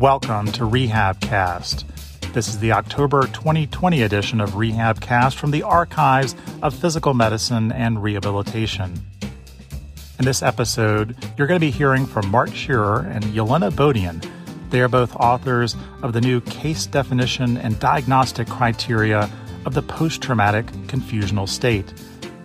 Welcome 0.00 0.50
to 0.52 0.62
Rehabcast. 0.62 1.84
This 2.32 2.48
is 2.48 2.58
the 2.58 2.72
October 2.72 3.26
2020 3.26 4.00
edition 4.00 4.40
of 4.40 4.52
Rehabcast 4.52 5.34
from 5.34 5.50
the 5.50 5.62
Archives 5.62 6.34
of 6.62 6.74
Physical 6.74 7.12
Medicine 7.12 7.70
and 7.70 8.02
Rehabilitation. 8.02 8.98
In 10.18 10.24
this 10.24 10.42
episode, 10.42 11.14
you're 11.36 11.46
going 11.46 11.60
to 11.60 11.66
be 11.66 11.70
hearing 11.70 12.06
from 12.06 12.30
Mark 12.30 12.48
Sherer 12.48 13.14
and 13.14 13.24
Yelena 13.24 13.70
Bodien. 13.70 14.26
They 14.70 14.80
are 14.80 14.88
both 14.88 15.14
authors 15.16 15.76
of 16.02 16.14
the 16.14 16.22
new 16.22 16.40
case 16.40 16.86
definition 16.86 17.58
and 17.58 17.78
diagnostic 17.78 18.48
criteria 18.48 19.28
of 19.66 19.74
the 19.74 19.82
post 19.82 20.22
traumatic 20.22 20.64
confusional 20.86 21.46
state. 21.46 21.92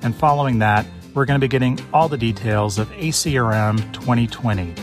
And 0.02 0.14
following 0.14 0.60
that, 0.60 0.86
we're 1.14 1.24
going 1.24 1.40
to 1.40 1.46
be 1.46 1.50
getting 1.50 1.80
all 1.94 2.10
the 2.10 2.18
details 2.18 2.78
of 2.78 2.90
ACRM 2.90 3.94
2020 3.94 4.76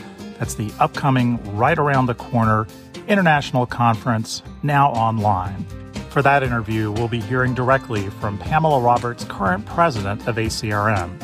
that's 0.43 0.55
the 0.55 0.73
upcoming, 0.81 1.39
right 1.57 1.79
around 1.79 2.07
the 2.07 2.17
corner 2.17 2.67
international 3.07 3.65
conference, 3.65 4.43
now 4.65 4.91
online. 4.91 5.65
For 6.11 6.21
that 6.21 6.43
interview, 6.43 6.91
we'll 6.91 7.07
be 7.07 7.21
hearing 7.21 7.55
directly 7.55 8.11
from 8.11 8.39
Pamela 8.39 8.81
Roberts, 8.81 9.23
current 9.23 9.65
president 9.67 10.27
of 10.27 10.35
ACRM. 10.35 11.17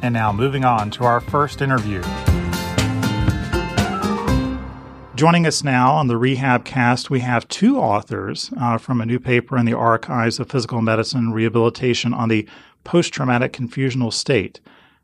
And 0.00 0.14
now, 0.14 0.32
moving 0.32 0.64
on 0.64 0.90
to 0.92 1.04
our 1.04 1.20
first 1.20 1.60
interview. 1.60 2.00
Joining 5.14 5.46
us 5.46 5.62
now 5.62 5.92
on 5.92 6.06
the 6.06 6.16
Rehab 6.16 6.64
Cast, 6.64 7.10
we 7.10 7.20
have 7.20 7.46
two 7.48 7.78
authors 7.78 8.50
uh, 8.58 8.78
from 8.78 9.02
a 9.02 9.06
new 9.06 9.20
paper 9.20 9.58
in 9.58 9.66
the 9.66 9.76
Archives 9.76 10.40
of 10.40 10.48
Physical 10.48 10.80
Medicine 10.80 11.34
Rehabilitation 11.34 12.14
on 12.14 12.30
the 12.30 12.48
post 12.84 13.12
traumatic 13.12 13.52
confusional 13.52 14.10
state, 14.10 14.60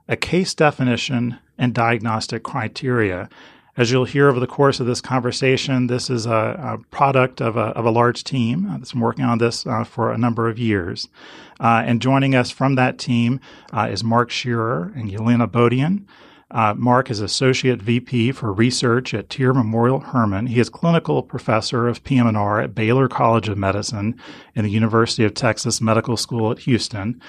a 0.08 0.16
case 0.16 0.54
definition 0.54 1.38
and 1.60 1.74
diagnostic 1.74 2.42
criteria. 2.42 3.28
As 3.76 3.92
you'll 3.92 4.06
hear 4.06 4.28
over 4.28 4.40
the 4.40 4.46
course 4.46 4.80
of 4.80 4.86
this 4.86 5.00
conversation, 5.00 5.86
this 5.86 6.10
is 6.10 6.26
a, 6.26 6.30
a 6.30 6.78
product 6.90 7.40
of 7.40 7.56
a, 7.56 7.66
of 7.76 7.84
a, 7.84 7.90
large 7.90 8.24
team 8.24 8.66
that's 8.70 8.92
been 8.92 9.00
working 9.00 9.24
on 9.24 9.38
this 9.38 9.66
uh, 9.66 9.84
for 9.84 10.10
a 10.10 10.18
number 10.18 10.48
of 10.48 10.58
years. 10.58 11.06
Uh, 11.60 11.82
and 11.86 12.02
joining 12.02 12.34
us 12.34 12.50
from 12.50 12.74
that 12.74 12.98
team 12.98 13.38
uh, 13.72 13.88
is 13.90 14.02
Mark 14.02 14.30
Sherer 14.30 14.94
and 14.96 15.10
Yelena 15.10 15.46
Bodien. 15.46 16.04
Uh, 16.52 16.74
Mark 16.76 17.10
is 17.10 17.20
Associate 17.20 17.80
VP 17.80 18.32
for 18.32 18.52
Research 18.52 19.14
at 19.14 19.28
TIRR 19.28 19.54
Memorial 19.54 20.00
Hermann. 20.00 20.48
He 20.48 20.58
is 20.58 20.68
Clinical 20.68 21.22
Professor 21.22 21.86
of 21.86 22.02
PM&R 22.02 22.60
at 22.60 22.74
Baylor 22.74 23.06
College 23.06 23.48
of 23.48 23.56
Medicine 23.56 24.20
and 24.56 24.66
the 24.66 24.70
University 24.70 25.22
of 25.24 25.34
Texas 25.34 25.80
Medical 25.80 26.16
School 26.16 26.50
at 26.50 26.60
Houston. 26.60 27.20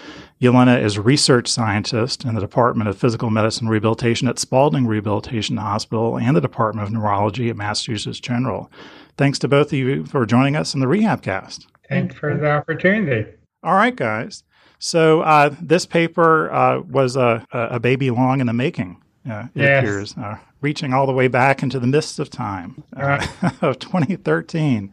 Yelena 0.41 0.81
is 0.81 0.97
Research 0.97 1.47
Scientist 1.47 2.25
in 2.25 2.33
the 2.33 2.41
Department 2.41 2.89
of 2.89 2.97
Physical 2.97 3.29
Medicine 3.29 3.69
Rehabilitation 3.69 4.27
at 4.27 4.39
Spaulding 4.39 4.87
Rehabilitation 4.87 5.57
Hospital 5.57 6.17
and 6.17 6.35
the 6.35 6.41
Department 6.41 6.87
of 6.87 6.93
Neurology 6.93 7.49
at 7.49 7.55
Massachusetts 7.55 8.19
General. 8.19 8.71
Thanks 9.17 9.37
to 9.39 9.47
both 9.47 9.67
of 9.67 9.73
you 9.73 10.03
for 10.03 10.25
joining 10.25 10.55
us 10.55 10.73
in 10.73 10.79
the 10.79 10.87
Rehabcast. 10.87 11.67
Thanks 11.87 12.15
for 12.15 12.35
the 12.35 12.49
opportunity. 12.49 13.29
All 13.61 13.75
right, 13.75 13.95
guys. 13.95 14.43
So 14.79 15.21
uh, 15.21 15.53
this 15.61 15.85
paper 15.85 16.51
uh, 16.51 16.81
was 16.81 17.15
a, 17.15 17.45
a, 17.51 17.79
baby 17.79 18.09
long 18.09 18.39
in 18.39 18.47
the 18.47 18.53
making 18.53 18.97
uh, 19.29 19.45
it 19.53 19.61
yes. 19.61 19.83
appears, 19.83 20.17
uh, 20.17 20.37
reaching 20.61 20.93
all 20.93 21.05
the 21.05 21.13
way 21.13 21.27
back 21.27 21.61
into 21.61 21.79
the 21.79 21.87
mists 21.87 22.17
of 22.19 22.29
time 22.29 22.83
uh, 22.95 23.25
of 23.61 23.77
2013. 23.79 24.91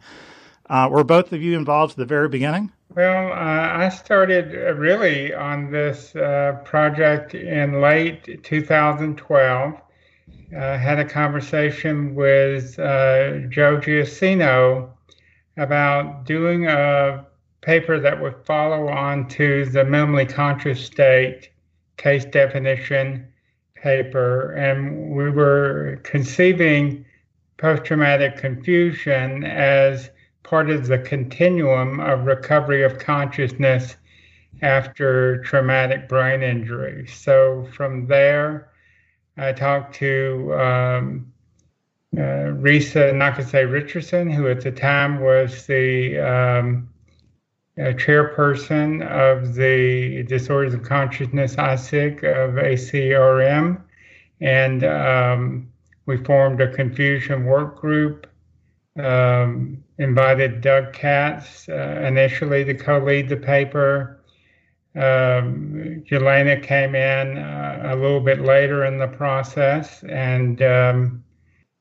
Uh, 0.69 0.87
were 0.91 1.03
both 1.03 1.33
of 1.33 1.41
you 1.41 1.57
involved 1.57 1.91
at 1.91 1.97
the 1.97 2.05
very 2.05 2.29
beginning? 2.29 2.71
Well, 2.95 3.31
uh, 3.31 3.35
I 3.35 3.89
started 3.89 4.55
uh, 4.55 4.73
really 4.75 5.33
on 5.33 5.71
this 5.71 6.11
project 6.63 7.33
in 7.33 7.81
late 7.81 8.43
2012. 8.43 9.81
had 10.51 10.99
a 10.99 11.05
conversation 11.05 12.13
with 12.13 12.75
Joe 12.77 13.79
Giacino 13.81 14.89
about 15.57 16.25
doing 16.25 16.67
a 16.67 17.25
paper 17.61 17.99
that 17.99 18.21
would 18.21 18.35
follow 18.45 18.87
on 18.87 19.27
to 19.27 19.65
the 19.65 19.83
minimally 19.83 20.31
conscious 20.31 20.83
state 20.85 21.49
case 21.97 22.25
definition 22.25 23.28
paper, 23.81 24.51
and 24.53 25.11
we 25.11 25.29
were 25.29 25.99
conceiving 26.03 27.05
post 27.57 27.83
traumatic 27.83 28.37
confusion 28.37 29.43
as 29.43 30.09
part 30.43 30.69
of 30.69 30.87
the 30.87 30.97
continuum 30.97 31.99
of 31.99 32.25
recovery 32.25 32.83
of 32.83 32.97
consciousness 32.99 33.95
after 34.61 35.41
traumatic 35.43 36.09
brain 36.09 36.41
injury. 36.41 37.07
So 37.07 37.67
from 37.73 38.07
there, 38.07 38.71
I 39.37 39.53
talked 39.53 39.95
to 39.95 40.53
um, 40.53 41.31
uh, 42.17 42.51
Risa 42.59 43.13
Nakase 43.13 43.71
Richardson, 43.71 44.29
who 44.29 44.47
at 44.47 44.61
the 44.61 44.71
time 44.71 45.21
was 45.21 45.65
the 45.67 46.19
um, 46.19 46.89
chairperson 47.93 49.05
of 49.07 49.55
the 49.55 50.23
Disorders 50.23 50.73
of 50.73 50.83
Consciousness 50.83 51.57
ISIG 51.57 52.23
of 52.23 52.55
ACRM, 52.55 53.81
and 54.41 54.83
um, 54.83 55.71
we 56.05 56.17
formed 56.17 56.61
a 56.61 56.71
confusion 56.73 57.45
work 57.45 57.79
group. 57.79 58.27
Um, 58.97 59.83
invited 59.97 60.61
Doug 60.61 60.91
Katz 60.93 61.69
uh, 61.69 62.01
initially 62.05 62.65
to 62.65 62.73
co-lead 62.73 63.29
the 63.29 63.37
paper. 63.37 64.19
Um, 64.95 66.03
Yelena 66.09 66.61
came 66.61 66.95
in 66.95 67.37
uh, 67.37 67.91
a 67.93 67.95
little 67.95 68.19
bit 68.19 68.41
later 68.41 68.85
in 68.85 68.97
the 68.97 69.07
process, 69.07 70.03
and 70.03 70.61
um, 70.61 71.23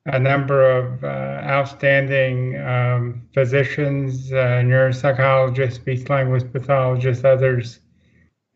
a 0.09 0.19
number 0.19 0.71
of 0.71 1.05
uh, 1.05 1.07
outstanding 1.45 2.59
um, 2.61 3.23
physicians, 3.35 4.33
uh, 4.33 4.63
neuropsychologists, 4.65 5.75
speech 5.75 6.09
language 6.09 6.51
pathologists, 6.53 7.25
others 7.25 7.81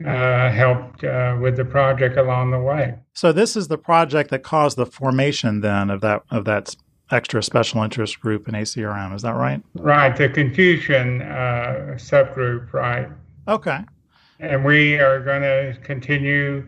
uh, 0.05 0.51
helped 0.51 1.05
uh, 1.05 1.37
with 1.41 1.57
the 1.57 1.65
project 1.65 2.17
along 2.17 2.51
the 2.51 2.59
way. 2.59 2.95
So 3.15 3.33
this 3.33 3.57
is 3.57 3.69
the 3.69 3.79
project 3.79 4.31
that 4.31 4.43
caused 4.43 4.77
the 4.77 4.87
formation 4.87 5.61
then 5.61 5.91
of 5.91 6.01
that 6.01 6.23
of 6.31 6.45
that 6.47 6.75
extra 7.11 7.43
special 7.43 7.83
interest 7.83 8.19
group 8.21 8.49
in 8.49 8.55
ACRM. 8.55 9.15
Is 9.15 9.23
that 9.23 9.35
right? 9.35 9.63
Right, 9.75 10.17
the 10.17 10.29
confusion 10.29 11.21
uh, 11.23 11.95
subgroup. 11.97 12.73
Right. 12.73 13.09
Okay. 13.47 13.81
And 14.41 14.65
we 14.65 14.99
are 14.99 15.21
going 15.21 15.43
to 15.43 15.79
continue 15.83 16.67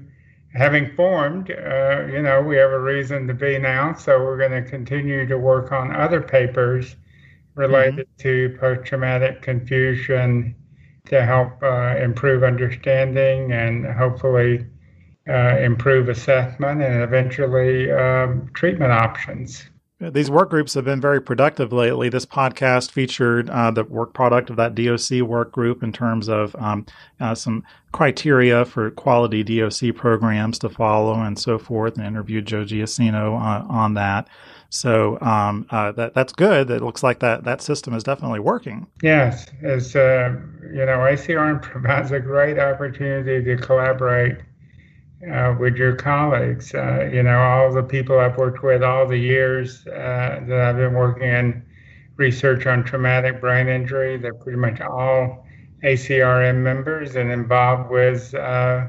having 0.55 0.95
formed, 0.95 1.51
uh, 1.51 2.07
you 2.07 2.23
know, 2.23 2.41
we 2.41 2.57
have 2.57 2.71
a 2.71 2.81
reason 2.81 3.27
to 3.27 3.35
be 3.35 3.59
now. 3.59 3.95
So 3.95 4.23
we're 4.23 4.39
going 4.39 4.63
to 4.63 4.69
continue 4.69 5.27
to 5.27 5.37
work 5.37 5.73
on 5.73 5.95
other 5.95 6.21
papers 6.21 6.97
related 7.55 8.07
mm-hmm. 8.19 8.23
to 8.29 8.57
post 8.59 8.87
traumatic 8.87 9.43
confusion 9.43 10.55
to 11.07 11.25
help 11.25 11.63
uh, 11.63 11.97
improve 11.99 12.43
understanding 12.43 13.53
and 13.53 13.87
hopefully 13.87 14.67
uh, 15.29 15.59
improve 15.59 16.09
assessment 16.09 16.83
and 16.83 17.03
eventually 17.03 17.91
um, 17.91 18.49
treatment 18.55 18.93
options. 18.93 19.65
These 20.11 20.31
work 20.31 20.51
groups 20.51 20.75
have 20.75 20.85
been 20.85 21.01
very 21.01 21.21
productive 21.21 21.73
lately. 21.73 22.09
This 22.09 22.27
podcast 22.27 22.91
featured 22.91 23.49
uh, 23.51 23.71
the 23.71 23.85
work 23.85 24.13
product 24.13 24.51
of 24.51 24.57
that 24.57 24.75
DOC 24.75 25.23
work 25.27 25.53
group 25.53 25.83
in 25.83 25.93
terms 25.93 26.29
of 26.29 26.55
um, 26.57 26.87
uh, 27.21 27.35
some 27.35 27.65
criteria 27.93 28.65
for 28.65 28.91
quality 28.91 29.43
DOC 29.43 29.95
programs 29.95 30.59
to 30.61 30.69
follow 30.69 31.15
and 31.15 31.39
so 31.39 31.59
forth, 31.59 31.97
and 31.97 32.07
interviewed 32.07 32.47
Joe 32.47 32.65
Giacino 32.65 33.35
uh, 33.41 33.65
on 33.69 33.95
that. 33.95 34.29
So 34.71 35.21
um, 35.21 35.67
uh, 35.71 35.93
that 35.93 36.15
that's 36.15 36.33
good. 36.33 36.71
It 36.71 36.83
looks 36.83 37.03
like 37.03 37.21
that 37.21 37.45
that 37.45 37.63
system 37.63 37.95
is 37.95 38.03
definitely 38.03 38.41
working. 38.41 38.89
Yes, 39.03 39.47
as 39.63 39.95
uh, 39.95 40.35
you 40.63 40.85
know, 40.85 40.99
ACRM 40.99 41.63
provides 41.63 42.11
a 42.11 42.19
great 42.19 42.59
opportunity 42.59 43.45
to 43.45 43.57
collaborate 43.57 44.39
uh, 45.33 45.55
with 45.59 45.77
your 45.77 45.95
colleagues. 45.95 46.75
Uh, 46.75 47.09
you 47.13 47.23
know, 47.23 47.39
all 47.39 47.73
the 47.73 47.83
people 47.83 48.19
I've 48.19 48.37
worked 48.37 48.63
with 48.63 48.83
all 48.83 49.07
the 49.07 49.19
years 49.19 49.87
uh, 49.87 50.41
that 50.47 50.61
I've 50.61 50.77
been 50.77 50.95
working 50.95 51.29
in 51.29 51.63
research 52.17 52.67
on 52.67 52.85
traumatic 52.85 53.41
brain 53.41 53.69
injury, 53.69 54.17
they're 54.17 54.35
pretty 54.35 54.59
much 54.59 54.81
all 54.81 55.47
ACRM 55.83 56.57
members 56.63 57.17
and 57.17 57.31
involved 57.31 57.91
with 57.91 58.35
uh, 58.35 58.87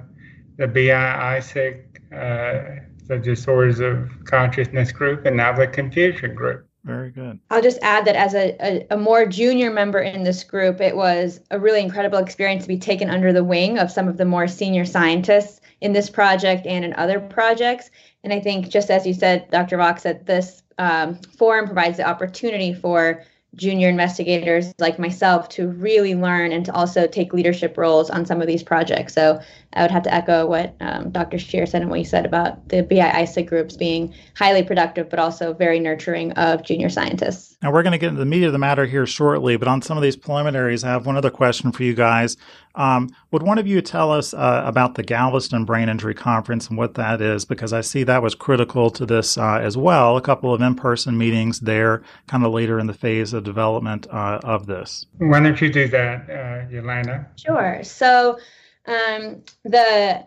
the 0.58 0.68
BI-ISIG, 0.68 2.02
uh, 2.14 2.82
the 3.08 3.20
Disorders 3.22 3.80
of 3.80 4.10
Consciousness 4.26 4.92
group, 4.92 5.26
and 5.26 5.36
now 5.38 5.52
the 5.54 5.68
Confusion 5.68 6.36
group. 6.36 6.68
Very 6.86 7.10
good. 7.10 7.40
I'll 7.50 7.64
just 7.64 7.80
add 7.82 8.06
that 8.06 8.16
as 8.16 8.36
a, 8.36 8.56
a, 8.60 8.88
a, 8.92 8.98
more 8.98 9.26
junior 9.26 9.72
member 9.72 10.00
in 10.00 10.24
this 10.24 10.44
group, 10.44 10.80
it 10.80 10.96
was 10.96 11.40
a 11.50 11.60
really 11.60 11.82
incredible 11.82 12.20
experience 12.20 12.66
to 12.66 12.68
be 12.68 12.78
taken 12.78 13.10
under 13.10 13.34
the 13.34 13.44
wing 13.44 13.80
of 13.80 13.90
some 13.90 14.08
of 14.08 14.18
the 14.18 14.26
more 14.26 14.48
senior 14.48 14.86
scientists 14.86 15.62
in 15.82 15.94
this 15.94 16.10
project 16.10 16.66
and 16.66 16.86
in 16.86 16.94
other 16.94 17.20
projects. 17.20 17.90
And 18.24 18.34
I 18.34 18.40
think, 18.40 18.70
just 18.70 18.90
as 18.90 19.06
you 19.06 19.14
said, 19.14 19.50
Dr. 19.52 19.78
Vox, 19.78 20.04
that 20.04 20.26
this 20.26 20.64
um, 20.78 21.16
forum 21.38 21.66
provides 21.66 21.98
the 21.98 22.08
opportunity 22.08 22.74
for 22.74 23.24
junior 23.56 23.88
investigators 23.88 24.74
like 24.80 25.00
myself 25.00 25.48
to 25.48 25.68
really 25.68 26.14
learn 26.14 26.52
and 26.52 26.66
to 26.66 26.74
also 26.74 27.08
take 27.08 27.34
leadership 27.34 27.78
roles 27.78 28.10
on 28.10 28.26
some 28.26 28.42
of 28.42 28.48
these 28.48 28.64
projects. 28.64 29.14
So 29.14 29.40
I 29.76 29.82
would 29.82 29.92
have 29.92 30.04
to 30.04 30.14
echo 30.14 30.46
what 30.46 30.76
um, 30.80 31.12
Dr. 31.12 31.38
Sherer 31.38 31.68
said 31.68 31.82
and 31.82 31.92
what 31.92 32.00
you 32.00 32.06
said 32.06 32.26
about 32.26 32.70
the 32.70 32.84
BI 32.84 33.22
ISIG 33.22 33.48
groups 33.48 33.76
being 33.76 34.14
highly 34.36 34.64
productive, 34.64 35.10
but 35.10 35.20
also 35.20 35.54
very 35.54 35.80
nurturing 35.80 36.32
of 36.34 36.64
junior 36.64 36.90
scientists. 36.90 37.58
Now, 37.62 37.72
we're 37.72 37.84
going 37.84 37.92
to 37.92 37.98
get 37.98 38.10
into 38.10 38.20
the 38.20 38.26
meat 38.26 38.44
of 38.44 38.54
the 38.54 38.60
matter 38.60 38.86
here 38.86 39.06
shortly, 39.06 39.58
but 39.58 39.68
on 39.68 39.82
some 39.82 39.98
of 39.98 40.04
these 40.04 40.16
preliminaries, 40.16 40.84
I 40.84 40.90
have 40.90 41.06
one 41.06 41.18
other 41.18 41.30
question 41.30 41.72
for 41.72 41.84
you 41.84 41.94
guys. 41.94 42.38
Um, 42.76 43.10
would 43.32 43.44
one 43.44 43.58
of 43.58 43.68
you 43.68 43.82
tell 43.82 44.12
us 44.12 44.34
uh, 44.34 44.62
about 44.66 44.96
the 44.96 45.04
Galveston 45.04 45.66
Brain 45.66 45.90
Injury 45.90 46.14
Conference 46.14 46.68
and 46.68 46.78
what 46.78 46.96
that 46.96 47.22
is? 47.22 47.46
Because 47.46 47.74
I 47.74 47.82
see 47.82 48.04
that 48.04 48.22
was 48.22 48.36
critical 48.36 48.90
to 48.92 49.06
this 49.06 49.38
uh, 49.38 49.60
as 49.62 49.78
well. 49.78 50.18
A 50.18 50.22
couple 50.22 50.54
of 50.54 50.62
in 50.62 50.76
person 50.76 51.18
meetings 51.18 51.62
there, 51.62 52.04
kind 52.28 52.46
of 52.46 52.52
later 52.52 52.80
in 52.80 52.88
the 52.88 52.94
phase 52.94 53.34
of 53.34 53.44
development 53.44 54.08
uh, 54.12 54.40
of 54.44 54.68
this. 54.68 55.06
Why 55.18 55.40
don't 55.40 55.60
you 55.60 55.72
do 55.72 55.88
that, 55.90 56.30
uh, 56.30 56.70
Yolanda? 56.70 57.28
Sure. 57.38 57.82
So 57.84 58.38
um, 58.88 59.44
the 59.64 60.26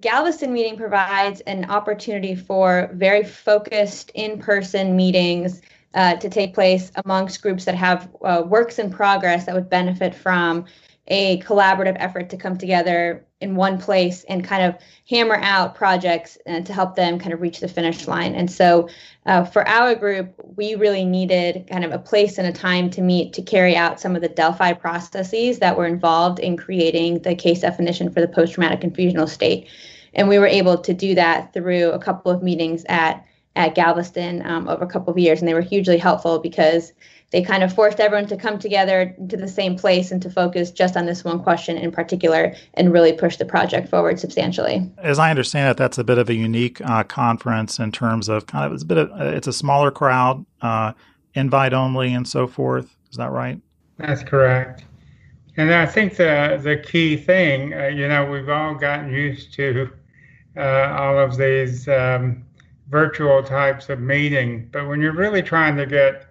Galveston 0.00 0.52
meeting 0.52 0.76
provides 0.76 1.40
an 1.42 1.70
opportunity 1.70 2.34
for 2.34 2.90
very 2.94 3.22
focused 3.24 4.10
in 4.14 4.38
person 4.38 4.96
meetings 4.96 5.60
uh, 5.94 6.16
to 6.16 6.30
take 6.30 6.54
place 6.54 6.90
amongst 7.04 7.42
groups 7.42 7.64
that 7.64 7.74
have 7.74 8.08
uh, 8.24 8.42
works 8.46 8.78
in 8.78 8.90
progress 8.90 9.46
that 9.46 9.54
would 9.54 9.68
benefit 9.68 10.14
from 10.14 10.64
a 11.08 11.40
collaborative 11.40 11.96
effort 11.98 12.30
to 12.30 12.36
come 12.36 12.56
together 12.56 13.26
in 13.40 13.56
one 13.56 13.78
place 13.78 14.24
and 14.28 14.44
kind 14.44 14.62
of 14.62 14.76
hammer 15.08 15.36
out 15.36 15.74
projects 15.74 16.36
and 16.44 16.66
to 16.66 16.72
help 16.72 16.94
them 16.94 17.18
kind 17.18 17.32
of 17.32 17.40
reach 17.40 17.60
the 17.60 17.68
finish 17.68 18.06
line. 18.06 18.34
And 18.34 18.50
so 18.50 18.88
uh, 19.26 19.44
for 19.44 19.66
our 19.66 19.94
group, 19.94 20.34
we 20.56 20.74
really 20.74 21.04
needed 21.04 21.66
kind 21.70 21.84
of 21.84 21.92
a 21.92 21.98
place 21.98 22.36
and 22.36 22.46
a 22.46 22.52
time 22.52 22.90
to 22.90 23.00
meet 23.00 23.32
to 23.32 23.42
carry 23.42 23.76
out 23.76 23.98
some 23.98 24.14
of 24.14 24.22
the 24.22 24.28
Delphi 24.28 24.74
processes 24.74 25.58
that 25.60 25.76
were 25.76 25.86
involved 25.86 26.38
in 26.38 26.56
creating 26.56 27.20
the 27.20 27.34
case 27.34 27.60
definition 27.60 28.12
for 28.12 28.20
the 28.20 28.28
post 28.28 28.54
traumatic 28.54 28.80
confusional 28.80 29.28
state. 29.28 29.68
And 30.12 30.28
we 30.28 30.38
were 30.38 30.46
able 30.46 30.76
to 30.78 30.92
do 30.92 31.14
that 31.14 31.52
through 31.52 31.92
a 31.92 31.98
couple 31.98 32.30
of 32.30 32.42
meetings 32.42 32.84
at 32.88 33.24
at 33.56 33.74
Galveston 33.74 34.46
um, 34.46 34.68
over 34.68 34.84
a 34.84 34.88
couple 34.88 35.12
of 35.12 35.18
years, 35.18 35.40
and 35.40 35.48
they 35.48 35.54
were 35.54 35.60
hugely 35.60 35.98
helpful 35.98 36.38
because 36.38 36.92
they 37.30 37.42
kind 37.42 37.62
of 37.62 37.72
forced 37.72 38.00
everyone 38.00 38.26
to 38.28 38.36
come 38.36 38.58
together 38.58 39.14
to 39.28 39.36
the 39.36 39.46
same 39.48 39.76
place 39.76 40.10
and 40.10 40.20
to 40.22 40.30
focus 40.30 40.70
just 40.70 40.96
on 40.96 41.06
this 41.06 41.24
one 41.24 41.42
question 41.42 41.76
in 41.76 41.92
particular 41.92 42.54
and 42.74 42.92
really 42.92 43.12
push 43.12 43.36
the 43.36 43.44
project 43.44 43.88
forward 43.88 44.18
substantially. 44.18 44.90
As 44.98 45.18
I 45.18 45.30
understand 45.30 45.70
it, 45.70 45.76
that's 45.76 45.98
a 45.98 46.04
bit 46.04 46.18
of 46.18 46.28
a 46.28 46.34
unique 46.34 46.80
uh, 46.80 47.04
conference 47.04 47.78
in 47.78 47.92
terms 47.92 48.28
of 48.28 48.46
kind 48.46 48.66
of 48.66 48.72
it's 48.72 48.82
a 48.82 48.86
bit 48.86 48.98
of 48.98 49.20
it's 49.20 49.46
a 49.46 49.52
smaller 49.52 49.90
crowd, 49.90 50.44
uh, 50.60 50.92
invite 51.34 51.72
only, 51.72 52.12
and 52.12 52.26
so 52.26 52.46
forth. 52.46 52.96
Is 53.10 53.16
that 53.16 53.30
right? 53.30 53.60
That's 53.98 54.24
correct. 54.24 54.84
And 55.56 55.72
I 55.72 55.86
think 55.86 56.16
the 56.16 56.58
the 56.62 56.76
key 56.76 57.16
thing, 57.16 57.74
uh, 57.74 57.86
you 57.86 58.08
know, 58.08 58.28
we've 58.28 58.48
all 58.48 58.74
gotten 58.74 59.12
used 59.12 59.54
to 59.54 59.90
uh, 60.56 60.96
all 60.98 61.18
of 61.18 61.36
these 61.36 61.86
um, 61.86 62.44
virtual 62.88 63.42
types 63.42 63.88
of 63.88 64.00
meeting, 64.00 64.68
but 64.72 64.88
when 64.88 65.00
you're 65.00 65.14
really 65.14 65.42
trying 65.42 65.76
to 65.76 65.86
get 65.86 66.29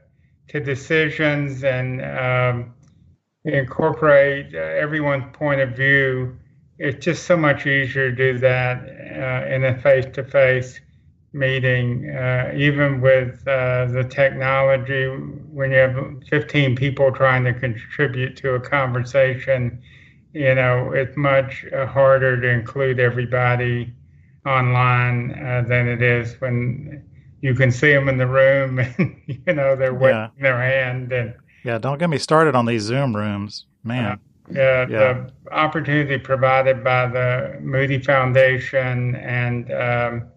to 0.49 0.59
decisions 0.59 1.63
and 1.63 2.01
um, 2.01 2.73
incorporate 3.45 4.53
uh, 4.53 4.59
everyone's 4.59 5.25
point 5.33 5.61
of 5.61 5.75
view, 5.75 6.37
it's 6.77 7.03
just 7.03 7.23
so 7.23 7.37
much 7.37 7.65
easier 7.65 8.09
to 8.11 8.15
do 8.15 8.39
that 8.39 8.77
uh, 8.83 9.53
in 9.53 9.65
a 9.65 9.77
face 9.81 10.05
to 10.13 10.23
face 10.23 10.79
meeting. 11.33 12.09
Uh, 12.09 12.51
even 12.55 13.01
with 13.01 13.47
uh, 13.47 13.85
the 13.85 14.03
technology, 14.03 15.07
when 15.07 15.71
you 15.71 15.77
have 15.77 15.97
15 16.29 16.75
people 16.75 17.11
trying 17.11 17.43
to 17.43 17.53
contribute 17.53 18.35
to 18.37 18.55
a 18.55 18.59
conversation, 18.59 19.81
you 20.33 20.55
know, 20.55 20.91
it's 20.91 21.15
much 21.17 21.65
uh, 21.73 21.85
harder 21.85 22.39
to 22.39 22.47
include 22.49 22.99
everybody 22.99 23.93
online 24.45 25.31
uh, 25.31 25.63
than 25.67 25.87
it 25.87 26.01
is 26.01 26.39
when 26.41 27.03
you 27.41 27.53
can 27.53 27.71
see 27.71 27.93
them 27.93 28.09
in 28.09 28.17
the 28.17 28.27
room 28.27 28.79
and 28.97 29.21
you 29.27 29.53
know 29.53 29.75
they're 29.75 29.93
waving 29.93 30.15
yeah. 30.15 30.29
their 30.39 30.61
hand 30.61 31.11
and 31.11 31.33
yeah 31.63 31.77
don't 31.77 31.97
get 31.97 32.09
me 32.09 32.17
started 32.17 32.55
on 32.55 32.65
these 32.65 32.83
zoom 32.83 33.15
rooms 33.15 33.65
man 33.83 34.05
uh, 34.05 34.15
yeah, 34.51 34.87
yeah, 34.89 35.25
the 35.43 35.53
opportunity 35.53 36.17
provided 36.17 36.83
by 36.83 37.05
the 37.05 37.59
moody 37.61 37.99
foundation 37.99 39.15
and 39.15 39.71
um, 39.71 40.27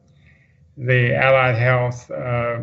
the 0.76 1.14
allied 1.14 1.56
health 1.56 2.10
uh, 2.10 2.58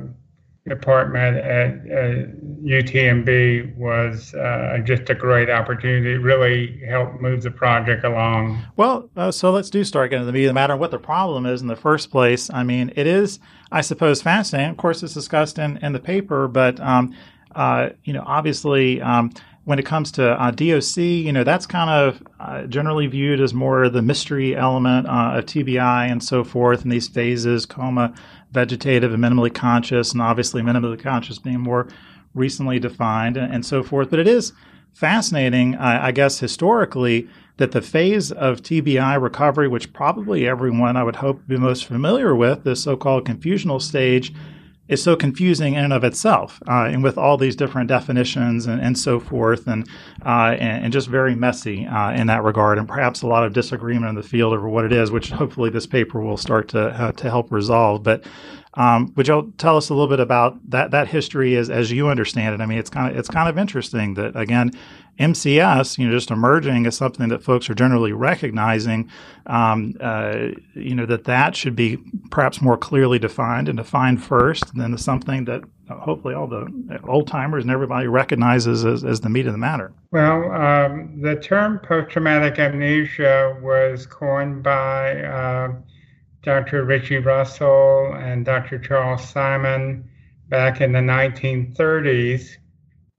department 0.68 1.38
at 1.38 1.72
uh, 1.72 2.28
UTMB 2.64 3.76
was 3.76 4.34
uh, 4.36 4.78
just 4.84 5.10
a 5.10 5.16
great 5.16 5.50
opportunity. 5.50 6.14
It 6.14 6.22
really 6.22 6.80
helped 6.88 7.22
move 7.22 7.42
the 7.42 7.52
project 7.52 8.04
along. 8.06 8.64
Well, 8.78 9.10
uh, 9.18 9.32
so 9.32 9.52
let's 9.52 9.70
do 9.70 9.84
start 9.84 10.12
getting 10.12 10.22
to 10.22 10.26
the 10.28 10.34
meat 10.34 10.46
of 10.46 10.50
the 10.50 10.54
matter. 10.54 10.78
What 10.78 10.92
the 10.92 11.00
problem 11.00 11.46
is 11.46 11.62
in 11.62 11.68
the 11.68 11.76
first 11.76 12.12
place. 12.12 12.50
I 12.54 12.64
mean, 12.64 12.94
it 12.96 13.08
is, 13.08 13.40
I 13.72 13.82
suppose, 13.82 14.22
fascinating. 14.22 14.72
Of 14.72 14.78
course, 14.78 15.04
it's 15.04 15.14
discussed 15.14 15.60
in, 15.60 15.78
in 15.78 15.94
the 15.94 16.00
paper, 16.00 16.48
but 16.48 16.80
um, 16.80 17.16
uh, 17.56 17.90
you 18.04 18.14
know, 18.14 18.24
obviously. 18.26 19.02
Um, 19.02 19.32
when 19.66 19.78
it 19.78 19.86
comes 19.86 20.12
to 20.14 20.32
uh, 20.42 20.50
DOC, 20.50 20.98
you 20.98 21.32
know, 21.32 21.44
that's 21.44 21.68
kind 21.68 21.92
of 21.92 22.24
uh, 22.40 22.64
generally 22.64 23.06
viewed 23.06 23.40
as 23.40 23.54
more 23.54 23.88
the 23.88 24.02
mystery 24.02 24.56
element 24.56 25.06
uh, 25.06 25.34
of 25.36 25.46
TBI 25.46 26.10
and 26.10 26.24
so 26.24 26.44
forth, 26.44 26.82
and 26.82 26.92
these 26.92 27.08
phases, 27.08 27.68
coma, 27.68 28.16
vegetative, 28.52 29.14
and 29.14 29.24
minimally 29.24 29.54
conscious, 29.54 30.12
and 30.12 30.24
obviously 30.24 30.64
minimally 30.64 31.00
conscious 31.00 31.38
being 31.38 31.60
more 31.60 31.88
recently 32.34 32.80
defined 32.80 33.38
and, 33.38 33.54
and 33.54 33.64
so 33.64 33.84
forth. 33.84 34.10
But 34.10 34.18
it 34.18 34.28
is 34.28 34.54
fascinating, 34.94 35.76
I 35.76 36.12
guess, 36.14 36.40
historically, 36.40 37.30
that 37.60 37.74
the 37.74 37.82
phase 37.82 38.32
of 38.32 38.62
TBI 38.62 39.22
recovery, 39.22 39.68
which 39.68 39.92
probably 39.92 40.48
everyone 40.48 40.96
I 40.96 41.04
would 41.04 41.18
hope 41.18 41.46
be 41.46 41.58
most 41.58 41.86
familiar 41.86 42.34
with, 42.34 42.64
the 42.64 42.76
so 42.76 42.96
called 42.96 43.26
confusional 43.26 43.82
stage, 43.82 44.34
is 44.88 45.04
so 45.04 45.16
confusing 45.16 45.74
in 45.76 45.84
and 45.84 45.94
of 45.94 46.04
itself, 46.04 46.64
uh, 46.68 46.86
and 46.86 47.04
with 47.04 47.18
all 47.18 47.38
these 47.38 47.58
different 47.58 47.90
definitions 47.90 48.66
and, 48.66 48.82
and 48.82 48.98
so 48.98 49.20
forth, 49.20 49.68
and, 49.68 49.88
uh, 50.26 50.56
and, 50.58 50.86
and 50.86 50.94
just 50.94 51.08
very 51.10 51.36
messy 51.36 51.86
uh, 51.86 52.12
in 52.14 52.28
that 52.28 52.44
regard, 52.44 52.78
and 52.80 52.88
perhaps 52.88 53.22
a 53.22 53.28
lot 53.28 53.46
of 53.46 53.54
disagreement 53.54 54.10
in 54.10 54.16
the 54.16 54.24
field 54.24 54.54
over 54.54 54.68
what 54.68 54.86
it 54.86 54.94
is, 54.94 55.12
which 55.12 55.30
hopefully 55.30 55.70
this 55.70 55.86
paper 55.86 56.22
will 56.22 56.38
start 56.38 56.70
to 56.70 56.88
uh, 56.88 57.12
to 57.12 57.30
help 57.30 57.52
resolve. 57.52 58.02
But 58.02 58.24
um, 58.76 59.14
would 59.16 59.28
you 59.28 59.54
tell 59.58 59.78
us 59.78 59.90
a 59.90 59.94
little 59.94 60.08
bit 60.08 60.20
about 60.20 60.58
that 60.70 60.92
that 60.92 61.08
history 61.08 61.56
as 61.56 61.70
as 61.70 61.92
you 61.92 62.08
understand 62.08 62.54
it? 62.54 62.62
I 62.62 62.66
mean, 62.66 62.78
it's 62.78 62.90
kind 62.90 63.12
of 63.12 63.18
it's 63.18 63.30
kind 63.30 63.50
of 63.50 63.58
interesting 63.58 64.14
that 64.14 64.36
again, 64.36 64.72
MCS, 65.20 65.98
you 65.98 66.08
know, 66.08 66.14
just 66.14 66.32
emerging 66.32 66.86
as 66.86 66.96
something 66.96 67.30
that 67.30 67.44
folks 67.44 67.70
are 67.70 67.74
generally 67.74 68.14
recognizing, 68.14 69.10
um, 69.48 69.96
uh, 70.00 70.50
you 70.76 70.96
know, 70.96 71.06
that 71.06 71.26
that 71.26 71.56
should 71.56 71.76
be 71.76 71.98
perhaps 72.30 72.62
more 72.62 72.78
clearly 72.78 73.20
defined 73.20 73.68
and 73.68 73.78
defined 73.78 74.24
first, 74.24 74.74
than 74.76 74.98
something 74.98 75.46
that 75.46 75.64
hopefully 75.90 76.36
all 76.36 76.48
the 76.48 77.00
old 77.06 77.28
timers 77.28 77.64
and 77.64 77.72
everybody 77.72 78.08
recognizes 78.08 78.86
as, 78.86 79.04
as 79.04 79.22
the 79.22 79.30
meat 79.30 79.48
of 79.48 79.52
the 79.52 79.58
matter. 79.58 79.92
Well, 80.12 80.52
um, 80.52 81.20
the 81.22 81.36
term 81.36 81.80
post 81.80 82.12
traumatic 82.12 82.60
amnesia 82.60 83.58
was 83.62 84.06
coined 84.06 84.64
by 84.64 85.24
uh, 85.24 85.74
Dr. 86.44 86.84
Ritchie 86.86 87.18
Russell 87.18 88.14
and 88.16 88.46
Dr. 88.46 88.80
Charles 88.80 89.28
Symonds 89.28 90.06
back 90.50 90.82
in 90.82 90.92
the 90.92 91.00
1930s 91.00 92.58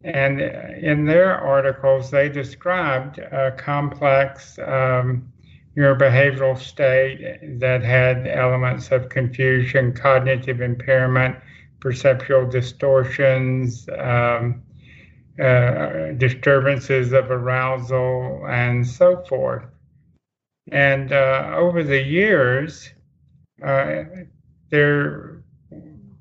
and 0.02 0.40
in 0.40 1.04
their 1.04 1.34
articles, 1.34 2.10
they 2.10 2.28
described 2.28 3.18
a 3.18 3.52
complex 3.52 4.58
um, 4.58 5.30
neurobehavioral 5.76 6.58
state 6.58 7.58
that 7.60 7.82
had 7.82 8.26
elements 8.26 8.90
of 8.92 9.10
confusion, 9.10 9.92
cognitive 9.92 10.62
impairment, 10.62 11.36
perceptual 11.80 12.46
distortions, 12.46 13.88
um, 13.98 14.62
uh, 15.38 16.12
disturbances 16.16 17.12
of 17.12 17.30
arousal, 17.30 18.46
and 18.48 18.86
so 18.86 19.22
forth. 19.28 19.64
And 20.72 21.12
uh, 21.12 21.52
over 21.56 21.82
the 21.82 22.02
years, 22.02 22.90
uh, 23.64 24.04
there 24.70 25.42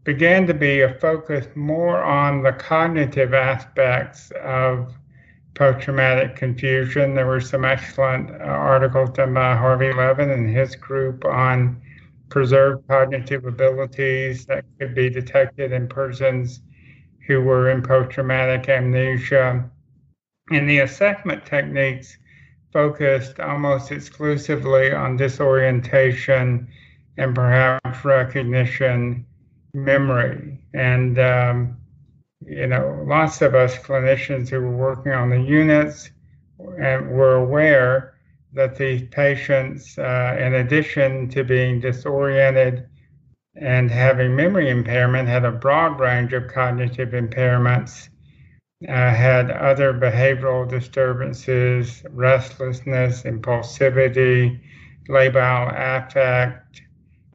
began 0.03 0.47
to 0.47 0.53
be 0.53 0.81
a 0.81 0.93
focus 0.95 1.47
more 1.55 2.01
on 2.01 2.41
the 2.41 2.53
cognitive 2.53 3.33
aspects 3.33 4.31
of 4.43 4.93
post 5.53 5.81
traumatic 5.81 6.35
confusion. 6.35 7.13
There 7.13 7.27
were 7.27 7.41
some 7.41 7.65
excellent 7.65 8.31
uh, 8.31 8.45
articles 8.45 9.11
done 9.11 9.33
by 9.33 9.55
Harvey 9.55 9.93
Levin 9.93 10.31
and 10.31 10.49
his 10.49 10.75
group 10.75 11.25
on 11.25 11.81
preserved 12.29 12.87
cognitive 12.87 13.45
abilities 13.45 14.45
that 14.45 14.63
could 14.79 14.95
be 14.95 15.09
detected 15.09 15.71
in 15.71 15.87
persons 15.87 16.61
who 17.27 17.41
were 17.41 17.69
in 17.69 17.81
post 17.81 18.11
traumatic 18.11 18.69
amnesia. 18.69 19.69
And 20.51 20.69
the 20.69 20.79
assessment 20.79 21.45
techniques 21.45 22.17
focused 22.71 23.39
almost 23.39 23.91
exclusively 23.91 24.91
on 24.91 25.17
disorientation 25.17 26.67
and 27.19 27.35
perhaps 27.35 28.05
recognition 28.05 29.25
memory. 29.73 30.57
And 30.73 31.19
um, 31.19 31.77
you 32.45 32.67
know, 32.67 33.03
lots 33.05 33.41
of 33.41 33.53
us 33.53 33.75
clinicians 33.77 34.49
who 34.49 34.61
were 34.61 34.75
working 34.75 35.11
on 35.11 35.29
the 35.29 35.41
units 35.41 36.09
and 36.79 37.11
were 37.11 37.35
aware 37.35 38.15
that 38.53 38.77
these 38.77 39.03
patients, 39.11 39.97
uh, 39.97 40.37
in 40.39 40.55
addition 40.55 41.29
to 41.29 41.43
being 41.43 41.81
disoriented 41.81 42.87
and 43.55 43.91
having 43.91 44.35
memory 44.35 44.69
impairment, 44.69 45.27
had 45.27 45.43
a 45.43 45.51
broad 45.51 45.99
range 45.99 46.31
of 46.31 46.47
cognitive 46.47 47.09
impairments, 47.09 48.07
uh, 48.87 48.91
had 48.93 49.51
other 49.51 49.93
behavioral 49.93 50.67
disturbances, 50.67 52.01
restlessness, 52.11 53.23
impulsivity, 53.23 54.57
labile 55.09 55.73
affect, 55.75 56.81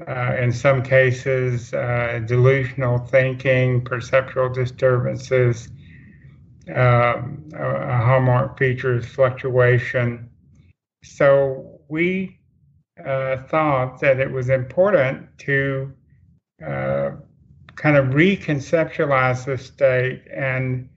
uh, 0.09 0.37
in 0.41 0.53
some 0.53 0.83
cases, 0.83 1.73
uh, 1.73 2.21
delusional 2.27 2.99
thinking, 2.99 3.85
perceptual 3.85 4.49
disturbances, 4.49 5.69
um, 6.75 7.49
a 7.55 7.99
hallmark 7.99 8.59
feature 8.59 8.97
is 8.97 9.07
fluctuation. 9.07 10.29
So 11.05 11.81
we 11.89 12.39
uh, 13.05 13.37
thought 13.49 14.01
that 14.01 14.19
it 14.19 14.31
was 14.31 14.49
important 14.49 15.29
to 15.39 15.93
uh, 16.65 17.11
kind 17.77 17.97
of 17.97 18.07
reconceptualize 18.07 19.45
the 19.45 19.59
state 19.59 20.23
and 20.33 20.89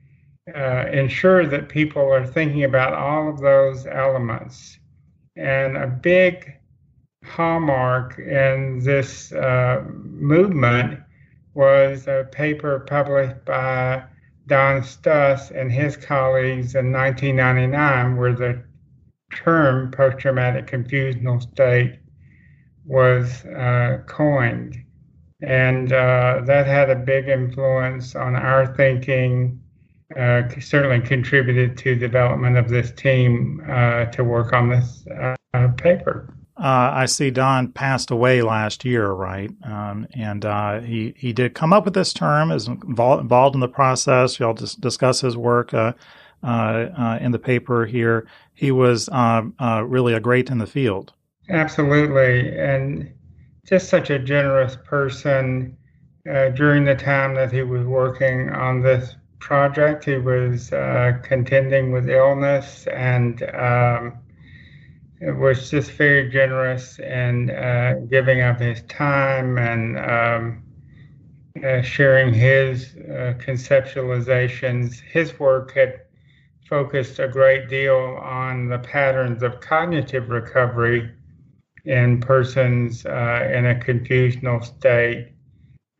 uh, 0.54 0.86
ensure 0.92 1.46
that 1.46 1.68
people 1.68 2.02
are 2.02 2.26
thinking 2.26 2.64
about 2.64 2.94
all 2.94 3.28
of 3.28 3.40
those 3.40 3.86
elements. 3.86 4.78
And 5.36 5.76
a 5.76 5.86
big 5.86 6.57
hallmark 7.28 8.18
in 8.18 8.80
this 8.80 9.32
uh, 9.32 9.84
movement 9.90 11.00
was 11.54 12.06
a 12.06 12.28
paper 12.32 12.80
published 12.80 13.44
by 13.44 14.02
Don 14.46 14.82
Stuss 14.82 15.50
and 15.50 15.70
his 15.70 15.96
colleagues 15.96 16.74
in 16.74 16.92
1999, 16.92 18.16
where 18.16 18.32
the 18.32 18.62
term 19.34 19.90
post 19.90 20.18
traumatic 20.18 20.66
confusional 20.66 21.40
state 21.40 21.98
was 22.84 23.44
uh, 23.44 24.02
coined. 24.06 24.76
And 25.42 25.92
uh, 25.92 26.42
that 26.46 26.66
had 26.66 26.90
a 26.90 26.96
big 26.96 27.28
influence 27.28 28.16
on 28.16 28.34
our 28.34 28.74
thinking, 28.74 29.60
uh, 30.16 30.42
certainly 30.60 31.00
contributed 31.06 31.76
to 31.78 31.94
development 31.94 32.56
of 32.56 32.68
this 32.68 32.90
team 32.92 33.62
uh, 33.68 34.06
to 34.06 34.24
work 34.24 34.52
on 34.52 34.70
this 34.70 35.04
uh, 35.06 35.68
paper. 35.76 36.34
Uh, 36.58 36.90
I 36.92 37.06
see 37.06 37.30
Don 37.30 37.70
passed 37.70 38.10
away 38.10 38.42
last 38.42 38.84
year, 38.84 39.10
right? 39.12 39.50
Um, 39.62 40.08
and 40.12 40.44
uh, 40.44 40.80
he 40.80 41.14
he 41.16 41.32
did 41.32 41.54
come 41.54 41.72
up 41.72 41.84
with 41.84 41.94
this 41.94 42.12
term, 42.12 42.50
is 42.50 42.66
involved, 42.66 43.22
involved 43.22 43.54
in 43.54 43.60
the 43.60 43.68
process. 43.68 44.40
Y'all 44.40 44.54
just 44.54 44.80
discuss 44.80 45.20
his 45.20 45.36
work 45.36 45.72
uh, 45.72 45.92
uh, 46.42 46.46
uh 46.46 47.18
in 47.20 47.30
the 47.30 47.38
paper 47.38 47.86
here. 47.86 48.26
He 48.54 48.72
was 48.72 49.08
um, 49.10 49.54
uh, 49.60 49.84
really 49.86 50.14
a 50.14 50.20
great 50.20 50.50
in 50.50 50.58
the 50.58 50.66
field. 50.66 51.12
Absolutely, 51.48 52.58
and 52.58 53.12
just 53.64 53.88
such 53.88 54.10
a 54.10 54.18
generous 54.18 54.76
person. 54.84 55.76
during 56.24 56.84
the 56.84 56.96
time 56.96 57.36
that 57.36 57.52
he 57.52 57.62
was 57.62 57.86
working 57.86 58.50
on 58.50 58.82
this 58.82 59.14
project, 59.38 60.04
he 60.04 60.16
was 60.16 60.70
contending 61.22 61.92
with 61.92 62.10
illness 62.10 62.88
and. 62.88 63.44
Um, 63.54 64.18
was 65.20 65.70
just 65.70 65.90
very 65.92 66.30
generous 66.30 66.98
in 66.98 67.50
uh, 67.50 67.94
giving 68.08 68.40
up 68.40 68.60
his 68.60 68.82
time 68.82 69.58
and 69.58 69.98
um, 69.98 70.62
uh, 71.64 71.82
sharing 71.82 72.32
his 72.32 72.94
uh, 72.96 73.34
conceptualizations. 73.38 75.00
His 75.00 75.38
work 75.40 75.74
had 75.74 76.02
focused 76.68 77.18
a 77.18 77.28
great 77.28 77.68
deal 77.68 77.96
on 78.22 78.68
the 78.68 78.78
patterns 78.78 79.42
of 79.42 79.60
cognitive 79.60 80.28
recovery 80.28 81.10
in 81.84 82.20
persons 82.20 83.06
uh, 83.06 83.50
in 83.52 83.66
a 83.66 83.74
confusional 83.74 84.64
state. 84.64 85.32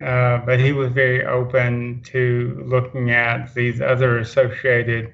Uh, 0.00 0.38
but 0.46 0.60
he 0.60 0.72
was 0.72 0.92
very 0.92 1.24
open 1.24 2.00
to 2.04 2.62
looking 2.66 3.10
at 3.10 3.52
these 3.54 3.80
other 3.80 4.18
associated 4.18 5.12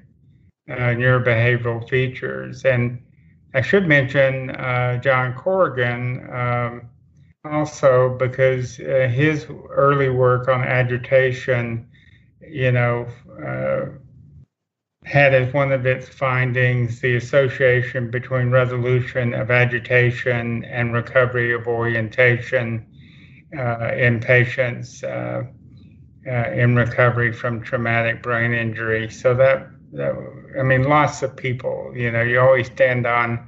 uh, 0.69 0.93
neurobehavioral 0.93 1.89
features. 1.89 2.65
And 2.65 3.01
I 3.55 3.61
should 3.61 3.87
mention 3.87 4.49
uh, 4.49 4.97
John 4.97 5.33
Corrigan 5.33 6.29
um, 6.29 6.89
also 7.45 8.17
because 8.17 8.81
uh, 8.81 9.09
his 9.09 9.47
early 9.69 10.09
work 10.09 10.49
on 10.49 10.61
agitation, 10.61 11.87
you 12.41 12.73
know, 12.73 13.07
uh, 13.41 13.85
had 15.05 15.33
as 15.33 15.53
one 15.53 15.71
of 15.71 15.85
its 15.85 16.09
findings 16.09 16.99
the 16.99 17.15
association 17.15 18.11
between 18.11 18.49
resolution 18.49 19.33
of 19.33 19.51
agitation 19.51 20.65
and 20.65 20.93
recovery 20.93 21.53
of 21.53 21.65
orientation 21.65 22.85
uh, 23.57 23.93
in 23.95 24.19
patients 24.19 25.01
uh, 25.01 25.43
uh, 26.27 26.51
in 26.51 26.75
recovery 26.75 27.31
from 27.31 27.61
traumatic 27.61 28.21
brain 28.21 28.51
injury. 28.53 29.09
So 29.09 29.33
that 29.35 29.69
that 29.93 30.13
I 30.59 30.63
mean, 30.63 30.83
lots 30.83 31.21
of 31.21 31.35
people. 31.35 31.91
You 31.95 32.11
know, 32.11 32.21
you 32.21 32.39
always 32.39 32.67
stand 32.67 33.05
on 33.05 33.47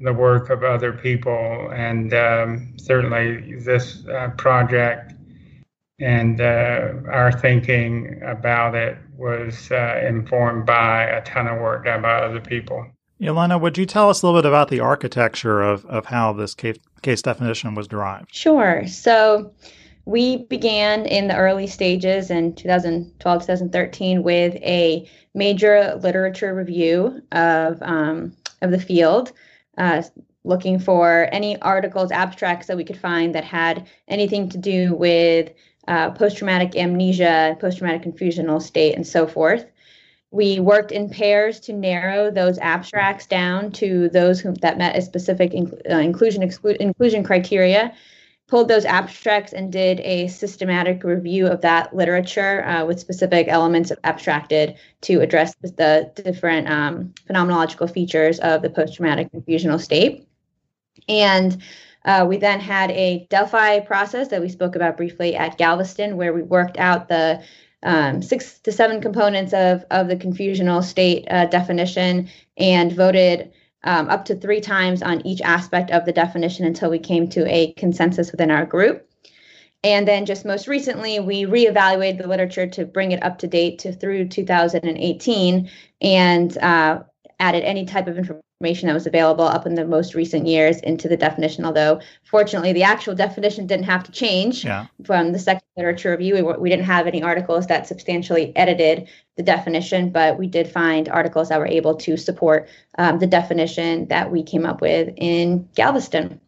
the 0.00 0.12
work 0.12 0.50
of 0.50 0.62
other 0.62 0.92
people, 0.92 1.70
and 1.72 2.12
um, 2.12 2.74
certainly 2.76 3.56
this 3.56 4.06
uh, 4.06 4.30
project 4.36 5.14
and 5.98 6.40
uh, 6.40 6.92
our 7.10 7.32
thinking 7.32 8.20
about 8.22 8.74
it 8.74 8.98
was 9.16 9.70
uh, 9.70 10.02
informed 10.06 10.66
by 10.66 11.04
a 11.04 11.22
ton 11.24 11.46
of 11.46 11.58
work 11.60 11.84
done 11.84 12.02
by 12.02 12.20
other 12.20 12.40
people. 12.40 12.86
Elena, 13.22 13.56
would 13.56 13.78
you 13.78 13.86
tell 13.86 14.10
us 14.10 14.22
a 14.22 14.26
little 14.26 14.38
bit 14.38 14.46
about 14.46 14.68
the 14.68 14.80
architecture 14.80 15.62
of, 15.62 15.86
of 15.86 16.04
how 16.06 16.34
this 16.34 16.54
case, 16.54 16.76
case 17.00 17.22
definition 17.22 17.74
was 17.74 17.88
derived? 17.88 18.34
Sure. 18.34 18.86
So, 18.86 19.52
we 20.06 20.44
began 20.44 21.04
in 21.04 21.26
the 21.26 21.36
early 21.36 21.66
stages 21.66 22.30
in 22.30 22.54
2012 22.54 23.42
2013 23.42 24.22
with 24.22 24.54
a 24.56 25.06
major 25.34 25.96
literature 25.96 26.54
review 26.54 27.20
of 27.32 27.82
um, 27.82 28.34
of 28.62 28.70
the 28.70 28.80
field 28.80 29.32
uh, 29.76 30.02
looking 30.44 30.78
for 30.78 31.28
any 31.32 31.60
articles 31.60 32.12
abstracts 32.12 32.68
that 32.68 32.76
we 32.76 32.84
could 32.84 32.96
find 32.96 33.34
that 33.34 33.44
had 33.44 33.86
anything 34.08 34.48
to 34.48 34.56
do 34.56 34.94
with 34.94 35.52
uh, 35.88 36.10
post-traumatic 36.12 36.76
amnesia 36.76 37.56
post-traumatic 37.60 38.02
confusional 38.02 38.62
state 38.62 38.94
and 38.94 39.06
so 39.06 39.26
forth. 39.26 39.66
We 40.30 40.60
worked 40.60 40.92
in 40.92 41.08
pairs 41.08 41.60
to 41.60 41.72
narrow 41.72 42.30
those 42.30 42.58
abstracts 42.58 43.26
down 43.26 43.72
to 43.72 44.08
those 44.10 44.40
who, 44.40 44.52
that 44.60 44.76
met 44.76 44.96
a 44.96 45.02
specific 45.02 45.52
uh, 45.54 45.94
inclusion 45.94 46.42
exclu- 46.42 46.76
inclusion 46.76 47.24
criteria 47.24 47.92
pulled 48.48 48.68
those 48.68 48.84
abstracts 48.84 49.52
and 49.52 49.72
did 49.72 50.00
a 50.00 50.28
systematic 50.28 51.02
review 51.02 51.46
of 51.46 51.60
that 51.62 51.94
literature 51.94 52.64
uh, 52.64 52.84
with 52.84 53.00
specific 53.00 53.48
elements 53.48 53.90
abstracted 54.04 54.76
to 55.00 55.20
address 55.20 55.54
the 55.62 56.10
different 56.14 56.68
um, 56.68 57.12
phenomenological 57.28 57.92
features 57.92 58.38
of 58.40 58.62
the 58.62 58.70
post-traumatic 58.70 59.32
confusional 59.32 59.80
state. 59.80 60.28
And 61.08 61.60
uh, 62.04 62.24
we 62.28 62.36
then 62.36 62.60
had 62.60 62.92
a 62.92 63.26
Delphi 63.30 63.80
process 63.80 64.28
that 64.28 64.40
we 64.40 64.48
spoke 64.48 64.76
about 64.76 64.96
briefly 64.96 65.34
at 65.34 65.58
Galveston, 65.58 66.16
where 66.16 66.32
we 66.32 66.42
worked 66.42 66.78
out 66.78 67.08
the 67.08 67.42
um, 67.82 68.22
six 68.22 68.60
to 68.60 68.72
seven 68.72 69.00
components 69.00 69.52
of, 69.52 69.84
of 69.90 70.08
the 70.08 70.16
confusional 70.16 70.82
state 70.82 71.26
uh, 71.30 71.46
definition 71.46 72.28
and 72.56 72.92
voted 72.92 73.52
um, 73.84 74.08
up 74.08 74.24
to 74.26 74.34
three 74.34 74.60
times 74.60 75.02
on 75.02 75.26
each 75.26 75.40
aspect 75.40 75.90
of 75.90 76.04
the 76.04 76.12
definition 76.12 76.66
until 76.66 76.90
we 76.90 76.98
came 76.98 77.28
to 77.28 77.46
a 77.46 77.72
consensus 77.74 78.32
within 78.32 78.50
our 78.50 78.66
group. 78.66 79.08
And 79.84 80.08
then 80.08 80.26
just 80.26 80.44
most 80.44 80.66
recently, 80.66 81.20
we 81.20 81.44
reevaluated 81.44 82.18
the 82.18 82.26
literature 82.26 82.66
to 82.66 82.84
bring 82.84 83.12
it 83.12 83.22
up 83.22 83.38
to 83.38 83.46
date 83.46 83.78
to 83.80 83.92
through 83.92 84.28
2018 84.28 85.70
and 86.00 86.58
uh, 86.58 87.02
added 87.38 87.62
any 87.62 87.84
type 87.84 88.08
of 88.08 88.18
information 88.18 88.42
that 88.60 88.94
was 88.94 89.06
available 89.06 89.44
up 89.44 89.66
in 89.66 89.74
the 89.74 89.84
most 89.84 90.14
recent 90.14 90.46
years 90.46 90.80
into 90.80 91.08
the 91.08 91.16
definition. 91.16 91.64
Although, 91.64 92.00
fortunately, 92.24 92.72
the 92.72 92.82
actual 92.82 93.14
definition 93.14 93.66
didn't 93.66 93.84
have 93.84 94.02
to 94.04 94.12
change 94.12 94.64
yeah. 94.64 94.86
from 95.04 95.32
the 95.32 95.38
second 95.38 95.62
literature 95.76 96.12
review. 96.12 96.34
We, 96.34 96.42
we 96.42 96.70
didn't 96.70 96.86
have 96.86 97.06
any 97.06 97.22
articles 97.22 97.66
that 97.66 97.86
substantially 97.86 98.56
edited 98.56 99.08
the 99.36 99.42
definition, 99.42 100.10
but 100.10 100.38
we 100.38 100.46
did 100.46 100.68
find 100.68 101.08
articles 101.10 101.50
that 101.50 101.58
were 101.58 101.66
able 101.66 101.94
to 101.96 102.16
support 102.16 102.68
um, 102.96 103.18
the 103.18 103.26
definition 103.26 104.06
that 104.08 104.32
we 104.32 104.42
came 104.42 104.64
up 104.64 104.80
with 104.80 105.12
in 105.16 105.68
Galveston. 105.74 106.40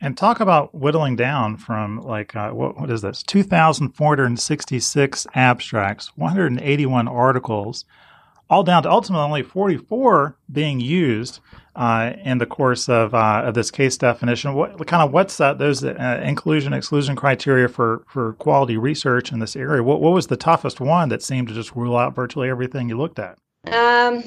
And 0.00 0.16
talk 0.16 0.40
about 0.40 0.74
whittling 0.74 1.16
down 1.16 1.56
from 1.56 2.02
like 2.02 2.36
uh, 2.36 2.50
what 2.50 2.78
what 2.78 2.90
is 2.90 3.00
this? 3.02 3.22
Two 3.22 3.42
thousand 3.42 3.92
four 3.92 4.14
hundred 4.14 4.38
sixty 4.38 4.78
six 4.78 5.26
abstracts, 5.34 6.12
one 6.16 6.30
hundred 6.30 6.52
and 6.52 6.60
eighty 6.60 6.86
one 6.86 7.08
articles 7.08 7.84
all 8.50 8.62
down 8.62 8.82
to 8.82 8.90
ultimately 8.90 9.24
only 9.24 9.42
44 9.42 10.36
being 10.50 10.80
used 10.80 11.40
uh, 11.76 12.12
in 12.24 12.38
the 12.38 12.46
course 12.46 12.88
of, 12.88 13.14
uh, 13.14 13.42
of 13.44 13.54
this 13.54 13.70
case 13.70 13.96
definition. 13.96 14.54
What 14.54 14.86
kind 14.86 15.02
of 15.02 15.12
what's 15.12 15.36
that? 15.36 15.58
Those 15.58 15.84
uh, 15.84 16.22
inclusion 16.24 16.72
exclusion 16.72 17.14
criteria 17.14 17.68
for 17.68 18.04
for 18.08 18.32
quality 18.34 18.76
research 18.76 19.32
in 19.32 19.38
this 19.38 19.54
area. 19.54 19.82
What 19.82 20.00
what 20.00 20.12
was 20.12 20.26
the 20.26 20.36
toughest 20.36 20.80
one 20.80 21.08
that 21.10 21.22
seemed 21.22 21.48
to 21.48 21.54
just 21.54 21.76
rule 21.76 21.96
out 21.96 22.14
virtually 22.14 22.48
everything 22.48 22.88
you 22.88 22.96
looked 22.96 23.18
at? 23.18 23.38
Um, 23.66 24.24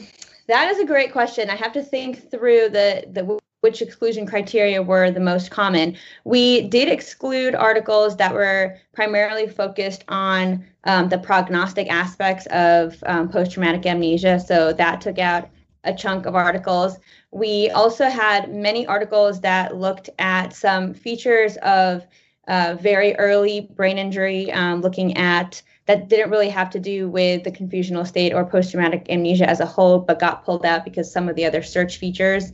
that 0.47 0.69
is 0.69 0.79
a 0.79 0.85
great 0.85 1.11
question. 1.11 1.49
I 1.49 1.55
have 1.55 1.73
to 1.73 1.83
think 1.83 2.31
through 2.31 2.69
the 2.69 3.05
the 3.11 3.39
which 3.61 3.81
exclusion 3.81 4.25
criteria 4.25 4.81
were 4.81 5.11
the 5.11 5.19
most 5.19 5.51
common. 5.51 5.95
We 6.23 6.61
did 6.63 6.89
exclude 6.89 7.53
articles 7.53 8.17
that 8.17 8.33
were 8.33 8.77
primarily 8.91 9.47
focused 9.47 10.03
on 10.07 10.65
um, 10.85 11.09
the 11.09 11.19
prognostic 11.19 11.87
aspects 11.89 12.47
of 12.47 13.01
um, 13.05 13.29
post 13.29 13.51
traumatic 13.51 13.85
amnesia. 13.85 14.39
So 14.39 14.73
that 14.73 14.99
took 14.99 15.19
out 15.19 15.49
a 15.83 15.93
chunk 15.93 16.25
of 16.25 16.35
articles. 16.35 16.97
We 17.31 17.69
also 17.69 18.05
had 18.05 18.53
many 18.53 18.85
articles 18.87 19.41
that 19.41 19.77
looked 19.77 20.09
at 20.17 20.53
some 20.53 20.93
features 20.95 21.57
of 21.57 22.05
uh, 22.47 22.77
very 22.81 23.15
early 23.17 23.61
brain 23.61 23.99
injury, 23.99 24.51
um, 24.51 24.81
looking 24.81 25.17
at 25.17 25.61
that 25.85 26.09
didn't 26.09 26.31
really 26.31 26.49
have 26.49 26.69
to 26.71 26.79
do 26.79 27.09
with 27.09 27.43
the 27.43 27.51
confusional 27.51 28.07
state 28.07 28.33
or 28.33 28.43
post 28.43 28.71
traumatic 28.71 29.05
amnesia 29.09 29.47
as 29.47 29.59
a 29.59 29.65
whole, 29.65 29.99
but 29.99 30.19
got 30.19 30.43
pulled 30.45 30.65
out 30.65 30.83
because 30.83 31.11
some 31.11 31.29
of 31.29 31.35
the 31.35 31.45
other 31.45 31.61
search 31.61 31.97
features. 31.97 32.51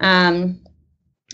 Um, 0.00 0.60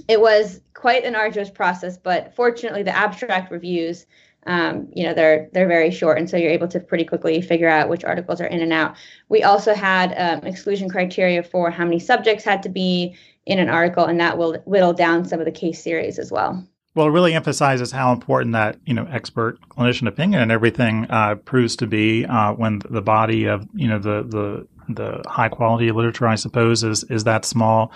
it 0.08 0.20
was 0.20 0.60
quite 0.74 1.04
an 1.04 1.14
arduous 1.14 1.50
process, 1.50 1.96
but 1.96 2.34
fortunately, 2.34 2.82
the 2.82 2.96
abstract 2.96 3.50
reviews, 3.50 4.06
um, 4.46 4.88
you 4.92 5.04
know, 5.04 5.14
they're 5.14 5.48
they're 5.52 5.68
very 5.68 5.90
short, 5.90 6.18
and 6.18 6.28
so 6.28 6.36
you're 6.36 6.50
able 6.50 6.68
to 6.68 6.80
pretty 6.80 7.04
quickly 7.04 7.40
figure 7.40 7.68
out 7.68 7.88
which 7.88 8.04
articles 8.04 8.40
are 8.40 8.46
in 8.46 8.60
and 8.60 8.72
out. 8.72 8.96
We 9.28 9.42
also 9.42 9.74
had 9.74 10.14
um, 10.16 10.46
exclusion 10.46 10.88
criteria 10.88 11.42
for 11.42 11.70
how 11.70 11.84
many 11.84 11.98
subjects 11.98 12.44
had 12.44 12.62
to 12.64 12.68
be 12.68 13.16
in 13.46 13.58
an 13.58 13.68
article, 13.68 14.04
and 14.04 14.20
that 14.20 14.36
will 14.36 14.54
whittle 14.64 14.92
down 14.92 15.24
some 15.24 15.38
of 15.38 15.46
the 15.46 15.52
case 15.52 15.82
series 15.82 16.18
as 16.18 16.30
well. 16.30 16.66
Well, 16.94 17.06
it 17.06 17.10
really 17.10 17.34
emphasizes 17.34 17.90
how 17.90 18.12
important 18.12 18.52
that 18.52 18.78
you 18.84 18.94
know 18.94 19.06
expert 19.10 19.58
clinician 19.68 20.06
opinion 20.06 20.42
and 20.42 20.52
everything 20.52 21.06
uh, 21.10 21.36
proves 21.36 21.76
to 21.76 21.86
be 21.86 22.24
uh, 22.26 22.52
when 22.52 22.80
the 22.90 23.02
body 23.02 23.46
of 23.46 23.66
you 23.74 23.88
know 23.88 23.98
the 23.98 24.22
the 24.22 24.68
the 24.88 25.22
high 25.26 25.48
quality 25.48 25.90
literature, 25.90 26.26
I 26.26 26.34
suppose, 26.34 26.84
is 26.84 27.04
is 27.04 27.24
that 27.24 27.44
small. 27.44 27.92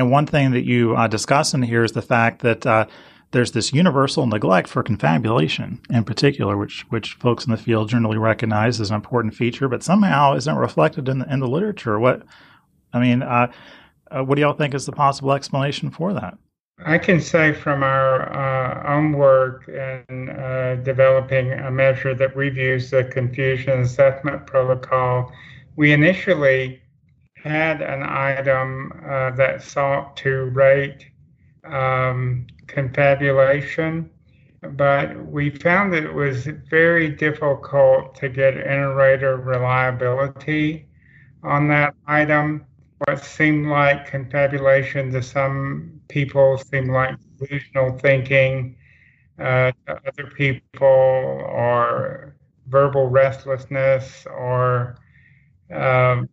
And 0.00 0.10
one 0.10 0.24
thing 0.24 0.52
that 0.52 0.64
you 0.64 0.96
uh, 0.96 1.08
discuss 1.08 1.52
in 1.52 1.60
here 1.60 1.84
is 1.84 1.92
the 1.92 2.00
fact 2.00 2.40
that 2.40 2.66
uh, 2.66 2.86
there's 3.32 3.52
this 3.52 3.74
universal 3.74 4.26
neglect 4.26 4.66
for 4.66 4.82
confabulation 4.82 5.78
in 5.90 6.04
particular, 6.04 6.56
which 6.56 6.86
which 6.88 7.12
folks 7.16 7.44
in 7.44 7.50
the 7.50 7.58
field 7.58 7.90
generally 7.90 8.16
recognize 8.16 8.80
as 8.80 8.88
an 8.88 8.96
important 8.96 9.34
feature, 9.34 9.68
but 9.68 9.82
somehow 9.82 10.34
isn't 10.36 10.56
reflected 10.56 11.06
in 11.06 11.18
the, 11.18 11.30
in 11.30 11.40
the 11.40 11.46
literature. 11.46 12.00
What 12.00 12.22
I 12.94 12.98
mean, 12.98 13.22
uh, 13.22 13.52
uh 14.10 14.24
what 14.24 14.36
do 14.36 14.40
y'all 14.40 14.54
think 14.54 14.72
is 14.72 14.86
the 14.86 14.92
possible 14.92 15.34
explanation 15.34 15.90
for 15.90 16.14
that? 16.14 16.38
I 16.86 16.96
can 16.96 17.20
say 17.20 17.52
from 17.52 17.82
our 17.82 18.32
uh, 18.32 18.96
own 18.96 19.12
work 19.12 19.68
in 19.68 20.30
uh, 20.30 20.80
developing 20.82 21.52
a 21.52 21.70
measure 21.70 22.14
that 22.14 22.34
we've 22.34 22.56
used, 22.56 22.90
the 22.90 23.04
confusion 23.04 23.80
assessment 23.80 24.46
protocol, 24.46 25.30
we 25.76 25.92
initially 25.92 26.80
had 27.42 27.80
an 27.80 28.02
item 28.02 28.92
uh, 29.08 29.30
that 29.32 29.62
sought 29.62 30.16
to 30.18 30.44
rate 30.46 31.10
um, 31.64 32.46
confabulation, 32.66 34.10
but 34.72 35.16
we 35.26 35.50
found 35.50 35.92
that 35.92 36.04
it 36.04 36.12
was 36.12 36.46
very 36.68 37.08
difficult 37.08 38.14
to 38.16 38.28
get 38.28 38.56
inter-rater 38.56 39.36
reliability 39.36 40.86
on 41.42 41.68
that 41.68 41.94
item. 42.06 42.66
What 43.06 43.24
seemed 43.24 43.68
like 43.68 44.06
confabulation 44.06 45.10
to 45.12 45.22
some 45.22 46.00
people 46.08 46.58
seemed 46.58 46.90
like 46.90 47.16
delusional 47.38 47.98
thinking, 47.98 48.76
uh, 49.38 49.72
to 49.86 50.00
other 50.06 50.30
people, 50.36 50.86
or 50.86 52.36
verbal 52.66 53.08
restlessness, 53.08 54.26
or 54.26 54.98
um, 55.72 56.28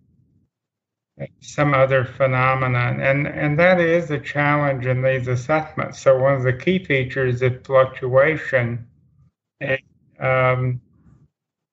some 1.41 1.74
other 1.74 2.05
phenomenon. 2.05 3.01
And, 3.01 3.27
and 3.27 3.57
that 3.59 3.79
is 3.79 4.12
a 4.12 4.19
challenge 4.19 4.86
in 4.86 5.01
these 5.01 5.27
assessments. 5.27 6.00
So, 6.00 6.17
one 6.17 6.33
of 6.33 6.43
the 6.43 6.53
key 6.53 6.83
features 6.83 7.41
is 7.41 7.51
fluctuation. 7.63 8.88
And, 9.59 9.79
um, 10.19 10.81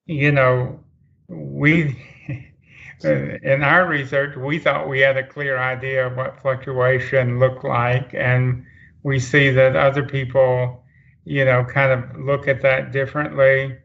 you 0.07 0.33
know, 0.33 0.81
we, 1.29 2.03
in 3.05 3.63
our 3.63 3.87
research, 3.87 4.37
we 4.37 4.59
thought 4.59 4.89
we 4.89 5.01
had 5.01 5.17
a 5.17 5.27
clear 5.27 5.59
idea 5.59 6.07
of 6.07 6.17
what 6.17 6.41
fluctuation 6.41 7.39
looked 7.39 7.65
like. 7.65 8.15
And 8.15 8.65
we 9.03 9.19
see 9.19 9.51
that 9.51 9.77
other 9.77 10.05
people, 10.05 10.83
you 11.25 11.45
know, 11.45 11.65
kind 11.65 11.93
of 11.93 12.19
look 12.19 12.49
at 12.49 12.63
that 12.63 12.93
differently. 12.93 13.77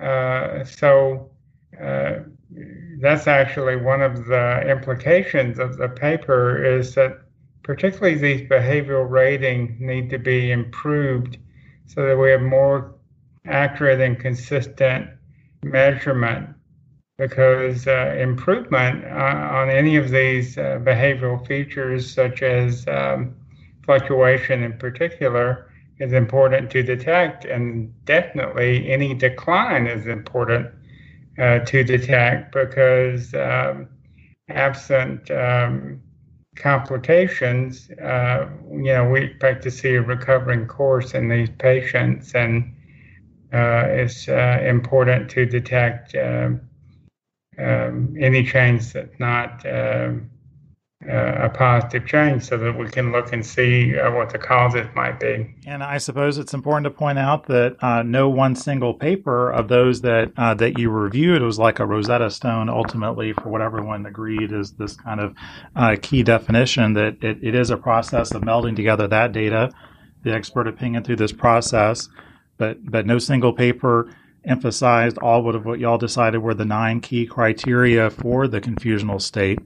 Uh, 0.00 0.64
so, 0.64 1.30
uh, 1.80 2.20
that's 3.00 3.26
actually 3.26 3.76
one 3.76 4.02
of 4.02 4.26
the 4.26 4.60
implications 4.68 5.58
of 5.58 5.76
the 5.78 5.88
paper 5.88 6.62
is 6.62 6.94
that 6.94 7.20
particularly 7.62 8.16
these 8.16 8.48
behavioral 8.48 9.08
ratings 9.08 9.80
need 9.80 10.10
to 10.10 10.18
be 10.18 10.50
improved 10.50 11.38
so 11.86 12.06
that 12.06 12.16
we 12.16 12.30
have 12.30 12.42
more 12.42 12.94
accurate 13.46 14.00
and 14.00 14.18
consistent 14.18 15.08
measurement 15.62 16.48
because 17.16 17.86
uh, 17.86 18.16
improvement 18.18 19.04
uh, 19.04 19.48
on 19.52 19.68
any 19.68 19.96
of 19.96 20.10
these 20.10 20.56
uh, 20.56 20.78
behavioral 20.82 21.46
features 21.46 22.10
such 22.10 22.42
as 22.42 22.86
um, 22.88 23.34
fluctuation 23.84 24.62
in 24.62 24.76
particular 24.78 25.70
is 25.98 26.12
important 26.12 26.70
to 26.70 26.82
detect 26.82 27.44
and 27.44 27.92
definitely 28.04 28.90
any 28.90 29.14
decline 29.14 29.86
is 29.86 30.06
important 30.06 30.70
to 31.40 31.82
detect 31.82 32.52
because 32.52 33.32
um, 33.34 33.88
absent 34.50 35.30
um, 35.30 36.00
complications, 36.56 37.90
uh, 38.02 38.46
you 38.70 38.92
know, 38.92 39.08
we 39.08 39.22
expect 39.24 39.62
to 39.62 39.70
see 39.70 39.94
a 39.94 40.02
recovering 40.02 40.66
course 40.66 41.14
in 41.14 41.28
these 41.28 41.48
patients, 41.58 42.34
and 42.34 42.74
uh, 43.52 43.86
it's 43.88 44.28
uh, 44.28 44.62
important 44.62 45.30
to 45.30 45.46
detect 45.46 46.14
um, 46.14 46.60
um 47.58 48.14
any 48.18 48.44
change 48.44 48.92
that's 48.92 49.18
not 49.18 49.66
um, 49.66 50.30
uh, 51.08 51.46
a 51.46 51.48
positive 51.48 52.06
change 52.06 52.42
so 52.42 52.58
that 52.58 52.76
we 52.76 52.86
can 52.86 53.10
look 53.10 53.32
and 53.32 53.44
see 53.44 53.98
uh, 53.98 54.10
what 54.12 54.28
the 54.28 54.38
causes 54.38 54.86
might 54.94 55.18
be. 55.18 55.54
And 55.66 55.82
I 55.82 55.96
suppose 55.96 56.36
it's 56.36 56.52
important 56.52 56.84
to 56.84 56.90
point 56.90 57.18
out 57.18 57.46
that 57.46 57.76
uh, 57.82 58.02
no 58.02 58.28
one 58.28 58.54
single 58.54 58.92
paper 58.92 59.50
of 59.50 59.68
those 59.68 60.02
that 60.02 60.30
uh, 60.36 60.52
that 60.54 60.78
you 60.78 60.90
reviewed 60.90 61.40
was 61.40 61.58
like 61.58 61.78
a 61.78 61.86
Rosetta 61.86 62.30
Stone. 62.30 62.68
Ultimately, 62.68 63.32
for 63.32 63.48
what 63.48 63.62
everyone 63.62 64.04
agreed 64.04 64.52
is 64.52 64.72
this 64.72 64.94
kind 64.94 65.20
of 65.20 65.34
uh, 65.74 65.96
key 66.02 66.22
definition 66.22 66.92
that 66.92 67.22
it, 67.24 67.38
it 67.42 67.54
is 67.54 67.70
a 67.70 67.78
process 67.78 68.32
of 68.32 68.42
melding 68.42 68.76
together 68.76 69.08
that 69.08 69.32
data, 69.32 69.70
the 70.22 70.34
expert 70.34 70.68
opinion 70.68 71.02
through 71.02 71.16
this 71.16 71.32
process, 71.32 72.10
but 72.58 72.76
but 72.84 73.06
no 73.06 73.18
single 73.18 73.54
paper 73.54 74.14
emphasized 74.44 75.18
all 75.18 75.54
of 75.54 75.64
what 75.64 75.78
y'all 75.78 75.98
decided 75.98 76.38
were 76.38 76.54
the 76.54 76.64
nine 76.64 77.00
key 77.00 77.26
criteria 77.26 78.10
for 78.10 78.48
the 78.48 78.60
confusional 78.60 79.20
state. 79.20 79.58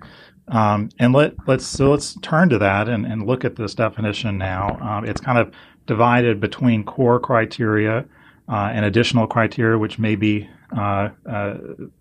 Um, 0.49 0.91
and 0.99 1.13
let 1.13 1.35
let's 1.47 1.67
so 1.67 1.91
let's 1.91 2.17
turn 2.21 2.51
to 2.51 2.59
that 2.59 2.89
and, 2.89 3.07
and 3.07 3.27
look 3.27 3.45
at 3.45 3.57
this 3.57 3.75
definition 3.75 4.37
now. 4.37 4.79
Um, 4.81 5.05
it's 5.05 5.21
kind 5.21 5.39
of 5.39 5.53
divided 5.87 6.41
between 6.41 6.85
core 6.85 7.19
criteria 7.19 8.05
uh, 8.49 8.71
and 8.73 8.85
additional 8.85 9.27
criteria, 9.27 9.79
which 9.79 9.99
may 9.99 10.17
be 10.17 10.49
uh, 10.77 11.11
uh, 11.29 11.57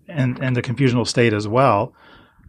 in, 0.08 0.42
in 0.42 0.54
the 0.54 0.62
confusional 0.62 1.06
state 1.06 1.32
as 1.32 1.48
well. 1.48 1.94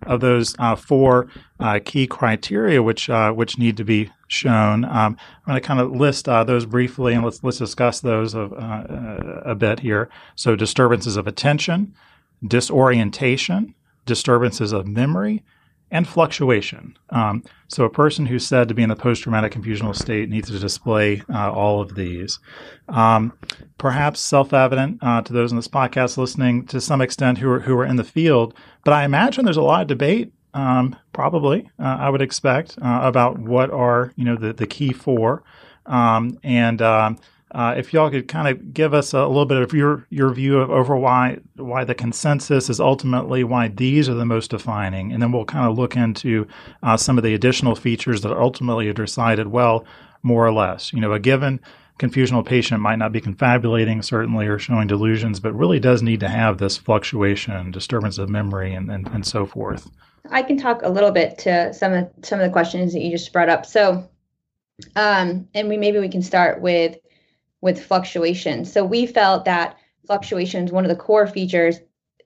Of 0.06 0.20
those 0.20 0.56
uh, 0.60 0.76
four 0.76 1.30
uh, 1.60 1.80
key 1.84 2.06
criteria, 2.06 2.84
which 2.84 3.10
uh, 3.10 3.32
which 3.32 3.58
need 3.58 3.78
to 3.78 3.86
be 3.86 4.12
shown, 4.28 4.84
um, 4.86 5.18
I'm 5.46 5.48
going 5.48 5.62
to 5.62 5.66
kind 5.66 5.80
of 5.80 5.92
list 5.92 6.26
those 6.26 6.66
briefly, 6.66 7.14
and 7.14 7.24
let's 7.24 7.44
let's 7.44 7.58
discuss 7.58 8.02
those 8.02 8.36
of, 8.36 8.52
a 8.52 9.56
bit 9.56 9.80
here. 9.80 10.10
So, 10.36 10.56
disturbances 10.56 11.16
of 11.16 11.28
attention, 11.28 11.96
disorientation, 12.46 13.74
disturbances 14.06 14.74
of 14.74 14.86
memory, 14.86 15.44
and 15.96 16.06
fluctuation. 16.06 16.98
Um, 17.12 17.42
so, 17.70 17.86
a 17.86 17.90
person 17.90 18.26
who's 18.26 18.46
said 18.46 18.68
to 18.68 18.74
be 18.74 18.84
in 18.84 18.90
the 18.90 18.98
post 18.98 19.24
traumatic 19.24 19.54
confusional 19.54 19.96
state 19.96 20.30
needs 20.30 20.52
to 20.52 20.60
display 20.60 21.24
uh, 21.34 21.52
all 21.52 21.80
of 21.80 21.96
these. 21.96 22.40
Um, 22.90 23.32
perhaps 23.78 24.20
self 24.20 24.54
evident 24.54 25.00
uh, 25.02 25.22
to 25.22 25.32
those 25.32 25.52
in 25.52 25.56
this 25.56 25.70
podcast 25.70 26.18
listening 26.18 26.66
to 26.68 26.82
some 26.82 27.00
extent 27.00 27.38
who 27.38 27.50
are, 27.50 27.60
who 27.62 27.78
are 27.78 27.86
in 27.86 27.96
the 27.96 28.04
field, 28.04 28.54
but 28.84 28.94
I 28.94 29.06
imagine 29.06 29.46
there's 29.46 29.56
a 29.56 29.62
lot 29.62 29.84
of 29.84 29.88
debate. 29.88 30.34
Um, 30.54 30.96
probably, 31.14 31.70
uh, 31.80 31.98
I 32.00 32.10
would 32.10 32.22
expect 32.22 32.78
uh, 32.82 33.00
about 33.04 33.40
what 33.40 33.72
are 33.72 34.12
you 34.18 34.26
know 34.26 34.36
the, 34.36 34.52
the 34.52 34.68
key 34.68 34.92
four, 34.92 35.44
um, 35.86 36.38
and 36.44 36.82
um, 36.82 37.20
Uh, 37.56 37.74
if 37.78 37.94
y'all 37.94 38.10
could 38.10 38.28
kind 38.28 38.50
of 38.50 38.74
give 38.74 38.94
us 38.94 39.14
a 39.14 39.26
little 39.26 39.46
bit 39.46 39.62
of 39.62 39.72
your 39.72 40.06
your 40.10 40.30
view 40.34 40.60
of 40.60 40.70
over 40.70 40.98
why 40.98 41.40
why 41.56 41.86
the 41.86 41.96
consensus 41.96 42.70
is 42.70 42.82
ultimately 42.82 43.46
why 43.46 43.70
these 43.70 44.10
are 44.10 44.14
the 44.14 44.26
most 44.26 44.52
defining, 44.52 45.14
and 45.14 45.22
then 45.22 45.32
we'll 45.32 45.46
kind 45.46 45.66
of 45.66 45.78
look 45.78 45.96
into 45.96 46.46
uh, 46.84 46.98
some 46.98 47.18
of 47.18 47.24
the 47.24 47.34
additional 47.34 47.74
features 47.74 48.20
that 48.22 48.38
ultimately 48.38 48.90
are 48.90 48.94
decided 48.94 49.48
well, 49.48 49.86
more 50.22 50.46
or 50.46 50.52
less. 50.52 50.92
You 50.92 51.00
know, 51.00 51.14
a 51.14 51.20
given 51.20 51.62
confusional 51.98 52.46
patient 52.46 52.82
might 52.82 52.98
not 52.98 53.14
be 53.14 53.22
confabulating 53.22 54.02
certainly 54.02 54.48
or 54.48 54.60
showing 54.60 54.88
delusions, 54.88 55.40
but 55.40 55.54
really 55.54 55.80
does 55.80 56.04
need 56.04 56.20
to 56.20 56.28
have 56.28 56.58
this 56.58 56.76
fluctuation, 56.76 57.72
disturbance 57.72 58.18
of 58.18 58.28
memory, 58.28 58.74
and, 58.74 58.92
and, 58.92 59.08
and 59.08 59.26
so 59.26 59.46
forth. 59.46 59.90
I 60.30 60.44
can 60.44 60.58
talk 60.58 60.82
a 60.84 60.90
little 60.90 61.12
bit 61.12 61.38
to 61.40 61.74
some 61.74 61.94
of 61.94 62.12
some 62.22 62.42
of 62.42 62.46
the 62.46 62.52
questions 62.52 62.92
that 62.92 63.00
you 63.00 63.12
just 63.12 63.32
brought 63.32 63.48
up. 63.48 63.66
So, 63.66 64.10
um, 64.98 65.48
and 65.54 65.70
we 65.70 65.78
maybe 65.78 66.00
we 66.00 66.10
can 66.10 66.22
start 66.22 66.60
with 66.60 66.98
with 67.66 67.84
fluctuation. 67.84 68.64
So 68.64 68.86
we 68.86 69.08
felt 69.08 69.44
that 69.46 69.76
fluctuation 70.06 70.66
is 70.66 70.72
one 70.72 70.86
of 70.86 70.90
the 70.90 70.96
core 70.96 71.26
features, 71.26 71.80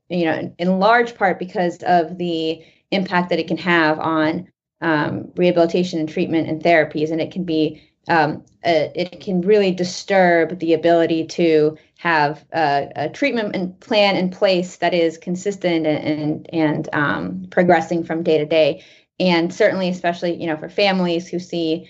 you 0.09 0.25
know, 0.25 0.53
in, 0.59 0.79
large 0.79 1.15
part 1.15 1.39
because 1.39 1.81
of 1.83 2.17
the 2.17 2.61
impact 2.91 3.29
that 3.29 3.39
it 3.39 3.47
can 3.47 3.55
have 3.55 3.99
on 3.99 4.51
um, 4.81 5.31
rehabilitation 5.37 5.97
and 5.97 6.09
treatment 6.09 6.49
and 6.49 6.61
therapies, 6.61 7.09
and 7.09 7.21
it 7.21 7.31
can 7.31 7.45
be 7.45 7.81
um, 8.09 8.43
a, 8.65 8.91
it 8.93 9.21
can 9.21 9.39
really 9.39 9.71
disturb 9.71 10.59
the 10.59 10.73
ability 10.73 11.25
to 11.27 11.77
have 11.99 12.43
a, 12.51 13.09
treatment 13.13 13.79
plan 13.79 14.17
in 14.17 14.29
place 14.29 14.75
that 14.77 14.93
is 14.93 15.17
consistent 15.17 15.87
and 15.87 16.03
and, 16.05 16.49
and 16.51 16.89
um, 16.91 17.47
progressing 17.49 18.03
from 18.03 18.23
day 18.23 18.37
to 18.39 18.45
day. 18.45 18.83
And 19.21 19.53
certainly, 19.53 19.87
especially 19.87 20.35
you 20.35 20.47
know 20.47 20.57
for 20.57 20.67
families 20.67 21.29
who 21.29 21.39
see 21.39 21.89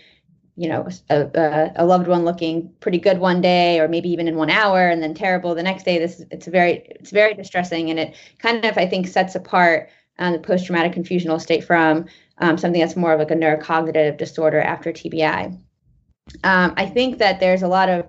you 0.59 0.67
know 0.67 0.85
a, 1.09 1.71
a, 1.77 1.85
loved 1.85 2.09
one 2.09 2.25
looking 2.25 2.69
pretty 2.81 2.97
good 2.97 3.17
one 3.17 3.39
day 3.39 3.79
or 3.79 3.87
maybe 3.87 4.09
even 4.09 4.27
in 4.27 4.35
one 4.35 4.49
hour 4.49 4.89
and 4.89 5.01
then 5.01 5.13
terrible 5.13 5.55
the 5.55 5.63
next 5.63 5.83
day 5.83 5.97
this 5.97 6.21
it's 6.31 6.47
very 6.47 6.85
it's 6.89 7.11
very 7.11 7.33
distressing 7.33 7.89
and 7.89 7.97
it 7.97 8.15
kind 8.39 8.65
of 8.65 8.77
i 8.77 8.85
think 8.85 9.07
sets 9.07 9.35
apart 9.35 9.89
um, 10.17 10.33
the 10.33 10.39
post-traumatic 10.39 10.91
confusional 10.91 11.39
state 11.39 11.63
from 11.63 12.05
um, 12.39 12.57
something 12.57 12.81
that's 12.81 12.97
more 12.97 13.13
of 13.13 13.19
like 13.19 13.31
a 13.31 13.35
neurocognitive 13.35 14.17
disorder 14.17 14.59
after 14.59 14.91
tbi 14.91 15.57
um, 16.43 16.73
i 16.75 16.85
think 16.85 17.19
that 17.19 17.39
there's 17.39 17.63
a 17.63 17.67
lot 17.67 17.87
of 17.87 18.05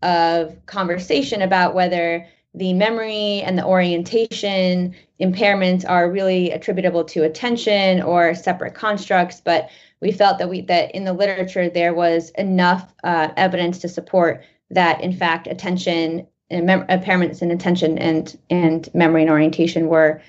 of 0.00 0.56
conversation 0.64 1.42
about 1.42 1.74
whether 1.74 2.26
the 2.54 2.72
memory 2.72 3.42
and 3.42 3.58
the 3.58 3.64
orientation 3.64 4.94
impairments 5.20 5.84
are 5.86 6.10
really 6.10 6.50
attributable 6.50 7.04
to 7.04 7.24
attention 7.24 8.00
or 8.00 8.34
separate 8.34 8.74
constructs 8.74 9.42
but 9.44 9.68
we 10.00 10.12
felt 10.12 10.38
that 10.38 10.48
we 10.48 10.62
that 10.62 10.94
in 10.94 11.04
the 11.04 11.12
literature 11.12 11.68
there 11.68 11.94
was 11.94 12.30
enough 12.30 12.94
uh, 13.04 13.28
evidence 13.36 13.78
to 13.78 13.88
support 13.88 14.42
that 14.70 15.00
in 15.00 15.12
fact 15.12 15.46
attention 15.46 16.26
and 16.50 16.66
mem- 16.66 16.86
impairments 16.86 17.42
in 17.42 17.50
attention 17.50 17.98
and 17.98 18.38
and 18.50 18.88
memory 18.94 19.22
and 19.22 19.30
orientation 19.30 19.88
were 19.88 20.20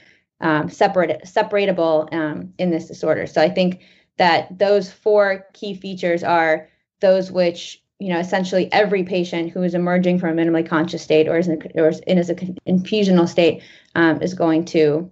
um, 0.42 0.70
separate 0.70 1.24
separatable 1.24 2.12
um, 2.14 2.54
in 2.58 2.72
this 2.72 2.88
disorder. 2.88 3.28
So 3.28 3.42
I 3.42 3.50
think 3.50 3.82
that 4.18 4.58
those 4.58 4.92
four 4.92 5.46
key 5.54 5.74
features 5.76 6.24
are 6.24 6.68
those 7.00 7.32
which 7.32 7.82
you 8.00 8.10
know 8.12 8.20
essentially 8.20 8.72
every 8.72 9.04
patient 9.04 9.52
who 9.52 9.64
is 9.64 9.76
emerging 9.76 10.20
from 10.20 10.38
a 10.38 10.42
minimally 10.42 10.68
conscious 10.68 11.04
state 11.04 11.28
or 11.28 11.38
is 11.38 11.48
in, 11.48 11.62
or 11.76 11.90
is 11.90 12.00
in 12.02 12.18
a 12.18 12.24
confusional 12.24 13.28
state 13.28 13.64
um, 13.96 14.22
is 14.22 14.34
going 14.34 14.66
to 14.66 15.10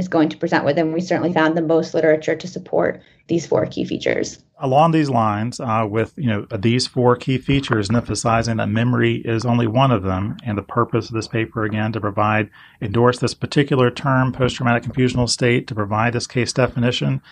is 0.00 0.08
going 0.08 0.30
to 0.30 0.36
present 0.36 0.64
with. 0.64 0.78
And 0.78 0.92
we 0.92 1.00
certainly 1.00 1.32
found 1.32 1.56
the 1.56 1.62
most 1.62 1.94
literature 1.94 2.34
to 2.34 2.48
support 2.48 3.00
these 3.28 3.46
four 3.46 3.66
key 3.66 3.84
features. 3.84 4.42
Along 4.58 4.90
these 4.90 5.08
lines, 5.08 5.60
uh, 5.60 5.86
with 5.88 6.12
you 6.16 6.26
know 6.26 6.46
these 6.58 6.86
four 6.86 7.16
key 7.16 7.38
features, 7.38 7.88
and 7.88 7.96
emphasizing 7.96 8.56
that 8.56 8.68
memory 8.68 9.22
is 9.24 9.46
only 9.46 9.66
one 9.66 9.90
of 9.90 10.02
them, 10.02 10.36
and 10.44 10.58
the 10.58 10.62
purpose 10.62 11.08
of 11.08 11.14
this 11.14 11.28
paper 11.28 11.64
again 11.64 11.92
to 11.92 12.00
provide 12.00 12.50
endorse 12.82 13.18
this 13.18 13.34
particular 13.34 13.90
term, 13.90 14.32
post-traumatic 14.32 14.82
confusional 14.82 15.28
state, 15.28 15.66
to 15.68 15.74
provide 15.74 16.12
this 16.12 16.26
case 16.26 16.52
definition. 16.52 17.22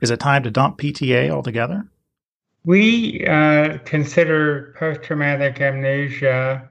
Is 0.00 0.10
it 0.10 0.20
time 0.20 0.42
to 0.42 0.50
dump 0.50 0.78
PTA 0.78 1.30
altogether? 1.30 1.88
We 2.64 3.24
uh, 3.26 3.78
consider 3.84 4.74
post-traumatic 4.78 5.60
amnesia 5.60 6.68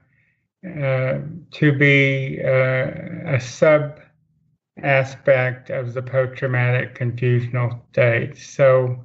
uh, 0.64 1.18
to 1.50 1.72
be 1.72 2.40
uh, 2.42 3.34
a 3.34 3.40
sub 3.40 4.00
aspect 4.82 5.70
of 5.70 5.94
the 5.94 6.02
post-traumatic 6.02 6.94
confusional 6.94 7.80
state. 7.92 8.36
So, 8.36 9.04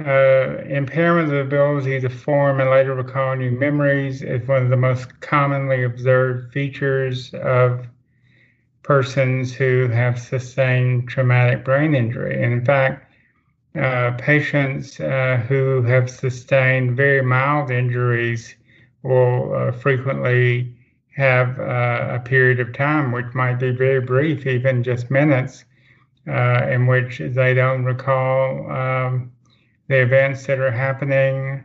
uh, 0.00 0.58
impairment 0.68 1.26
of 1.26 1.30
the 1.30 1.40
ability 1.40 2.00
to 2.00 2.08
form 2.08 2.60
and 2.60 2.70
later 2.70 2.94
recall 2.94 3.36
new 3.36 3.50
memories 3.50 4.22
is 4.22 4.46
one 4.48 4.62
of 4.62 4.70
the 4.70 4.76
most 4.76 5.20
commonly 5.20 5.84
observed 5.84 6.52
features 6.52 7.32
of 7.34 7.86
persons 8.82 9.54
who 9.54 9.88
have 9.88 10.18
sustained 10.18 11.08
traumatic 11.08 11.64
brain 11.64 11.94
injury. 11.94 12.42
And 12.42 12.52
in 12.52 12.64
fact, 12.64 13.12
uh, 13.74 14.12
patients 14.18 15.00
uh, 15.00 15.44
who 15.48 15.82
have 15.82 16.10
sustained 16.10 16.96
very 16.96 17.22
mild 17.22 17.70
injuries 17.70 18.54
will 19.02 19.54
uh, 19.54 19.72
frequently 19.72 20.74
have 21.16 21.58
uh, 21.58 22.08
a 22.12 22.20
period 22.20 22.60
of 22.60 22.72
time, 22.72 23.12
which 23.12 23.34
might 23.34 23.54
be 23.54 23.70
very 23.70 24.00
brief, 24.00 24.46
even 24.46 24.82
just 24.82 25.10
minutes, 25.10 25.64
uh, 26.28 26.66
in 26.70 26.86
which 26.86 27.18
they 27.18 27.54
don't 27.54 27.84
recall 27.84 28.70
um, 28.70 29.32
the 29.88 30.00
events 30.00 30.46
that 30.46 30.58
are 30.58 30.70
happening 30.70 31.64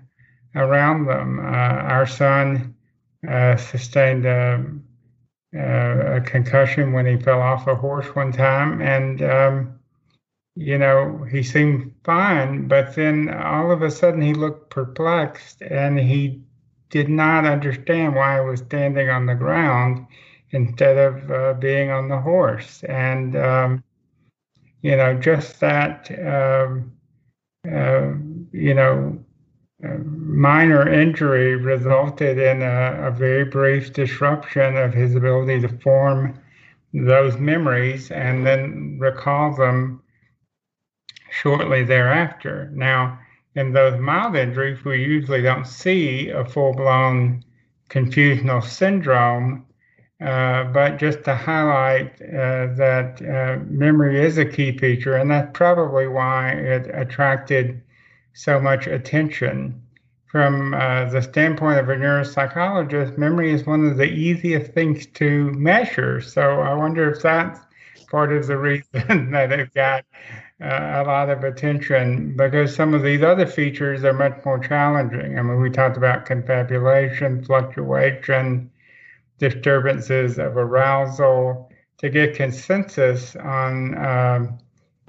around 0.55 1.05
them. 1.05 1.39
Uh, 1.39 1.43
our 1.43 2.05
son 2.05 2.75
uh, 3.27 3.55
sustained 3.55 4.25
a, 4.25 4.65
a, 5.53 6.21
concussion 6.21 6.91
when 6.91 7.05
he 7.05 7.17
fell 7.17 7.41
off 7.41 7.67
a 7.67 7.75
horse 7.75 8.07
one 8.15 8.31
time, 8.31 8.81
and 8.81 9.21
um, 9.21 9.79
you 10.57 10.77
know, 10.77 11.23
he 11.29 11.43
seemed 11.43 11.93
fine, 12.03 12.67
but 12.67 12.95
then 12.95 13.29
all 13.29 13.71
of 13.71 13.83
a 13.83 13.91
sudden 13.91 14.21
he 14.21 14.33
looked 14.33 14.71
perplexed 14.71 15.61
and 15.61 15.99
he 15.99 16.41
did 16.89 17.09
not 17.09 17.45
understand 17.45 18.15
why 18.15 18.37
I 18.37 18.41
was 18.41 18.61
standing 18.61 19.09
on 19.09 19.25
the 19.25 19.35
ground 19.35 20.07
instead 20.51 20.97
of 20.97 21.31
uh, 21.31 21.53
being 21.55 21.91
on 21.91 22.07
the 22.07 22.19
horse. 22.19 22.83
And, 22.83 23.35
um, 23.35 23.83
you 24.81 24.95
know, 24.95 25.13
just 25.15 25.59
that, 25.59 26.09
um, 26.25 26.93
uh, 27.69 28.13
you 28.51 28.73
know, 28.73 29.19
uh, 29.83 29.97
minor 29.97 30.87
injury 30.87 31.55
resulted 31.55 32.39
in 32.39 32.63
a, 32.63 33.07
a, 33.07 33.11
very 33.11 33.45
brief 33.45 33.93
disruption 33.93 34.75
of 34.75 34.91
his 34.91 35.13
ability 35.13 35.61
to 35.61 35.69
form 35.79 36.41
those 36.93 37.37
memories 37.37 38.09
and 38.09 38.43
then 38.43 38.97
recall 38.99 39.55
them 39.55 40.01
shortly 41.29 41.83
thereafter. 41.83 42.71
Now, 42.73 43.19
in 43.57 43.73
those 43.73 43.99
mild 43.99 44.35
injuries, 44.35 44.85
we 44.85 45.03
usually 45.03 45.41
don't 45.41 45.65
see 45.65 46.29
a 46.29 46.45
full 46.45 46.73
blown 46.73 47.43
confusional 47.89 48.63
syndrome. 48.63 49.65
Uh, 50.21 50.63
but 50.65 50.97
just 50.97 51.23
to 51.23 51.35
highlight 51.35 52.13
uh, 52.21 52.67
that 52.75 53.21
uh, 53.21 53.63
memory 53.67 54.23
is 54.23 54.37
a 54.37 54.45
key 54.45 54.75
feature, 54.77 55.15
and 55.15 55.29
that's 55.29 55.51
probably 55.53 56.07
why 56.07 56.51
it 56.51 56.89
attracted 56.93 57.81
so 58.33 58.59
much 58.59 58.87
attention. 58.87 59.79
From 60.25 60.73
uh, 60.73 61.05
the 61.05 61.21
standpoint 61.21 61.79
of 61.79 61.89
a 61.89 61.95
neuropsychologist, 61.95 63.17
memory 63.17 63.51
is 63.51 63.65
one 63.65 63.85
of 63.85 63.97
the 63.97 64.11
easiest 64.11 64.71
things 64.73 65.05
to 65.13 65.51
measure. 65.51 66.19
So 66.19 66.61
I 66.61 66.73
wonder 66.73 67.11
if 67.11 67.21
that's 67.21 67.59
part 68.09 68.33
of 68.33 68.45
the 68.47 68.57
reason 68.57 69.31
that 69.31 69.51
it 69.51 69.73
got 69.73 70.03
uh, 70.61 70.65
a 70.65 71.03
lot 71.05 71.29
of 71.29 71.43
attention 71.43 72.35
because 72.35 72.75
some 72.75 72.93
of 72.93 73.03
these 73.03 73.21
other 73.21 73.45
features 73.45 74.03
are 74.03 74.13
much 74.13 74.43
more 74.43 74.57
challenging. 74.57 75.37
I 75.37 75.41
mean, 75.43 75.61
we 75.61 75.69
talked 75.69 75.97
about 75.97 76.25
confabulation, 76.25 77.43
fluctuation, 77.43 78.71
disturbances 79.37 80.39
of 80.39 80.57
arousal. 80.57 81.71
To 81.99 82.09
get 82.09 82.35
consensus 82.35 83.35
on 83.35 83.97
um, 83.97 84.59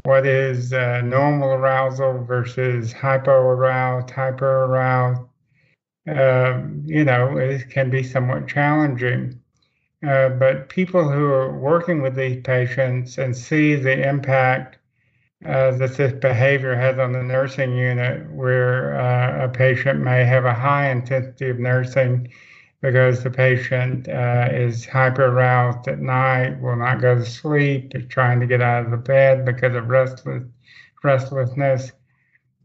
what 0.05 0.27
is 0.27 0.73
uh, 0.73 1.03
normal 1.03 1.51
arousal 1.51 2.25
versus 2.25 2.95
hypoaroused, 2.95 4.09
hyperaroused, 4.11 5.29
uh, 6.09 6.63
you 6.87 7.05
know, 7.05 7.37
it 7.37 7.69
can 7.69 7.91
be 7.91 8.03
somewhat 8.03 8.49
challenging. 8.49 9.39
Uh, 10.07 10.31
but 10.31 10.71
people 10.71 11.11
who 11.11 11.27
are 11.27 11.59
working 11.59 12.01
with 12.01 12.15
these 12.15 12.41
patients 12.43 13.19
and 13.19 13.37
see 13.37 13.75
the 13.75 14.09
impact 14.09 14.78
uh, 15.46 15.70
that 15.72 15.96
this 15.96 16.12
behavior 16.14 16.74
has 16.74 16.98
on 16.98 17.12
the 17.12 17.22
nursing 17.22 17.77
unit, 17.77 18.29
where 18.33 19.01
uh, 19.01 19.44
a 19.44 19.48
patient 19.48 20.01
may 20.01 20.24
have 20.24 20.44
a 20.44 20.55
high 20.55 20.90
intensity 20.90 21.48
of 21.48 21.59
nursing 21.59 22.29
because 22.81 23.22
the 23.22 23.31
patient 23.31 24.09
uh, 24.09 24.48
is 24.51 24.85
hyper 24.85 25.27
aroused 25.27 25.88
at 25.88 25.98
night, 25.98 26.61
will 26.61 26.77
not 26.77 27.01
go 27.01 27.14
to 27.14 27.24
sleep, 27.24 27.94
is 27.94 28.07
trying 28.09 28.40
to 28.40 28.46
get 28.46 28.61
out 28.61 28.85
of 28.85 28.90
the 28.90 28.96
bed 28.96 29.44
because 29.44 29.74
of 29.74 29.88
restless 29.88 30.44
restlessness. 31.05 31.92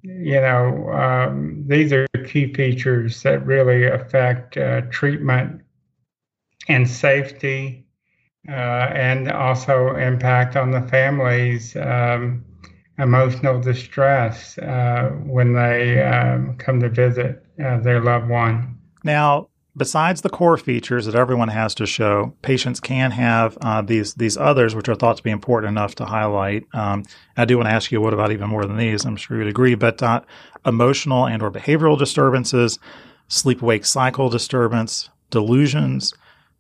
You 0.01 0.41
know, 0.41 0.89
um, 0.91 1.63
these 1.67 1.93
are 1.93 2.07
key 2.25 2.53
features 2.53 3.21
that 3.23 3.45
really 3.45 3.86
affect 3.86 4.57
uh, 4.57 4.81
treatment 4.89 5.62
and 6.67 6.89
safety, 6.89 7.86
uh, 8.49 8.51
and 8.51 9.31
also 9.31 9.95
impact 9.95 10.55
on 10.55 10.71
the 10.71 10.81
families. 10.81 11.75
Um, 11.75 12.43
emotional 12.97 13.60
distress 13.60 14.58
uh, 14.58 15.10
when 15.25 15.53
they 15.53 16.01
um, 16.03 16.56
come 16.58 16.79
to 16.79 16.89
visit 16.89 17.43
uh, 17.63 17.79
their 17.79 18.01
loved 18.01 18.29
one. 18.29 18.77
Now, 19.03 19.49
besides 19.75 20.21
the 20.21 20.29
core 20.29 20.58
features 20.58 21.06
that 21.08 21.15
everyone 21.15 21.47
has 21.47 21.73
to 21.75 21.86
show, 21.86 22.36
patients 22.41 22.79
can 22.79 23.12
have 23.12 23.58
uh, 23.62 23.82
these 23.82 24.13
these 24.13 24.38
others, 24.38 24.75
which 24.75 24.88
are 24.88 24.95
thought 24.95 25.17
to 25.17 25.23
be 25.23 25.32
important 25.32 25.71
enough 25.71 25.95
to 25.95 26.06
highlight. 26.06 26.63
Um, 26.73 27.03
I 27.36 27.45
do 27.45 27.58
want 27.58 27.67
to 27.69 27.73
ask 27.73 27.91
you, 27.91 27.99
what 27.99 28.13
about 28.13 28.32
even 28.32 28.49
more 28.49 28.65
than 28.65 28.77
these? 28.77 29.06
I'm 29.06 29.15
sure 29.15 29.38
you'd 29.38 29.47
agree, 29.47 29.75
but 29.75 30.01
uh, 30.03 30.21
emotional 30.65 31.25
and 31.25 31.41
or 31.41 31.51
behavioral 31.51 31.97
disturbances, 31.97 32.77
sleep-wake 33.27 33.86
cycle 33.86 34.29
disturbance, 34.29 35.10
delusions, 35.32 36.13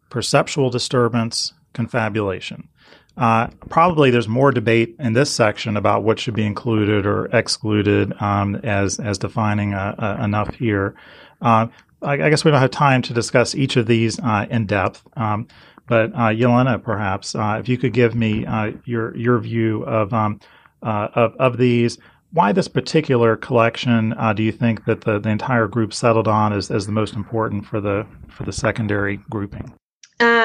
perceptual 0.09 0.71
disturbance, 0.71 1.53
confabulation. 1.73 2.69
Uh, 3.15 3.47
probably 3.69 4.09
there's 4.09 4.27
more 4.27 4.51
debate 4.51 4.95
in 4.97 5.13
this 5.13 5.29
section 5.29 5.77
about 5.77 6.03
what 6.03 6.19
should 6.19 6.33
be 6.33 6.45
included 6.45 7.05
or 7.05 7.25
excluded 7.27 8.11
um, 8.19 8.55
as 8.63 8.99
as 8.99 9.19
defining 9.19 9.73
uh, 9.73 9.95
uh, 9.99 10.23
enough 10.23 10.53
here. 10.55 10.95
Uh, 11.41 11.67
I, 12.01 12.13
I, 12.13 12.29
guess 12.29 12.43
we 12.43 12.49
don't 12.49 12.59
have 12.59 12.71
time 12.71 13.03
to 13.03 13.13
discuss 13.13 13.53
each 13.53 13.75
of 13.75 13.85
these 13.85 14.19
uh, 14.19 14.47
in 14.49 14.65
depth, 14.65 15.03
um, 15.15 15.47
but 15.85 16.11
uh, 16.13 16.29
Yelena, 16.29 16.81
perhaps 16.81 17.35
if 17.37 17.69
you 17.69 17.77
could 17.77 17.93
give 17.93 18.15
me 18.15 18.47
your 18.85 19.15
your 19.15 19.37
view 19.39 19.83
of, 19.83 20.11
um, 20.13 20.39
of 20.81 21.35
of 21.35 21.57
these. 21.57 21.99
Why 22.31 22.51
this 22.51 22.67
particular 22.67 23.35
collection 23.35 24.15
do 24.35 24.41
you 24.41 24.51
think 24.51 24.85
that 24.85 25.01
the, 25.01 25.19
the 25.19 25.29
entire 25.29 25.67
group 25.67 25.93
settled 25.93 26.27
on 26.27 26.51
as, 26.51 26.71
as 26.71 26.87
the 26.87 26.91
most 26.91 27.13
important 27.13 27.67
for 27.67 27.79
the 27.79 28.07
for 28.27 28.41
the 28.41 28.51
secondary 28.51 29.17
grouping? 29.29 29.71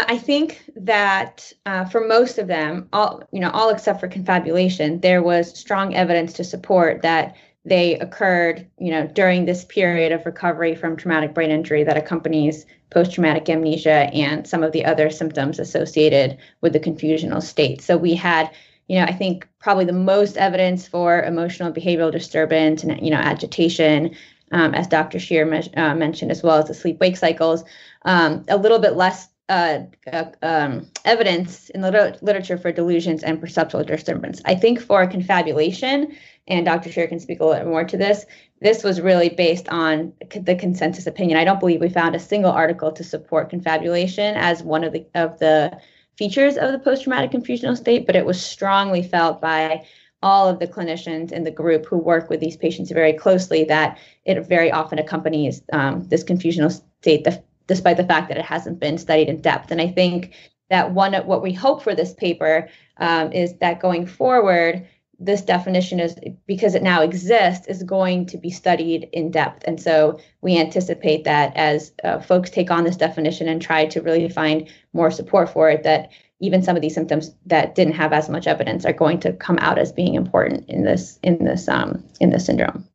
I 0.09 0.17
think 0.17 0.65
that 0.75 1.53
uh, 1.67 1.85
for 1.85 2.01
most 2.01 2.39
of 2.39 2.47
them, 2.47 2.89
all 2.95 3.23
you 3.31 3.41
know, 3.41 3.51
all 3.51 3.69
except 3.69 4.01
for 4.01 4.09
confabulation, 4.09 5.01
there 5.01 5.23
was 5.23 5.57
strong 5.57 5.95
evidence 5.95 6.33
to 6.35 6.45
support 6.45 7.03
that 7.03 7.37
they 7.67 7.99
occurred, 7.99 8.67
you 8.79 8.91
know, 8.91 9.07
during 9.07 9.45
this 9.45 9.67
period 9.67 10.11
of 10.11 10.25
recovery 10.25 10.75
from 10.75 10.97
traumatic 10.97 11.35
brain 11.35 11.51
injury 11.51 11.85
that 11.85 11.99
accompanies 11.99 12.65
post-traumatic 12.89 13.51
amnesia 13.51 14.09
and 14.15 14.47
some 14.49 14.63
of 14.63 14.73
the 14.73 14.87
other 14.87 15.11
symptoms 15.11 15.59
associated 15.59 16.39
with 16.63 16.73
the 16.73 16.81
confusional 16.81 17.43
state. 17.43 17.83
So 17.83 17.99
we 17.99 18.15
had, 18.15 18.51
you 18.87 18.99
know, 18.99 19.05
I 19.05 19.13
think 19.13 19.47
probably 19.59 19.85
the 19.85 19.93
most 19.93 20.39
evidence 20.39 20.89
for 20.89 21.23
emotional 21.23 21.71
behavioral 21.71 22.11
disturbance 22.11 22.83
and 22.83 22.99
you 23.05 23.11
know 23.11 23.19
agitation, 23.19 24.17
um, 24.53 24.75
as 24.75 24.87
Dr. 24.87 25.19
Sherer 25.19 25.51
me- 25.51 25.75
uh, 25.77 25.95
mentioned, 25.95 26.31
as 26.31 26.43
well 26.43 26.57
as 26.57 26.69
the 26.69 26.75
sleep-wake 26.75 27.19
cycles. 27.19 27.63
Um, 28.07 28.47
a 28.49 28.57
little 28.57 28.79
bit 28.79 28.97
less 28.97 29.29
uh, 29.49 29.81
uh, 30.13 30.25
um, 30.43 30.87
evidence 31.05 31.71
in 31.71 31.81
the 31.81 32.19
literature 32.21 32.59
for 32.59 32.71
delusions 32.71 33.23
and 33.23 33.41
perceptual 33.41 33.83
disturbance. 33.85 34.43
I 34.45 34.55
think 34.55 34.81
for 34.81 35.07
confabulation, 35.07 36.15
and 36.47 36.67
Dr. 36.67 36.91
Sherer 36.91 37.09
can 37.09 37.21
speak 37.21 37.41
a 37.41 37.45
little 37.45 37.69
more 37.69 37.85
to 37.85 37.97
this, 37.97 38.27
this 38.61 38.83
was 38.83 39.01
really 39.01 39.29
based 39.31 39.69
on 39.69 40.13
the 40.35 40.55
consensus 40.55 41.07
opinion. 41.07 41.39
I 41.39 41.45
don't 41.45 41.61
believe 41.61 41.81
we 41.81 41.89
found 41.89 42.15
a 42.15 42.21
single 42.21 42.51
article 42.51 42.93
to 42.93 43.05
support 43.05 43.51
confabulation 43.51 44.35
as 44.37 44.63
one 44.63 44.85
of 44.85 44.93
the 44.93 45.07
of 45.15 45.39
the 45.39 45.79
features 46.17 46.57
of 46.57 46.73
the 46.73 46.79
post-traumatic 46.81 47.31
confusional 47.31 47.77
state, 47.77 48.05
but 48.05 48.17
it 48.17 48.27
was 48.27 48.43
strongly 48.43 49.03
felt 49.03 49.41
by 49.41 49.87
all 50.21 50.49
of 50.49 50.59
the 50.59 50.67
clinicians 50.67 51.31
in 51.31 51.45
the 51.45 51.51
group 51.51 51.87
who 51.87 51.97
work 51.97 52.29
with 52.29 52.41
these 52.41 52.57
patients 52.57 52.91
very 52.91 53.13
closely 53.13 53.63
that 53.65 53.99
it 54.25 54.41
very 54.47 54.71
often 54.73 54.99
accompanies 54.99 55.63
um, 55.73 56.07
this 56.09 56.25
confusional 56.25 56.71
state. 57.01 57.23
The 57.23 57.41
despite 57.69 57.97
the 57.97 58.05
fact 58.05 58.29
that 58.29 58.39
it 58.39 58.45
hasn't 58.45 58.81
been 58.81 58.99
studied 58.99 59.29
in 59.29 59.41
depth. 59.41 59.71
And 59.71 59.81
I 59.81 59.87
think 59.87 60.35
that 60.71 60.93
one 60.93 61.15
of 61.15 61.27
what 61.27 61.43
we 61.43 61.53
hope 61.53 61.83
for 61.83 61.95
this 61.95 62.13
paper 62.13 62.69
um, 62.97 63.33
is 63.33 63.57
that 63.59 63.81
going 63.81 64.07
forward, 64.07 64.87
this 65.21 65.43
definition 65.43 66.01
is 66.01 66.17
because 66.47 66.75
it 66.75 66.83
now 66.83 67.03
exists 67.03 67.67
is 67.67 67.83
going 67.83 68.27
to 68.27 68.39
be 68.39 68.51
studied 68.51 69.09
in 69.13 69.31
depth 69.31 69.65
and 69.67 69.81
so 69.81 70.19
we 70.43 70.57
anticipate 70.57 71.25
that 71.25 71.57
as 71.57 71.93
uh, 72.05 72.21
folks 72.21 72.51
take 72.51 72.71
on 72.71 72.85
this 72.85 72.97
definition 72.97 73.49
and 73.49 73.61
try 73.61 73.85
to 73.85 74.01
really 74.01 74.29
find 74.29 74.69
more 74.93 75.11
support 75.11 75.49
for 75.49 75.71
it 75.71 75.83
that 75.83 76.11
even 76.41 76.63
some 76.63 76.77
of 76.77 76.83
these 76.83 76.95
symptoms 76.95 77.35
that 77.47 77.75
didn't 77.75 77.95
have 77.95 78.13
as 78.13 78.29
much 78.29 78.47
evidence 78.47 78.85
are 78.85 78.93
going 78.93 79.19
to 79.19 79.33
come 79.33 79.59
out 79.59 79.77
as 79.77 79.91
being 79.91 80.15
important 80.15 80.69
in 80.69 80.85
this 80.85 81.19
in 81.25 81.45
this 81.45 81.67
um, 81.67 82.05
in 82.21 82.31
this 82.31 82.47
syndrome 82.47 82.88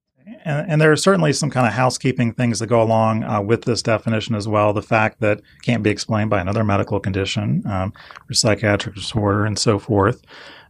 and, 0.43 0.71
and, 0.71 0.82
there 0.82 0.91
are 0.91 0.97
certainly 0.97 1.34
some 1.34 1.49
kind 1.49 1.65
of 1.65 1.73
housekeeping 1.73 2.34
things 2.34 2.60
that 2.60 2.67
go 2.67 2.82
along 2.82 3.23
uh, 3.23 3.41
with 3.41 3.63
this 3.63 3.82
definition 3.82 4.36
as 4.36 4.47
well. 4.47 4.73
The 4.73 4.82
fact 4.82 5.19
that 5.21 5.41
can't 5.63 5.84
be 5.84 5.89
explained 5.89 6.29
by 6.29 6.41
another 6.41 6.63
medical 6.63 6.99
condition 6.99 7.63
um, 7.65 7.93
or 8.29 8.34
psychiatric 8.34 8.95
disorder 8.95 9.45
and 9.45 9.58
so 9.58 9.79
forth. 9.79 10.21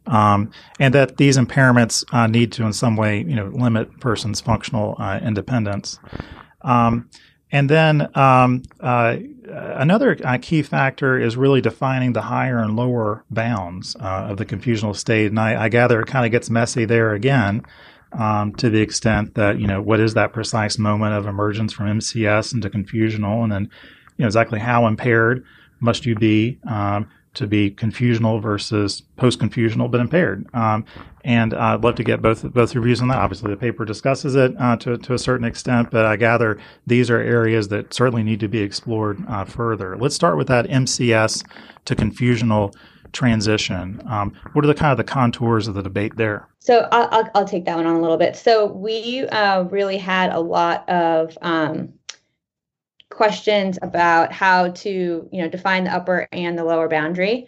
Um, 0.05 0.51
and 0.79 0.93
that 0.93 1.17
these 1.17 1.37
impairments 1.37 2.03
uh, 2.11 2.27
need 2.27 2.51
to, 2.53 2.65
in 2.65 2.73
some 2.73 2.95
way, 2.95 3.19
you 3.19 3.35
know, 3.35 3.47
limit 3.47 3.99
person's 3.99 4.41
functional 4.41 4.95
uh, 4.99 5.19
independence. 5.23 5.97
Um, 6.61 7.09
and 7.51 7.69
then 7.69 8.09
um, 8.17 8.63
uh, 8.79 9.17
another 9.47 10.17
uh, 10.23 10.39
key 10.41 10.61
factor 10.63 11.19
is 11.19 11.37
really 11.37 11.61
defining 11.61 12.13
the 12.13 12.23
higher 12.23 12.57
and 12.57 12.75
lower 12.75 13.23
bounds 13.29 13.95
uh, 13.97 14.27
of 14.29 14.37
the 14.37 14.45
confusional 14.45 14.95
state. 14.95 15.27
And 15.27 15.39
I, 15.39 15.65
I 15.65 15.69
gather 15.69 16.01
it 16.01 16.07
kind 16.07 16.25
of 16.25 16.31
gets 16.31 16.49
messy 16.49 16.85
there 16.85 17.13
again 17.13 17.63
um, 18.17 18.53
to 18.55 18.69
the 18.69 18.81
extent 18.81 19.35
that 19.35 19.59
you 19.59 19.67
know 19.67 19.81
what 19.81 19.99
is 19.99 20.13
that 20.13 20.33
precise 20.33 20.77
moment 20.77 21.13
of 21.13 21.25
emergence 21.25 21.73
from 21.73 21.87
MCS 21.87 22.53
into 22.53 22.69
confusional, 22.69 23.43
and 23.43 23.51
then 23.51 23.63
you 24.17 24.23
know 24.23 24.27
exactly 24.27 24.59
how 24.59 24.87
impaired 24.87 25.43
must 25.79 26.05
you 26.05 26.15
be 26.15 26.59
um, 26.67 27.09
to 27.33 27.47
be 27.47 27.71
confusional 27.71 28.41
versus 28.41 29.01
post-confusional 29.17 29.89
but 29.89 29.99
impaired. 29.99 30.47
Um, 30.53 30.85
and 31.25 31.53
I'd 31.53 31.83
love 31.83 31.95
to 31.95 32.03
get 32.03 32.21
both 32.21 32.43
both 32.53 32.73
your 32.73 32.83
views 32.83 33.01
on 33.01 33.07
that. 33.07 33.17
Obviously, 33.17 33.49
the 33.49 33.57
paper 33.57 33.85
discusses 33.85 34.35
it 34.35 34.53
uh, 34.59 34.77
to 34.77 34.97
to 34.97 35.13
a 35.13 35.19
certain 35.19 35.45
extent, 35.45 35.89
but 35.89 36.05
I 36.05 36.15
gather 36.15 36.59
these 36.85 37.09
are 37.09 37.19
areas 37.19 37.69
that 37.69 37.93
certainly 37.93 38.23
need 38.23 38.39
to 38.41 38.47
be 38.47 38.59
explored 38.59 39.23
uh, 39.27 39.45
further. 39.45 39.97
Let's 39.97 40.15
start 40.15 40.37
with 40.37 40.47
that 40.47 40.67
MCS 40.67 41.43
to 41.85 41.95
confusional 41.95 42.73
transition. 43.13 44.01
Um, 44.07 44.33
what 44.51 44.65
are 44.65 44.67
the 44.67 44.73
kind 44.73 44.91
of 44.91 44.97
the 44.97 45.03
contours 45.03 45.67
of 45.67 45.75
the 45.75 45.83
debate 45.83 46.17
there? 46.17 46.47
So 46.59 46.87
I'll, 46.91 47.07
I'll, 47.11 47.29
I'll 47.35 47.47
take 47.47 47.65
that 47.65 47.77
one 47.77 47.85
on 47.85 47.95
a 47.95 48.01
little 48.01 48.17
bit. 48.17 48.35
So 48.35 48.65
we 48.65 49.21
uh, 49.27 49.63
really 49.63 49.97
had 49.97 50.31
a 50.31 50.39
lot 50.39 50.87
of 50.89 51.37
um, 51.41 51.93
questions 53.09 53.77
about 53.81 54.33
how 54.33 54.69
to 54.69 55.29
you 55.31 55.41
know 55.41 55.47
define 55.47 55.85
the 55.85 55.93
upper 55.93 56.27
and 56.31 56.57
the 56.57 56.63
lower 56.63 56.89
boundary. 56.89 57.47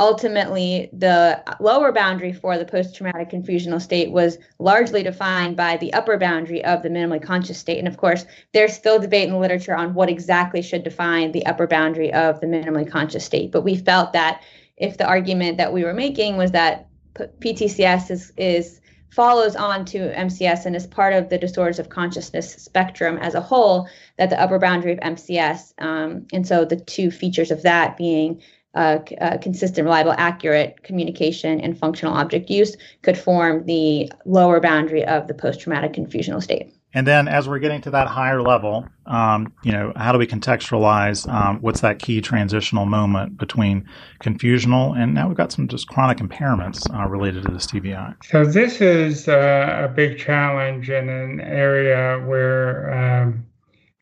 Ultimately, 0.00 0.90
the 0.92 1.40
lower 1.60 1.92
boundary 1.92 2.32
for 2.32 2.58
the 2.58 2.64
post-traumatic 2.64 3.30
confusional 3.30 3.80
state 3.80 4.10
was 4.10 4.38
largely 4.58 5.04
defined 5.04 5.56
by 5.56 5.76
the 5.76 5.92
upper 5.94 6.18
boundary 6.18 6.64
of 6.64 6.82
the 6.82 6.88
minimally 6.88 7.22
conscious 7.22 7.60
state. 7.60 7.78
And 7.78 7.86
of 7.86 7.96
course, 7.96 8.26
there's 8.52 8.74
still 8.74 8.98
debate 8.98 9.28
in 9.28 9.34
the 9.34 9.38
literature 9.38 9.76
on 9.76 9.94
what 9.94 10.10
exactly 10.10 10.62
should 10.62 10.82
define 10.82 11.30
the 11.30 11.46
upper 11.46 11.68
boundary 11.68 12.12
of 12.12 12.40
the 12.40 12.48
minimally 12.48 12.90
conscious 12.90 13.24
state. 13.24 13.52
But 13.52 13.62
we 13.62 13.76
felt 13.76 14.12
that 14.14 14.42
if 14.76 14.98
the 14.98 15.06
argument 15.06 15.58
that 15.58 15.72
we 15.72 15.84
were 15.84 15.94
making 15.94 16.36
was 16.36 16.52
that 16.52 16.88
PTCS 17.14 18.10
is 18.10 18.32
is 18.36 18.80
follows 19.10 19.54
on 19.54 19.84
to 19.84 20.12
MCS 20.12 20.66
and 20.66 20.74
is 20.74 20.88
part 20.88 21.12
of 21.12 21.28
the 21.28 21.38
disorders 21.38 21.78
of 21.78 21.88
consciousness 21.88 22.52
spectrum 22.54 23.16
as 23.18 23.36
a 23.36 23.40
whole, 23.40 23.88
that 24.18 24.28
the 24.28 24.40
upper 24.40 24.58
boundary 24.58 24.90
of 24.90 24.98
MCS, 24.98 25.72
um, 25.78 26.26
and 26.32 26.44
so 26.46 26.64
the 26.64 26.74
two 26.74 27.12
features 27.12 27.52
of 27.52 27.62
that 27.62 27.96
being 27.96 28.42
uh, 28.74 28.98
uh, 29.20 29.38
consistent, 29.38 29.84
reliable, 29.84 30.14
accurate 30.18 30.82
communication 30.82 31.60
and 31.60 31.78
functional 31.78 32.12
object 32.12 32.50
use 32.50 32.76
could 33.02 33.16
form 33.16 33.64
the 33.66 34.10
lower 34.24 34.58
boundary 34.58 35.04
of 35.04 35.28
the 35.28 35.34
post 35.34 35.60
traumatic 35.60 35.92
confusional 35.92 36.42
state. 36.42 36.74
And 36.94 37.08
then 37.08 37.26
as 37.26 37.48
we're 37.48 37.58
getting 37.58 37.80
to 37.82 37.90
that 37.90 38.06
higher 38.06 38.40
level, 38.40 38.88
um, 39.06 39.52
you 39.64 39.72
know, 39.72 39.92
how 39.96 40.12
do 40.12 40.18
we 40.18 40.28
contextualize 40.28 41.28
um, 41.28 41.58
what's 41.60 41.80
that 41.80 41.98
key 41.98 42.20
transitional 42.20 42.86
moment 42.86 43.36
between 43.36 43.84
confusional 44.20 44.96
and 44.96 45.12
now 45.12 45.26
we've 45.26 45.36
got 45.36 45.50
some 45.50 45.66
just 45.66 45.88
chronic 45.88 46.18
impairments 46.18 46.88
uh, 46.94 47.08
related 47.08 47.42
to 47.42 47.50
this 47.50 47.66
TBI? 47.66 48.14
So 48.24 48.44
this 48.44 48.80
is 48.80 49.28
uh, 49.28 49.82
a 49.84 49.88
big 49.88 50.18
challenge 50.18 50.88
in 50.88 51.08
an 51.08 51.40
area 51.40 52.24
where 52.24 52.94
um, 52.94 53.44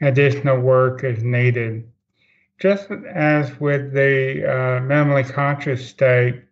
additional 0.02 0.60
work 0.60 1.02
is 1.02 1.22
needed. 1.22 1.88
Just 2.58 2.90
as 3.14 3.58
with 3.58 3.94
the 3.94 4.44
uh, 4.44 4.80
minimally 4.82 5.28
conscious 5.28 5.88
state, 5.88 6.42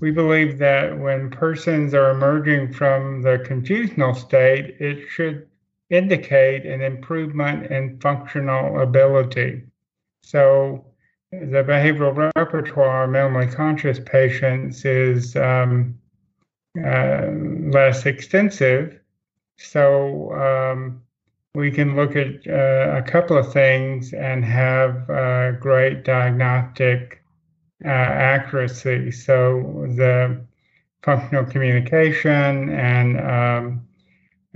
we 0.00 0.10
believe 0.10 0.58
that 0.58 0.96
when 0.98 1.30
persons 1.30 1.94
are 1.94 2.10
emerging 2.10 2.72
from 2.72 3.22
the 3.22 3.38
confusional 3.38 4.14
state, 4.14 4.76
it 4.78 5.08
should 5.08 5.47
indicate 5.90 6.66
an 6.66 6.80
improvement 6.80 7.70
in 7.70 7.98
functional 8.00 8.80
ability. 8.80 9.64
So, 10.22 10.84
the 11.30 11.62
behavioral 11.62 12.32
repertoire 12.36 13.04
of 13.04 13.10
minimally 13.10 13.52
conscious 13.54 14.00
patients 14.00 14.84
is 14.84 15.36
um, 15.36 15.98
uh, 16.84 17.26
less 17.72 18.06
extensive. 18.06 18.98
So, 19.56 20.32
um, 20.32 21.02
we 21.54 21.70
can 21.70 21.96
look 21.96 22.14
at 22.14 22.46
uh, 22.46 22.96
a 22.98 23.02
couple 23.02 23.36
of 23.36 23.52
things 23.52 24.12
and 24.12 24.44
have 24.44 25.10
uh, 25.10 25.52
great 25.52 26.04
diagnostic 26.04 27.22
uh, 27.84 27.88
accuracy. 27.88 29.10
So 29.10 29.86
the 29.96 30.40
functional 31.02 31.44
communication 31.44 32.70
and 32.70 33.20
um, 33.20 33.87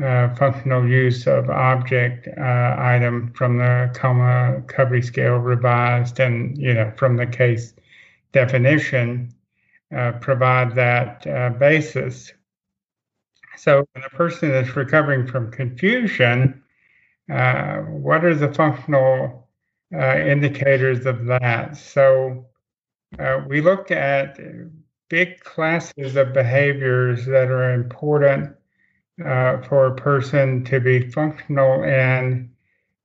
uh, 0.03 0.35
functional 0.35 0.89
use 0.89 1.27
of 1.27 1.51
object 1.51 2.29
uh, 2.39 2.77
item 2.79 3.33
from 3.35 3.59
the 3.59 3.91
Coma 3.95 4.55
Recovery 4.57 5.03
scale 5.03 5.37
revised 5.37 6.19
and 6.19 6.57
you 6.57 6.73
know 6.75 6.93
from 6.97 7.17
the 7.17 7.27
case 7.27 7.75
definition 8.33 9.33
uh, 9.95 10.13
provide 10.13 10.75
that 10.75 11.27
uh, 11.27 11.51
basis. 11.51 12.33
So 13.59 13.87
when 13.93 14.05
a 14.05 14.11
person 14.11 14.51
is 14.51 14.75
recovering 14.75 15.27
from 15.27 15.51
confusion, 15.51 16.63
uh, 17.31 17.81
what 17.81 18.25
are 18.25 18.35
the 18.35 18.53
functional 18.53 19.49
uh, 19.95 20.17
indicators 20.17 21.05
of 21.05 21.27
that? 21.27 21.77
So 21.77 22.47
we 23.47 23.61
looked 23.61 23.91
at 23.91 24.41
big 25.11 25.41
classes 25.41 26.17
of 26.17 26.33
behaviors 26.33 27.27
that 27.27 27.51
are 27.51 27.75
important 27.75 28.57
uh, 29.27 29.63
for 29.63 29.87
a 29.87 29.95
person 29.95 30.65
to 30.65 30.81
be 30.81 31.11
functional 31.11 31.85
and 31.85 32.51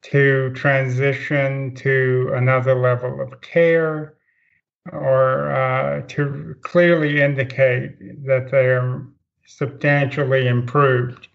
to 0.04 0.52
transition 0.54 1.76
to 1.76 2.32
another 2.36 2.76
level 2.76 3.22
of 3.22 3.42
care 3.42 4.16
or 4.92 5.52
uh, 5.52 6.02
to 6.08 6.56
clearly 6.62 7.22
indicate 7.22 8.26
that 8.26 8.50
they 8.52 8.68
are 8.68 9.06
substantially 9.46 10.48
improved. 10.48 11.28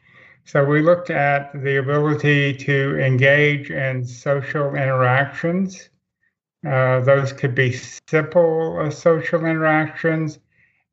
So 0.44 0.64
we 0.64 0.82
looked 0.82 1.10
at 1.10 1.52
the 1.62 1.78
ability 1.78 2.54
to 2.54 2.98
engage 2.98 3.70
in 3.70 4.04
social 4.04 4.74
interactions. 4.74 5.88
Uh, 6.66 7.00
those 7.00 7.32
could 7.32 7.54
be 7.54 7.72
simple 7.72 8.78
uh, 8.78 8.90
social 8.90 9.44
interactions, 9.44 10.38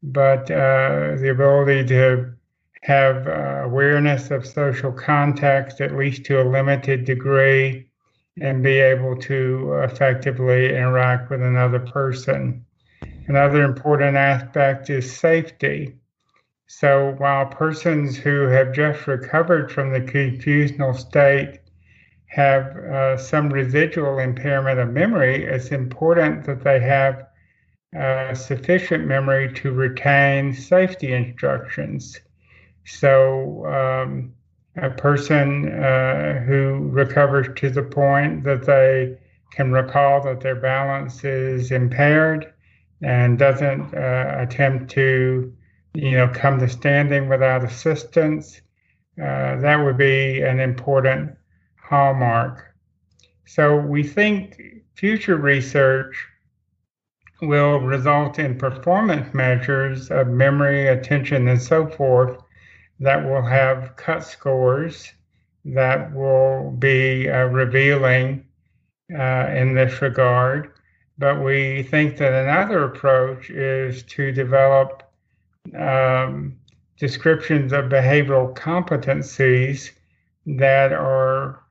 but 0.04 0.50
uh, 0.52 1.16
the 1.18 1.30
ability 1.30 1.86
to 1.88 2.34
have 2.82 3.28
uh, 3.28 3.62
awareness 3.66 4.32
of 4.32 4.48
social 4.48 4.92
context, 4.92 5.82
at 5.82 5.96
least 5.96 6.26
to 6.26 6.42
a 6.42 6.50
limited 6.50 7.06
degree, 7.06 7.90
and 8.42 8.64
be 8.64 8.80
able 8.80 9.18
to 9.18 9.74
effectively 9.84 10.70
interact 10.70 11.30
with 11.30 11.42
another 11.42 11.80
person. 11.80 12.66
Another 13.28 13.64
important 13.64 14.16
aspect 14.16 14.90
is 14.90 15.16
safety. 15.16 15.96
So 16.68 17.16
while 17.18 17.48
persons 17.48 18.16
who 18.16 18.48
have 18.48 18.74
just 18.74 19.08
recovered 19.08 19.72
from 19.72 19.92
the 19.92 20.02
confusional 20.02 20.96
state 20.96 21.60
have 22.28 22.78
uh, 22.78 23.18
some 23.18 23.50
residual 23.52 24.20
impairment 24.20 24.80
of 24.80 24.94
memory, 24.94 25.44
it's 25.44 25.72
important 25.72 26.46
that 26.46 26.64
they 26.64 26.80
have 26.80 27.28
uh, 27.98 28.34
sufficient 28.36 29.06
memory 29.06 29.52
to 29.54 29.72
retain 29.72 30.54
safety 30.54 31.12
instructions. 31.12 32.20
So, 32.92 33.66
um, 33.68 34.34
a 34.76 34.90
person 34.90 35.72
uh, 35.72 36.40
who 36.40 36.90
recovers 36.92 37.48
to 37.56 37.70
the 37.70 37.84
point 37.84 38.44
that 38.44 38.66
they 38.66 39.18
can 39.52 39.72
recall 39.72 40.22
that 40.24 40.42
their 40.42 40.56
balance 40.56 41.24
is 41.24 41.72
impaired 41.72 42.54
and 43.02 43.38
doesn't 43.38 43.94
uh, 43.94 44.36
attempt 44.40 44.92
to, 44.92 45.54
you 45.94 46.12
know, 46.12 46.28
come 46.30 46.60
to 46.60 46.70
standing 46.70 47.30
without 47.30 47.64
assistance, 47.64 48.62
uh, 49.22 49.56
that 49.58 49.78
would 49.78 49.98
be 49.98 50.42
an 50.42 50.60
important 50.60 51.32
hallmark. 51.82 52.74
So 53.46 53.78
we 53.78 54.04
think 54.04 54.62
future 54.96 55.38
research 55.38 56.16
will 57.42 57.80
result 57.80 58.38
in 58.40 58.58
performance 58.58 59.34
measures 59.34 60.12
of 60.12 60.28
memory, 60.28 60.88
attention, 60.88 61.48
and 61.48 61.62
so 61.62 61.88
forth 61.88 62.38
that 63.00 63.24
will 63.24 63.42
have 63.42 63.96
cut 63.96 64.24
scores 64.24 65.12
that 65.66 66.14
will 66.14 66.72
be 66.72 67.30
uh, 67.30 67.46
revealing 67.46 68.46
uh, 69.14 69.48
in 69.54 69.74
this 69.74 70.02
regard. 70.02 70.72
But 71.18 71.44
we 71.44 71.84
think 71.84 72.18
that 72.18 72.32
another 72.32 72.86
approach 72.86 73.50
is 73.50 74.04
to 74.04 74.32
develop 74.32 75.04
um, 75.78 76.58
descriptions 76.98 77.74
of 77.74 77.86
behavioral 77.86 78.56
competencies 78.56 79.92
that 80.46 80.94
are 80.94 81.62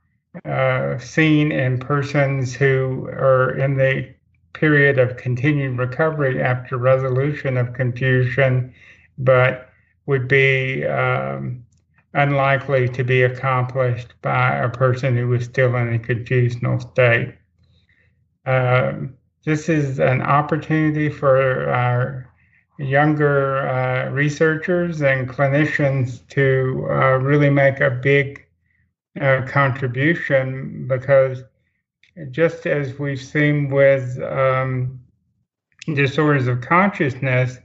uh, 0.45 0.99
seen 0.99 1.51
in 1.51 1.79
persons 1.79 2.55
who 2.55 3.07
are 3.07 3.57
in 3.57 3.77
the 3.77 4.15
period 4.53 4.99
of 4.99 5.17
continued 5.17 5.79
recovery 5.79 6.43
after 6.43 6.77
resolution 6.77 7.57
of 7.57 7.73
confusion, 7.73 8.73
but 9.17 9.68
would 10.09 10.27
be 10.27 10.87
um, 10.87 11.63
unlikely 12.15 12.89
to 12.89 13.05
be 13.05 13.23
accomplished 13.23 14.15
by 14.23 14.57
a 14.57 14.69
person 14.71 15.15
who 15.15 15.29
was 15.29 15.45
still 15.45 15.77
in 15.77 15.93
a 15.93 15.99
confusional 15.99 16.81
state. 16.81 17.35
Um, 18.47 19.15
this 19.45 19.69
is 19.69 20.01
an 20.01 20.23
opportunity 20.23 21.11
for 21.11 21.69
our 21.69 22.27
younger 22.79 23.69
uh, 23.69 24.09
researchers 24.09 25.03
and 25.03 25.29
clinicians 25.29 26.27
to 26.29 26.87
uh, 26.89 27.19
really 27.19 27.51
make 27.51 27.81
a 27.81 27.91
big 27.91 28.47
uh, 29.21 29.43
contribution 29.47 30.87
because 30.89 31.43
just 32.31 32.67
as 32.67 32.99
we've 32.99 33.21
seen 33.21 33.69
with 33.69 34.19
um, 34.23 34.99
disorders 35.95 36.47
of 36.47 36.63
consciousness, 36.63 37.59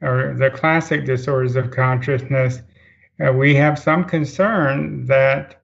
or 0.00 0.34
the 0.38 0.50
classic 0.50 1.04
disorders 1.04 1.56
of 1.56 1.70
consciousness, 1.70 2.60
uh, 3.24 3.32
we 3.32 3.54
have 3.54 3.78
some 3.78 4.04
concern 4.04 5.06
that 5.06 5.62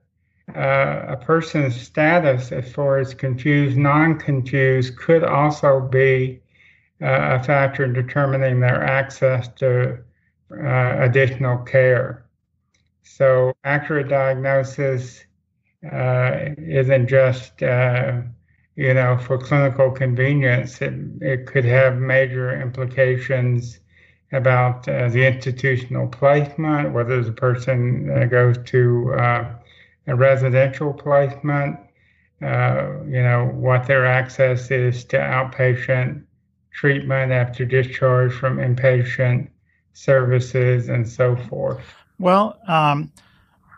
uh, 0.54 1.04
a 1.08 1.16
person's 1.16 1.80
status 1.80 2.52
as 2.52 2.72
far 2.72 2.98
as 2.98 3.14
confused, 3.14 3.76
non 3.76 4.18
confused, 4.18 4.96
could 4.96 5.22
also 5.22 5.80
be 5.80 6.40
uh, 7.02 7.38
a 7.40 7.42
factor 7.42 7.84
in 7.84 7.92
determining 7.92 8.60
their 8.60 8.82
access 8.82 9.48
to 9.48 9.98
uh, 10.52 10.96
additional 11.00 11.58
care. 11.58 12.24
So, 13.02 13.54
accurate 13.64 14.08
diagnosis 14.08 15.24
uh, 15.90 16.50
isn't 16.58 17.08
just 17.08 17.62
uh, 17.62 18.22
you 18.80 18.94
know, 18.94 19.18
for 19.18 19.36
clinical 19.36 19.90
convenience, 19.90 20.80
it, 20.80 20.94
it 21.20 21.46
could 21.46 21.66
have 21.66 21.98
major 21.98 22.58
implications 22.58 23.80
about 24.32 24.88
uh, 24.88 25.08
the 25.08 25.26
institutional 25.26 26.06
placement, 26.06 26.92
whether 26.92 27.22
the 27.22 27.32
person 27.32 28.10
uh, 28.10 28.26
goes 28.26 28.56
to 28.66 29.12
uh, 29.14 29.54
a 30.06 30.14
residential 30.14 30.92
placement, 30.92 31.76
uh, 32.42 32.88
you 33.06 33.22
know, 33.22 33.50
what 33.54 33.86
their 33.86 34.06
access 34.06 34.70
is 34.70 35.04
to 35.04 35.16
outpatient 35.16 36.22
treatment 36.72 37.32
after 37.32 37.64
discharge 37.64 38.32
from 38.32 38.58
inpatient 38.58 39.48
services 39.92 40.88
and 40.88 41.06
so 41.06 41.34
forth. 41.34 41.82
Well, 42.18 42.58
um, 42.68 43.12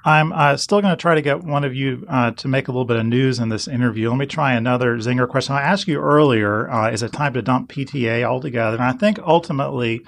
I'm 0.05 0.33
uh, 0.33 0.57
still 0.59 0.83
going 0.83 0.93
to 0.93 1.01
try 1.01 1.15
to 1.15 1.23
get 1.23 1.43
one 1.43 1.65
of 1.65 1.75
you 1.75 2.05
uh, 2.09 2.33
to 2.33 2.49
make 2.49 2.69
a 2.69 2.73
little 2.73 2.85
bit 2.85 2.99
of 2.99 3.07
news 3.07 3.39
in 3.39 3.49
this 3.49 3.67
interview. 3.67 4.11
Let 4.11 4.19
me 4.19 4.27
try 4.27 4.53
another 4.53 4.99
zinger 4.99 5.29
question. 5.29 5.55
I 5.55 5.63
asked 5.63 5.89
you 5.89 5.99
earlier, 5.99 6.91
is 6.91 7.03
it 7.03 7.13
time 7.13 7.33
to 7.35 7.43
dump 7.43 7.73
PTA 7.73 8.25
altogether? 8.25 8.77
And 8.77 8.85
I 8.85 8.93
think 8.93 9.19
ultimately, 9.21 10.05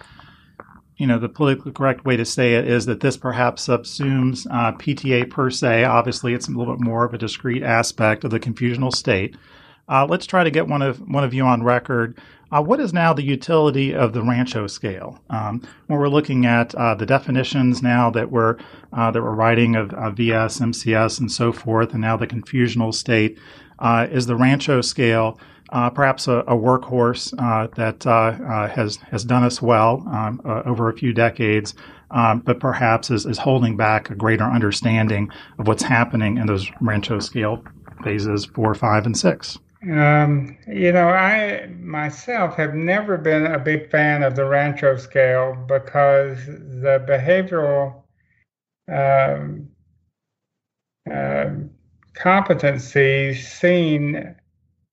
you 0.96 1.06
know, 1.06 1.18
the 1.18 1.28
politically 1.28 1.72
correct 1.72 2.04
way 2.04 2.16
to 2.16 2.24
say 2.24 2.54
it 2.54 2.68
is 2.68 2.86
that 2.86 3.00
this 3.00 3.16
perhaps 3.16 3.66
subsumes 3.66 4.46
uh, 4.50 4.72
PTA 4.72 5.28
per 5.30 5.50
se. 5.50 5.84
Obviously, 5.84 6.34
it's 6.34 6.48
a 6.48 6.52
little 6.52 6.76
bit 6.76 6.84
more 6.84 7.04
of 7.04 7.14
a 7.14 7.18
discrete 7.18 7.62
aspect 7.62 8.24
of 8.24 8.30
the 8.30 8.40
confusional 8.40 8.94
state. 8.94 9.36
Uh, 9.88 10.06
let's 10.08 10.26
try 10.26 10.44
to 10.44 10.50
get 10.50 10.66
one 10.66 10.82
of 10.82 10.98
one 10.98 11.24
of 11.24 11.34
you 11.34 11.44
on 11.44 11.62
record 11.62 12.18
uh, 12.54 12.62
what 12.62 12.78
is 12.78 12.92
now 12.92 13.12
the 13.12 13.24
utility 13.24 13.92
of 13.92 14.12
the 14.12 14.22
Rancho 14.22 14.68
scale? 14.68 15.18
Um, 15.28 15.60
when 15.88 15.98
we're 15.98 16.08
looking 16.08 16.46
at 16.46 16.72
uh, 16.76 16.94
the 16.94 17.04
definitions 17.04 17.82
now 17.82 18.10
that 18.10 18.30
we're 18.30 18.58
uh, 18.92 19.10
that 19.10 19.20
we're 19.20 19.34
writing 19.34 19.74
of, 19.74 19.90
VS, 20.14 20.60
MCS, 20.60 21.18
and 21.18 21.32
so 21.32 21.52
forth, 21.52 21.92
and 21.92 22.00
now 22.00 22.16
the 22.16 22.28
confusional 22.28 22.94
state, 22.94 23.38
uh, 23.80 24.06
is 24.08 24.26
the 24.26 24.36
Rancho 24.36 24.82
scale 24.82 25.38
uh, 25.74 25.90
perhaps 25.90 26.28
a, 26.28 26.38
a 26.46 26.56
workhorse 26.56 27.34
uh, 27.38 27.66
that 27.76 28.04
has 28.72 28.96
has 29.10 29.24
done 29.24 29.44
us 29.44 29.60
well 29.60 30.02
um, 30.08 30.40
over 30.44 30.88
a 30.88 30.96
few 30.96 31.12
decades? 31.12 31.74
Um, 32.10 32.40
but 32.40 32.60
perhaps 32.60 33.10
is, 33.10 33.26
is 33.26 33.38
holding 33.38 33.76
back 33.76 34.08
a 34.08 34.14
greater 34.14 34.44
understanding 34.44 35.30
of 35.58 35.66
what's 35.66 35.82
happening 35.82 36.38
in 36.38 36.46
those 36.46 36.70
Rancho 36.80 37.18
scale 37.18 37.64
phases 38.04 38.44
four, 38.44 38.72
five, 38.74 39.04
and 39.04 39.16
six. 39.16 39.58
Um, 39.82 40.56
you 40.66 40.92
know, 40.92 41.08
I 41.08 41.66
myself 41.78 42.54
have 42.56 42.74
never 42.74 43.18
been 43.18 43.46
a 43.46 43.58
big 43.58 43.90
fan 43.90 44.22
of 44.22 44.34
the 44.34 44.44
Rancho 44.44 44.96
scale 44.96 45.54
because 45.66 46.38
the 46.46 47.04
behavioral 47.06 48.02
um, 48.88 49.68
uh, 51.10 51.50
competencies 52.16 53.42
seen 53.42 54.16
uh, 54.16 54.34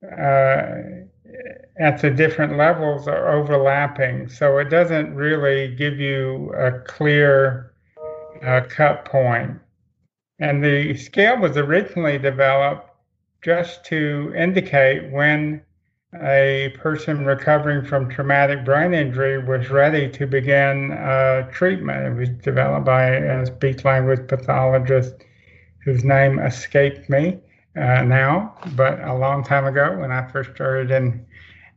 at 0.03 1.99
the 2.01 2.09
different 2.09 2.57
levels 2.57 3.07
are 3.07 3.35
overlapping. 3.35 4.29
So 4.29 4.57
it 4.57 4.69
doesn't 4.69 5.15
really 5.15 5.75
give 5.75 5.99
you 5.99 6.51
a 6.53 6.79
clear 6.79 7.73
uh, 8.43 8.61
cut 8.69 9.05
point. 9.05 9.59
And 10.39 10.63
the 10.63 10.95
scale 10.95 11.37
was 11.37 11.57
originally 11.57 12.17
developed 12.17 12.89
just 13.43 13.85
to 13.85 14.33
indicate 14.35 15.11
when 15.11 15.61
a 16.21 16.73
person 16.77 17.25
recovering 17.25 17.85
from 17.85 18.09
traumatic 18.09 18.65
brain 18.65 18.93
injury 18.93 19.43
was 19.43 19.69
ready 19.69 20.09
to 20.09 20.27
begin 20.27 20.91
uh, 20.91 21.47
treatment. 21.51 22.05
It 22.05 22.19
was 22.19 22.29
developed 22.43 22.85
by 22.85 23.05
a 23.05 23.45
speech 23.45 23.85
language 23.85 24.27
pathologist 24.27 25.13
whose 25.85 26.03
name 26.03 26.39
escaped 26.39 27.09
me 27.09 27.39
uh, 27.75 28.03
now, 28.03 28.55
but 28.75 29.01
a 29.01 29.13
long 29.13 29.43
time 29.43 29.65
ago 29.65 29.97
when 29.99 30.11
I 30.11 30.27
first 30.29 30.53
started 30.55 30.91
in 30.91 31.25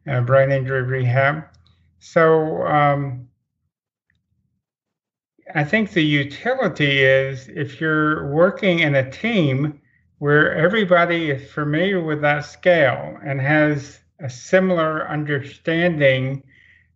uh, 0.09 0.21
brain 0.23 0.51
injury 0.51 0.83
rehab. 0.83 1.45
So 2.01 2.67
um, 2.67 3.29
I 5.55 5.65
think 5.65 5.93
the 5.93 6.03
utility 6.03 7.03
is 7.03 7.49
if 7.49 7.81
you're 7.81 8.33
working 8.33 8.81
in 8.81 8.95
a 8.97 9.11
team 9.11 9.81
where 10.19 10.55
everybody 10.55 11.31
is 11.31 11.51
familiar 11.51 12.03
with 12.03 12.21
that 12.23 12.45
scale 12.45 13.19
and 13.25 13.41
has 13.41 14.01
a 14.21 14.31
similar 14.31 15.09
understanding 15.09 16.43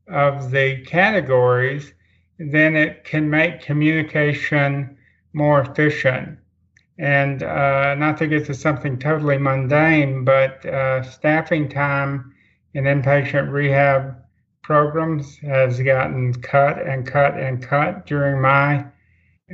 of 0.08 0.50
the 0.50 0.82
categories, 0.86 1.92
then 2.38 2.74
it 2.74 3.04
can 3.04 3.28
make 3.28 3.60
communication 3.60 4.96
more 5.32 5.60
efficient. 5.60 6.38
And 6.98 7.42
uh, 7.42 7.94
not 7.94 8.16
to 8.18 8.26
get 8.26 8.46
to 8.46 8.54
something 8.54 8.98
totally 8.98 9.38
mundane, 9.38 10.24
but 10.24 10.64
uh, 10.66 11.02
staffing 11.02 11.68
time 11.68 12.34
in 12.74 12.84
inpatient 12.84 13.52
rehab 13.52 14.16
programs 14.62 15.38
has 15.38 15.80
gotten 15.80 16.34
cut 16.34 16.84
and 16.86 17.06
cut 17.06 17.34
and 17.38 17.62
cut 17.62 18.04
during 18.06 18.40
my 18.40 18.84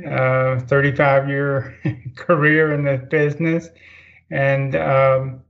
uh, 0.09 0.59
35 0.59 1.29
year 1.29 1.77
career 2.15 2.73
in 2.73 2.83
this 2.83 3.01
business. 3.09 3.69
And 4.31 4.75
um, 4.75 5.41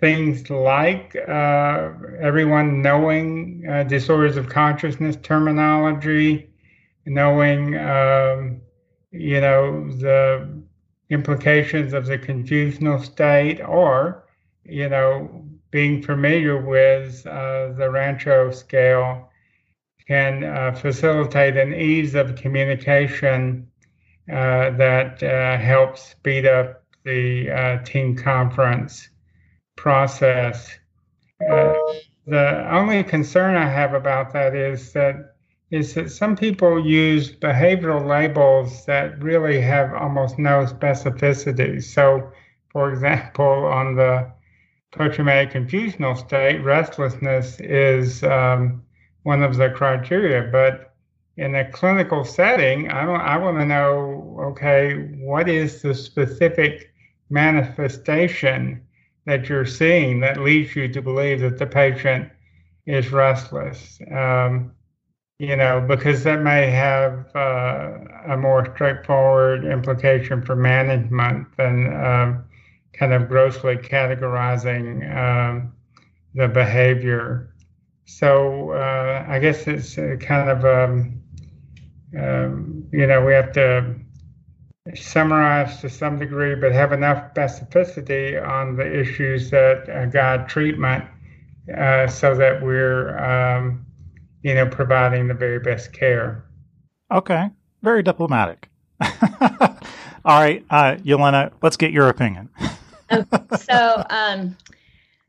things 0.00 0.50
like 0.50 1.16
uh, 1.16 1.90
everyone 2.20 2.80
knowing 2.80 3.64
uh, 3.68 3.82
disorders 3.84 4.36
of 4.36 4.48
consciousness 4.48 5.16
terminology, 5.22 6.50
knowing, 7.06 7.76
um, 7.76 8.60
you 9.10 9.40
know, 9.40 9.90
the 9.98 10.53
implications 11.10 11.92
of 11.92 12.06
the 12.06 12.18
confusional 12.18 13.02
state, 13.04 13.60
or, 13.60 14.24
you 14.64 14.88
know, 14.88 15.44
being 15.70 16.02
familiar 16.02 16.60
with 16.60 17.26
uh, 17.26 17.72
the 17.72 17.90
Rancho 17.90 18.50
scale 18.50 19.30
can 20.06 20.44
uh, 20.44 20.72
facilitate 20.72 21.56
an 21.56 21.74
ease 21.74 22.14
of 22.14 22.36
communication 22.36 23.66
uh, 24.30 24.70
that 24.70 25.22
uh, 25.22 25.58
helps 25.58 26.02
speed 26.10 26.46
up 26.46 26.82
the 27.04 27.50
uh, 27.50 27.82
team 27.84 28.16
conference 28.16 29.08
process. 29.76 30.70
Uh, 31.50 31.74
the 32.26 32.66
only 32.70 33.02
concern 33.04 33.56
I 33.56 33.68
have 33.68 33.92
about 33.92 34.32
that 34.32 34.54
is 34.54 34.92
that 34.92 35.33
is 35.74 35.94
that 35.94 36.08
some 36.08 36.36
people 36.36 36.86
use 36.86 37.32
behavioral 37.32 38.06
labels 38.06 38.86
that 38.86 39.20
really 39.20 39.60
have 39.60 39.92
almost 39.92 40.38
no 40.38 40.64
specificity. 40.66 41.82
So, 41.82 42.30
for 42.70 42.92
example, 42.92 43.66
on 43.66 43.96
the 43.96 44.30
post-traumatic 44.92 45.50
confusional 45.52 46.16
state, 46.16 46.58
restlessness 46.60 47.58
is 47.58 48.22
um, 48.22 48.84
one 49.24 49.42
of 49.42 49.56
the 49.56 49.70
criteria. 49.70 50.48
But 50.52 50.94
in 51.36 51.56
a 51.56 51.68
clinical 51.72 52.24
setting, 52.24 52.88
I 52.92 53.04
don't. 53.04 53.20
I 53.20 53.36
want 53.36 53.58
to 53.58 53.66
know. 53.66 54.38
Okay, 54.50 54.94
what 55.18 55.48
is 55.48 55.82
the 55.82 55.94
specific 55.94 56.92
manifestation 57.30 58.80
that 59.26 59.48
you're 59.48 59.66
seeing 59.66 60.20
that 60.20 60.40
leads 60.40 60.76
you 60.76 60.86
to 60.86 61.02
believe 61.02 61.40
that 61.40 61.58
the 61.58 61.66
patient 61.66 62.30
is 62.86 63.10
restless? 63.10 63.98
Um, 64.12 64.70
you 65.38 65.56
know, 65.56 65.80
because 65.80 66.22
that 66.24 66.40
may 66.42 66.70
have 66.70 67.26
uh, 67.34 67.98
a 68.28 68.36
more 68.36 68.72
straightforward 68.74 69.64
implication 69.64 70.42
for 70.42 70.54
management 70.54 71.48
than 71.56 71.92
um, 71.94 72.44
kind 72.92 73.12
of 73.12 73.28
grossly 73.28 73.76
categorizing 73.76 75.16
um, 75.16 75.72
the 76.34 76.46
behavior. 76.48 77.52
So 78.06 78.70
uh, 78.70 79.24
I 79.28 79.38
guess 79.40 79.66
it's 79.66 79.96
kind 80.24 80.50
of, 80.50 80.64
um, 80.64 81.22
um, 82.18 82.86
you 82.92 83.06
know, 83.06 83.24
we 83.24 83.32
have 83.32 83.52
to 83.52 83.94
summarize 84.94 85.80
to 85.80 85.88
some 85.88 86.18
degree, 86.18 86.54
but 86.54 86.70
have 86.72 86.92
enough 86.92 87.34
specificity 87.34 88.40
on 88.40 88.76
the 88.76 89.00
issues 89.00 89.50
that 89.50 89.88
uh, 89.88 90.06
guide 90.06 90.48
treatment 90.48 91.04
uh, 91.76 92.06
so 92.06 92.34
that 92.36 92.62
we're, 92.62 93.18
um, 93.18 93.83
you 94.44 94.54
know, 94.54 94.66
providing 94.66 95.26
the 95.26 95.34
very 95.34 95.58
best 95.58 95.92
care. 95.92 96.44
Okay, 97.10 97.48
very 97.82 98.02
diplomatic. 98.02 98.68
All 99.00 100.40
right, 100.40 100.64
uh, 100.70 100.96
Yelena, 100.96 101.50
let's 101.62 101.76
get 101.76 101.90
your 101.90 102.08
opinion. 102.08 102.50
so, 103.58 104.04
um, 104.10 104.56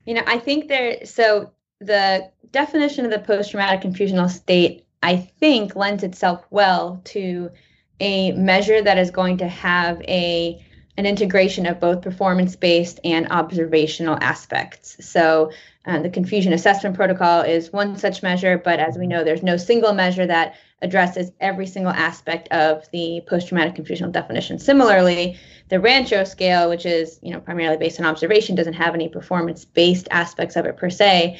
you 0.05 0.13
know, 0.13 0.22
I 0.28 0.38
think 0.38 0.68
there, 0.68 1.05
so 1.05 1.51
the 1.80 2.30
definition 2.51 3.05
of 3.05 3.11
the 3.11 3.20
post 3.20 3.51
traumatic 3.51 3.82
confusional 3.82 4.30
state, 4.30 4.86
I 5.01 5.16
think, 5.16 5.76
lends 5.76 6.03
itself 6.03 6.45
well 6.49 7.01
to 7.05 7.49
a 8.01 8.34
measure 8.34 8.82
that 8.82 8.97
is 8.97 9.11
going 9.11 9.38
to 9.38 9.47
have 9.47 10.01
a 10.01 10.63
an 10.97 11.05
integration 11.05 11.66
of 11.66 11.80
both 11.82 12.01
performance 12.01 12.55
based 12.55 13.01
and 13.03 13.28
observational 13.30 14.18
aspects. 14.22 14.95
So, 15.05 15.51
uh, 15.86 15.99
the 15.99 16.09
confusion 16.09 16.51
assessment 16.53 16.95
protocol 16.95 17.41
is 17.41 17.71
one 17.71 17.95
such 17.95 18.23
measure, 18.23 18.57
but 18.57 18.79
as 18.79 18.97
we 18.97 19.05
know, 19.05 19.23
there's 19.23 19.43
no 19.43 19.55
single 19.55 19.93
measure 19.93 20.25
that 20.25 20.55
addresses 20.81 21.31
every 21.39 21.67
single 21.67 21.91
aspect 21.91 22.47
of 22.49 22.89
the 22.91 23.21
post 23.27 23.47
traumatic 23.47 23.75
confusional 23.75 24.11
definition. 24.11 24.57
Similarly, 24.57 25.38
the 25.69 25.79
Rancho 25.79 26.23
scale, 26.23 26.69
which 26.69 26.86
is 26.86 27.19
you 27.21 27.31
know 27.31 27.39
primarily 27.39 27.77
based 27.77 27.99
on 27.99 28.05
observation, 28.05 28.55
doesn't 28.55 28.73
have 28.73 28.95
any 28.95 29.09
performance 29.09 29.63
based 29.63 30.07
aspects 30.11 30.55
of 30.55 30.65
it 30.65 30.77
per 30.77 30.89
se. 30.89 31.39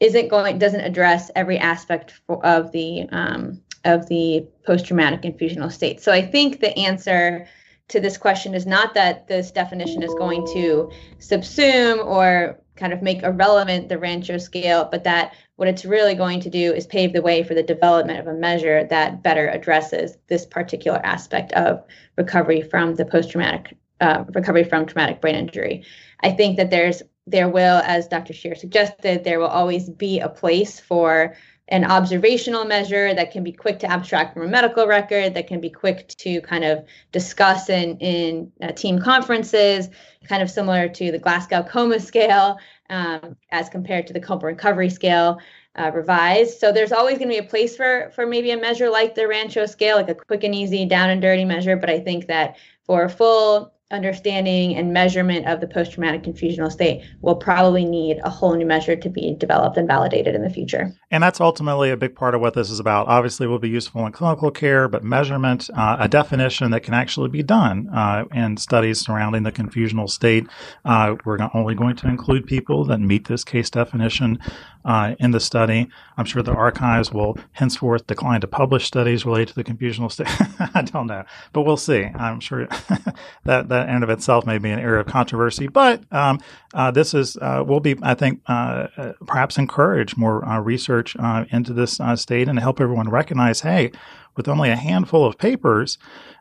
Isn't 0.00 0.28
going 0.28 0.58
doesn't 0.58 0.80
address 0.80 1.30
every 1.36 1.58
aspect 1.58 2.12
for, 2.26 2.44
of 2.44 2.72
the 2.72 3.08
um, 3.12 3.60
of 3.84 4.08
the 4.08 4.46
post 4.64 4.86
traumatic 4.86 5.22
confusional 5.22 5.70
state. 5.70 6.00
So 6.00 6.12
I 6.12 6.22
think 6.22 6.60
the 6.60 6.76
answer 6.78 7.46
to 7.88 8.00
this 8.00 8.16
question 8.16 8.54
is 8.54 8.66
not 8.66 8.94
that 8.94 9.28
this 9.28 9.50
definition 9.50 10.02
is 10.02 10.14
going 10.14 10.46
to 10.54 10.90
subsume 11.18 12.04
or 12.06 12.58
kind 12.82 12.92
of 12.92 13.00
make 13.00 13.22
irrelevant 13.22 13.88
the 13.88 13.96
Rancho 13.96 14.38
scale, 14.38 14.88
but 14.90 15.04
that 15.04 15.34
what 15.54 15.68
it's 15.68 15.84
really 15.84 16.14
going 16.14 16.40
to 16.40 16.50
do 16.50 16.72
is 16.72 16.84
pave 16.84 17.12
the 17.12 17.22
way 17.22 17.44
for 17.44 17.54
the 17.54 17.62
development 17.62 18.18
of 18.18 18.26
a 18.26 18.34
measure 18.34 18.82
that 18.90 19.22
better 19.22 19.46
addresses 19.46 20.18
this 20.26 20.44
particular 20.44 21.00
aspect 21.04 21.52
of 21.52 21.84
recovery 22.16 22.60
from 22.60 22.96
the 22.96 23.04
post-traumatic 23.04 23.76
uh, 24.00 24.24
recovery 24.34 24.64
from 24.64 24.84
traumatic 24.84 25.20
brain 25.20 25.36
injury. 25.36 25.84
I 26.24 26.32
think 26.32 26.56
that 26.56 26.70
there's 26.70 27.04
there 27.28 27.48
will, 27.48 27.80
as 27.84 28.08
Dr. 28.08 28.32
Sherer 28.32 28.58
suggested, 28.58 29.22
there 29.22 29.38
will 29.38 29.46
always 29.46 29.88
be 29.88 30.18
a 30.18 30.28
place 30.28 30.80
for 30.80 31.36
an 31.72 31.84
observational 31.84 32.66
measure 32.66 33.14
that 33.14 33.32
can 33.32 33.42
be 33.42 33.50
quick 33.50 33.78
to 33.78 33.90
abstract 33.90 34.34
from 34.34 34.42
a 34.42 34.46
medical 34.46 34.86
record, 34.86 35.32
that 35.32 35.46
can 35.46 35.58
be 35.58 35.70
quick 35.70 36.06
to 36.08 36.42
kind 36.42 36.64
of 36.64 36.84
discuss 37.12 37.70
in, 37.70 37.96
in 37.96 38.52
uh, 38.60 38.70
team 38.72 39.00
conferences, 39.00 39.88
kind 40.28 40.42
of 40.42 40.50
similar 40.50 40.86
to 40.86 41.10
the 41.10 41.18
Glasgow 41.18 41.62
Coma 41.62 41.98
Scale 41.98 42.58
um, 42.90 43.36
as 43.50 43.70
compared 43.70 44.06
to 44.06 44.12
the 44.12 44.20
Coma 44.20 44.44
Recovery 44.44 44.90
Scale 44.90 45.40
uh, 45.74 45.90
revised. 45.94 46.60
So 46.60 46.72
there's 46.72 46.92
always 46.92 47.16
going 47.16 47.30
to 47.30 47.40
be 47.40 47.46
a 47.46 47.48
place 47.48 47.74
for 47.74 48.12
for 48.14 48.26
maybe 48.26 48.50
a 48.50 48.60
measure 48.60 48.90
like 48.90 49.14
the 49.14 49.26
Rancho 49.26 49.64
Scale, 49.64 49.96
like 49.96 50.10
a 50.10 50.14
quick 50.14 50.44
and 50.44 50.54
easy 50.54 50.84
down 50.84 51.08
and 51.08 51.22
dirty 51.22 51.46
measure. 51.46 51.76
But 51.76 51.88
I 51.88 52.00
think 52.00 52.26
that 52.26 52.56
for 52.84 53.04
a 53.04 53.08
full 53.08 53.72
understanding 53.92 54.74
and 54.76 54.92
measurement 54.92 55.46
of 55.46 55.60
the 55.60 55.66
post-traumatic 55.66 56.22
confusional 56.22 56.72
state 56.72 57.04
will 57.20 57.36
probably 57.36 57.84
need 57.84 58.18
a 58.24 58.30
whole 58.30 58.54
new 58.54 58.66
measure 58.66 58.96
to 58.96 59.08
be 59.08 59.34
developed 59.38 59.76
and 59.76 59.86
validated 59.86 60.34
in 60.34 60.42
the 60.42 60.50
future. 60.50 60.92
And 61.10 61.22
that's 61.22 61.40
ultimately 61.40 61.90
a 61.90 61.96
big 61.96 62.14
part 62.14 62.34
of 62.34 62.40
what 62.40 62.54
this 62.54 62.70
is 62.70 62.80
about. 62.80 63.06
Obviously, 63.06 63.44
it 63.46 63.50
will 63.50 63.58
be 63.58 63.68
useful 63.68 64.04
in 64.06 64.12
clinical 64.12 64.50
care, 64.50 64.88
but 64.88 65.04
measurement, 65.04 65.68
uh, 65.76 65.96
a 66.00 66.08
definition 66.08 66.70
that 66.70 66.82
can 66.82 66.94
actually 66.94 67.28
be 67.28 67.42
done 67.42 67.88
uh, 67.90 68.24
in 68.32 68.56
studies 68.56 69.00
surrounding 69.00 69.42
the 69.42 69.52
confusional 69.52 70.08
state. 70.08 70.46
Uh, 70.84 71.16
we're 71.24 71.36
not 71.36 71.54
only 71.54 71.74
going 71.74 71.96
to 71.96 72.08
include 72.08 72.46
people 72.46 72.84
that 72.86 72.98
meet 72.98 73.28
this 73.28 73.44
case 73.44 73.68
definition 73.70 74.38
uh, 74.84 75.14
in 75.18 75.30
the 75.30 75.40
study. 75.40 75.88
I'm 76.16 76.24
sure 76.24 76.42
the 76.42 76.52
archives 76.52 77.12
will 77.12 77.38
henceforth 77.52 78.06
decline 78.06 78.40
to 78.40 78.46
publish 78.46 78.86
studies 78.86 79.24
related 79.24 79.48
to 79.48 79.54
the 79.54 79.64
confusional 79.64 80.10
state. 80.10 80.28
I 80.74 80.82
don't 80.82 81.06
know, 81.06 81.24
but 81.52 81.62
we'll 81.62 81.76
see. 81.76 82.04
I'm 82.04 82.40
sure 82.40 82.66
that 83.44 83.68
that 83.68 83.81
that 83.82 83.94
in 83.94 84.02
of 84.02 84.10
itself 84.10 84.46
may 84.46 84.58
be 84.58 84.70
an 84.70 84.78
area 84.78 85.00
of 85.00 85.06
controversy, 85.06 85.66
but 85.66 86.02
um, 86.12 86.40
uh, 86.74 86.90
this 86.90 87.14
is 87.14 87.36
uh, 87.40 87.64
will 87.66 87.80
be, 87.80 87.96
I 88.02 88.14
think, 88.14 88.40
uh, 88.46 88.86
uh 88.96 89.12
perhaps 89.26 89.58
encourage 89.58 90.16
more 90.16 90.44
uh, 90.44 90.60
research 90.60 91.16
into 91.50 91.72
this 91.72 92.00
state 92.16 92.48
and 92.48 92.58
help 92.58 92.80
everyone 92.80 93.08
recognize, 93.08 93.60
hey, 93.60 93.92
with 94.36 94.48
only 94.48 94.70
a 94.70 94.76
handful 94.76 95.24
of 95.24 95.38
papers. 95.38 95.98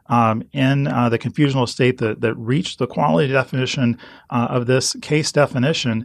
Um, 0.08 0.44
in 0.52 0.86
the 0.86 1.18
confusional 1.22 1.70
state 1.70 2.00
that, 2.00 2.20
that 2.20 2.36
reached 2.36 2.80
the 2.80 2.88
quality 2.88 3.32
definition 3.32 3.98
of 4.30 4.66
this 4.66 4.94
case 5.02 5.32
definition, 5.32 6.04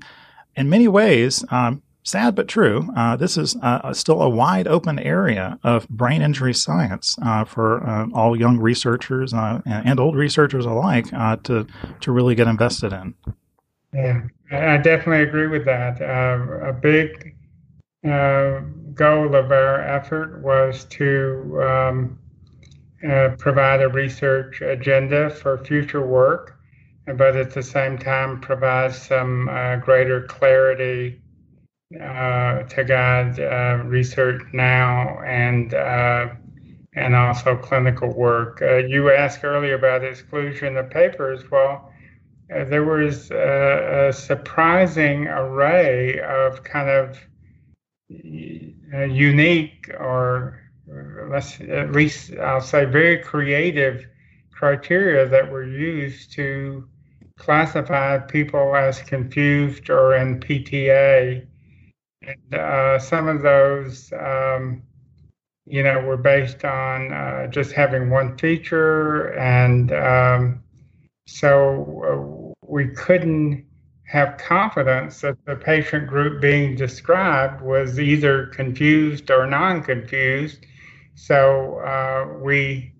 in 0.54 0.70
many 0.70 0.86
ways, 0.86 1.44
um, 1.50 1.82
sad 2.06 2.36
but 2.36 2.46
true, 2.46 2.88
uh, 2.96 3.16
this 3.16 3.36
is 3.36 3.56
uh, 3.62 3.92
still 3.92 4.22
a 4.22 4.28
wide 4.28 4.68
open 4.68 4.98
area 4.98 5.58
of 5.64 5.88
brain 5.88 6.22
injury 6.22 6.54
science 6.54 7.16
uh, 7.22 7.44
for 7.44 7.84
uh, 7.84 8.06
all 8.14 8.38
young 8.38 8.58
researchers 8.58 9.34
uh, 9.34 9.60
and 9.66 9.98
old 9.98 10.14
researchers 10.14 10.64
alike 10.64 11.12
uh, 11.12 11.36
to 11.42 11.66
to 12.00 12.12
really 12.12 12.34
get 12.34 12.46
invested 12.46 12.92
in. 12.92 13.14
Yeah, 13.92 14.22
I 14.52 14.76
definitely 14.76 15.22
agree 15.22 15.48
with 15.48 15.64
that. 15.64 16.00
a 16.00 16.72
big 16.72 17.34
goal 18.94 19.34
of 19.34 19.50
our 19.50 19.80
effort 19.80 20.40
was 20.42 20.84
to 20.84 21.60
um, 21.62 22.18
provide 23.38 23.82
a 23.82 23.88
research 23.88 24.60
agenda 24.60 25.28
for 25.30 25.64
future 25.64 26.06
work, 26.06 26.56
but 27.16 27.34
at 27.36 27.50
the 27.52 27.62
same 27.62 27.98
time 27.98 28.40
provide 28.40 28.94
some 28.94 29.46
greater 29.82 30.22
clarity 30.22 31.20
uh, 31.20 31.25
to 31.92 32.84
guide 32.86 33.38
uh, 33.38 33.82
research 33.84 34.42
now 34.52 35.20
and 35.24 35.74
uh, 35.74 36.28
and 36.94 37.14
also 37.14 37.56
clinical 37.56 38.12
work. 38.12 38.60
Uh, 38.62 38.76
you 38.76 39.10
asked 39.12 39.44
earlier 39.44 39.74
about 39.74 40.04
exclusion 40.04 40.76
of 40.76 40.90
papers. 40.90 41.48
Well, 41.50 41.92
uh, 42.54 42.64
there 42.64 42.84
was 42.84 43.30
a, 43.30 44.08
a, 44.08 44.12
surprising 44.12 45.26
array 45.26 46.20
of 46.20 46.64
kind 46.64 46.88
of 46.88 47.18
uh, 48.94 49.04
unique 49.04 49.90
or 49.98 50.62
let's 51.28 51.60
at 51.60 51.92
least 51.92 52.32
I'll 52.34 52.60
say 52.60 52.84
very 52.84 53.18
creative 53.18 54.06
criteria 54.52 55.28
that 55.28 55.50
were 55.50 55.64
used 55.64 56.32
to 56.32 56.88
classify 57.36 58.18
people 58.18 58.74
as 58.74 59.02
confused 59.02 59.90
or 59.90 60.16
in 60.16 60.40
PTA 60.40 61.46
and 62.26 62.54
uh, 62.54 62.98
some 62.98 63.28
of 63.28 63.42
those, 63.42 64.12
um, 64.12 64.82
you 65.64 65.82
know, 65.82 66.00
were 66.00 66.16
based 66.16 66.64
on 66.64 67.12
uh, 67.12 67.46
just 67.48 67.72
having 67.72 68.10
one 68.10 68.36
feature. 68.38 69.32
And 69.34 69.92
um, 69.92 70.62
so 71.26 72.52
uh, 72.52 72.66
we 72.66 72.88
couldn't 72.88 73.64
have 74.04 74.38
confidence 74.38 75.20
that 75.20 75.36
the 75.46 75.56
patient 75.56 76.06
group 76.06 76.40
being 76.40 76.76
described 76.76 77.60
was 77.60 77.98
either 77.98 78.46
confused 78.46 79.30
or 79.30 79.46
non 79.46 79.82
confused. 79.82 80.64
So 81.14 81.78
uh, 81.78 82.38
we, 82.38 82.92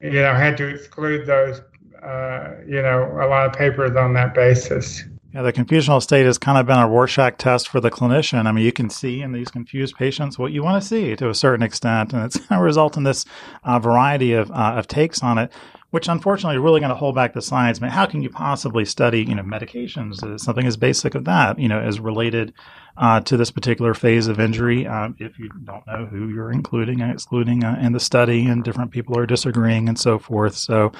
you 0.00 0.10
know, 0.10 0.34
had 0.34 0.56
to 0.58 0.68
exclude 0.68 1.26
those, 1.26 1.60
uh, 2.02 2.56
you 2.66 2.82
know, 2.82 3.18
a 3.20 3.26
lot 3.26 3.46
of 3.46 3.52
papers 3.52 3.96
on 3.96 4.12
that 4.14 4.34
basis. 4.34 5.04
Yeah, 5.34 5.40
the 5.40 5.52
confusional 5.52 6.02
state 6.02 6.26
has 6.26 6.36
kind 6.36 6.58
of 6.58 6.66
been 6.66 6.78
a 6.78 6.86
Rorschach 6.86 7.38
test 7.38 7.66
for 7.66 7.80
the 7.80 7.90
clinician. 7.90 8.44
I 8.44 8.52
mean, 8.52 8.66
you 8.66 8.72
can 8.72 8.90
see 8.90 9.22
in 9.22 9.32
these 9.32 9.48
confused 9.48 9.96
patients 9.96 10.38
what 10.38 10.52
you 10.52 10.62
want 10.62 10.82
to 10.82 10.86
see 10.86 11.16
to 11.16 11.30
a 11.30 11.34
certain 11.34 11.62
extent, 11.62 12.12
and 12.12 12.22
it's 12.22 12.36
going 12.48 12.58
to 12.58 12.62
result 12.62 12.98
in 12.98 13.04
this 13.04 13.24
uh, 13.64 13.78
variety 13.78 14.34
of, 14.34 14.50
uh, 14.50 14.74
of 14.76 14.88
takes 14.88 15.22
on 15.22 15.38
it, 15.38 15.50
which 15.88 16.06
unfortunately 16.06 16.58
are 16.58 16.60
really 16.60 16.80
going 16.80 16.90
to 16.90 16.96
hold 16.96 17.14
back 17.14 17.32
the 17.32 17.40
science. 17.40 17.78
I 17.78 17.84
mean, 17.84 17.92
how 17.92 18.04
can 18.04 18.20
you 18.20 18.28
possibly 18.28 18.84
study, 18.84 19.24
you 19.24 19.34
know, 19.34 19.42
medications, 19.42 20.22
uh, 20.22 20.36
something 20.36 20.66
as 20.66 20.76
basic 20.76 21.14
of 21.14 21.24
that, 21.24 21.58
you 21.58 21.68
know, 21.68 21.80
as 21.80 21.98
related 21.98 22.52
uh, 22.98 23.20
to 23.20 23.38
this 23.38 23.50
particular 23.50 23.94
phase 23.94 24.26
of 24.26 24.38
injury 24.38 24.86
uh, 24.86 25.08
if 25.18 25.38
you 25.38 25.48
don't 25.64 25.86
know 25.86 26.04
who 26.04 26.28
you're 26.28 26.52
including 26.52 27.00
and 27.00 27.10
excluding 27.10 27.64
uh, 27.64 27.78
in 27.80 27.92
the 27.92 28.00
study, 28.00 28.44
and 28.44 28.64
different 28.64 28.90
people 28.90 29.18
are 29.18 29.24
disagreeing 29.24 29.88
and 29.88 29.98
so 29.98 30.18
forth. 30.18 30.56
So 30.56 30.92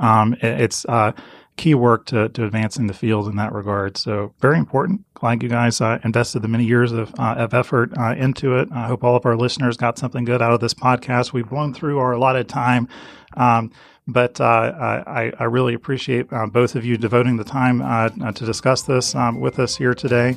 um, 0.00 0.34
it, 0.34 0.62
it's 0.62 0.84
key 1.58 1.74
work 1.74 2.06
to, 2.06 2.30
to 2.30 2.44
advance 2.44 2.78
in 2.78 2.86
the 2.86 2.94
field 2.94 3.28
in 3.28 3.36
that 3.36 3.52
regard. 3.52 3.98
So 3.98 4.32
very 4.40 4.56
important. 4.56 5.04
Glad 5.14 5.42
you 5.42 5.48
guys 5.48 5.80
uh, 5.80 5.98
invested 6.04 6.40
the 6.40 6.48
many 6.48 6.64
years 6.64 6.92
of, 6.92 7.12
uh, 7.18 7.34
of 7.36 7.52
effort 7.52 7.92
uh, 7.98 8.14
into 8.16 8.56
it. 8.56 8.68
I 8.72 8.86
hope 8.86 9.04
all 9.04 9.16
of 9.16 9.26
our 9.26 9.36
listeners 9.36 9.76
got 9.76 9.98
something 9.98 10.24
good 10.24 10.40
out 10.40 10.52
of 10.52 10.60
this 10.60 10.72
podcast. 10.72 11.32
We've 11.32 11.48
blown 11.48 11.74
through 11.74 11.98
our 11.98 12.12
allotted 12.12 12.48
time. 12.48 12.88
Um, 13.36 13.72
but 14.06 14.40
uh, 14.40 15.02
I, 15.06 15.32
I, 15.38 15.44
really 15.44 15.74
appreciate 15.74 16.32
uh, 16.32 16.46
both 16.46 16.76
of 16.76 16.84
you 16.84 16.96
devoting 16.96 17.36
the 17.36 17.44
time 17.44 17.82
uh, 17.82 18.08
to 18.32 18.46
discuss 18.46 18.80
this 18.80 19.14
um, 19.14 19.38
with 19.38 19.58
us 19.58 19.76
here 19.76 19.92
today. 19.92 20.34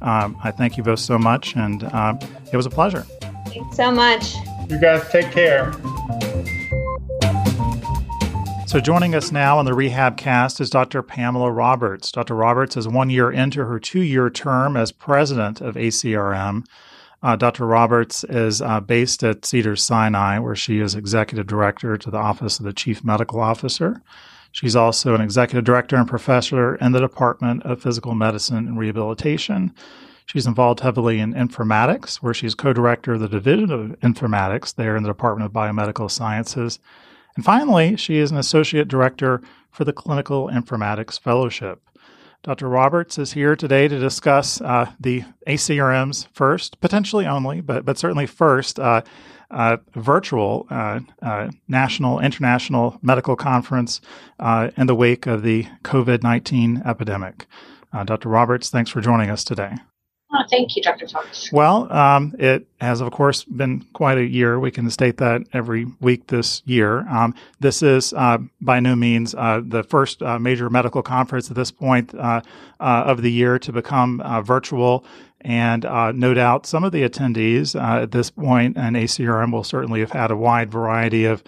Um, 0.00 0.36
I 0.42 0.50
thank 0.50 0.76
you 0.76 0.82
both 0.82 0.98
so 0.98 1.18
much, 1.18 1.54
and 1.54 1.84
it 2.52 2.56
was 2.56 2.66
a 2.66 2.70
pleasure. 2.70 3.06
Thanks 3.46 3.76
so 3.76 3.92
much. 3.92 4.34
You 4.68 4.80
guys 4.80 5.08
take 5.10 5.30
care. 5.30 5.72
So, 8.72 8.80
joining 8.80 9.14
us 9.14 9.30
now 9.30 9.58
on 9.58 9.66
the 9.66 9.74
Rehab 9.74 10.16
Cast 10.16 10.58
is 10.58 10.70
Dr. 10.70 11.02
Pamela 11.02 11.52
Roberts. 11.52 12.10
Dr. 12.10 12.34
Roberts 12.34 12.74
is 12.74 12.88
one 12.88 13.10
year 13.10 13.30
into 13.30 13.66
her 13.66 13.78
two 13.78 14.00
year 14.00 14.30
term 14.30 14.78
as 14.78 14.92
president 14.92 15.60
of 15.60 15.74
ACRM. 15.74 16.64
Uh, 17.22 17.36
Dr. 17.36 17.66
Roberts 17.66 18.24
is 18.24 18.62
uh, 18.62 18.80
based 18.80 19.22
at 19.22 19.44
Cedars 19.44 19.82
Sinai, 19.82 20.38
where 20.38 20.56
she 20.56 20.78
is 20.78 20.94
executive 20.94 21.46
director 21.46 21.98
to 21.98 22.10
the 22.10 22.16
Office 22.16 22.58
of 22.58 22.64
the 22.64 22.72
Chief 22.72 23.04
Medical 23.04 23.40
Officer. 23.40 24.00
She's 24.52 24.74
also 24.74 25.14
an 25.14 25.20
executive 25.20 25.64
director 25.64 25.96
and 25.96 26.08
professor 26.08 26.76
in 26.76 26.92
the 26.92 27.00
Department 27.00 27.64
of 27.64 27.82
Physical 27.82 28.14
Medicine 28.14 28.56
and 28.56 28.78
Rehabilitation. 28.78 29.74
She's 30.24 30.46
involved 30.46 30.80
heavily 30.80 31.20
in 31.20 31.34
informatics, 31.34 32.22
where 32.22 32.32
she's 32.32 32.54
co 32.54 32.72
director 32.72 33.12
of 33.12 33.20
the 33.20 33.28
Division 33.28 33.70
of 33.70 34.00
Informatics 34.00 34.74
there 34.74 34.96
in 34.96 35.02
the 35.02 35.10
Department 35.10 35.44
of 35.44 35.52
Biomedical 35.52 36.10
Sciences. 36.10 36.78
And 37.36 37.44
finally, 37.44 37.96
she 37.96 38.18
is 38.18 38.30
an 38.30 38.36
associate 38.36 38.88
director 38.88 39.40
for 39.70 39.84
the 39.84 39.92
Clinical 39.92 40.48
Informatics 40.48 41.18
Fellowship. 41.18 41.80
Dr. 42.42 42.68
Roberts 42.68 43.18
is 43.18 43.34
here 43.34 43.54
today 43.54 43.86
to 43.86 43.98
discuss 43.98 44.60
uh, 44.60 44.90
the 44.98 45.22
ACRM's 45.46 46.28
first, 46.32 46.80
potentially 46.80 47.24
only, 47.24 47.60
but, 47.60 47.84
but 47.84 47.96
certainly 47.96 48.26
first, 48.26 48.80
uh, 48.80 49.02
uh, 49.52 49.76
virtual 49.94 50.66
uh, 50.70 51.00
uh, 51.20 51.50
national, 51.68 52.18
international 52.20 52.98
medical 53.02 53.36
conference 53.36 54.00
uh, 54.40 54.70
in 54.76 54.86
the 54.86 54.94
wake 54.94 55.26
of 55.26 55.42
the 55.42 55.66
COVID 55.84 56.22
19 56.22 56.82
epidemic. 56.84 57.46
Dr. 58.06 58.30
Roberts, 58.30 58.70
thanks 58.70 58.90
for 58.90 59.02
joining 59.02 59.28
us 59.28 59.44
today. 59.44 59.74
Oh, 60.34 60.42
thank 60.48 60.76
you, 60.76 60.82
Dr. 60.82 61.06
Thomas. 61.06 61.50
Well, 61.52 61.92
um, 61.92 62.34
it 62.38 62.66
has, 62.80 63.02
of 63.02 63.10
course, 63.12 63.44
been 63.44 63.84
quite 63.92 64.16
a 64.16 64.24
year. 64.24 64.58
We 64.58 64.70
can 64.70 64.88
state 64.90 65.18
that 65.18 65.42
every 65.52 65.86
week 66.00 66.28
this 66.28 66.62
year. 66.64 67.06
Um, 67.08 67.34
this 67.60 67.82
is 67.82 68.14
uh, 68.14 68.38
by 68.60 68.80
no 68.80 68.96
means 68.96 69.34
uh, 69.34 69.60
the 69.62 69.82
first 69.82 70.22
uh, 70.22 70.38
major 70.38 70.70
medical 70.70 71.02
conference 71.02 71.50
at 71.50 71.56
this 71.56 71.70
point 71.70 72.14
uh, 72.14 72.40
uh, 72.80 73.04
of 73.06 73.20
the 73.20 73.30
year 73.30 73.58
to 73.58 73.72
become 73.72 74.20
uh, 74.22 74.40
virtual. 74.40 75.04
And 75.42 75.82
no 75.82 76.34
doubt 76.34 76.66
some 76.66 76.84
of 76.84 76.92
the 76.92 77.02
attendees 77.02 77.78
at 77.78 78.12
this 78.12 78.30
point, 78.30 78.76
and 78.76 78.94
ACRM 78.94 79.52
will 79.52 79.64
certainly 79.64 79.98
have 79.98 80.12
had 80.12 80.30
a 80.30 80.36
wide 80.36 80.70
variety 80.70 81.24
of 81.24 81.42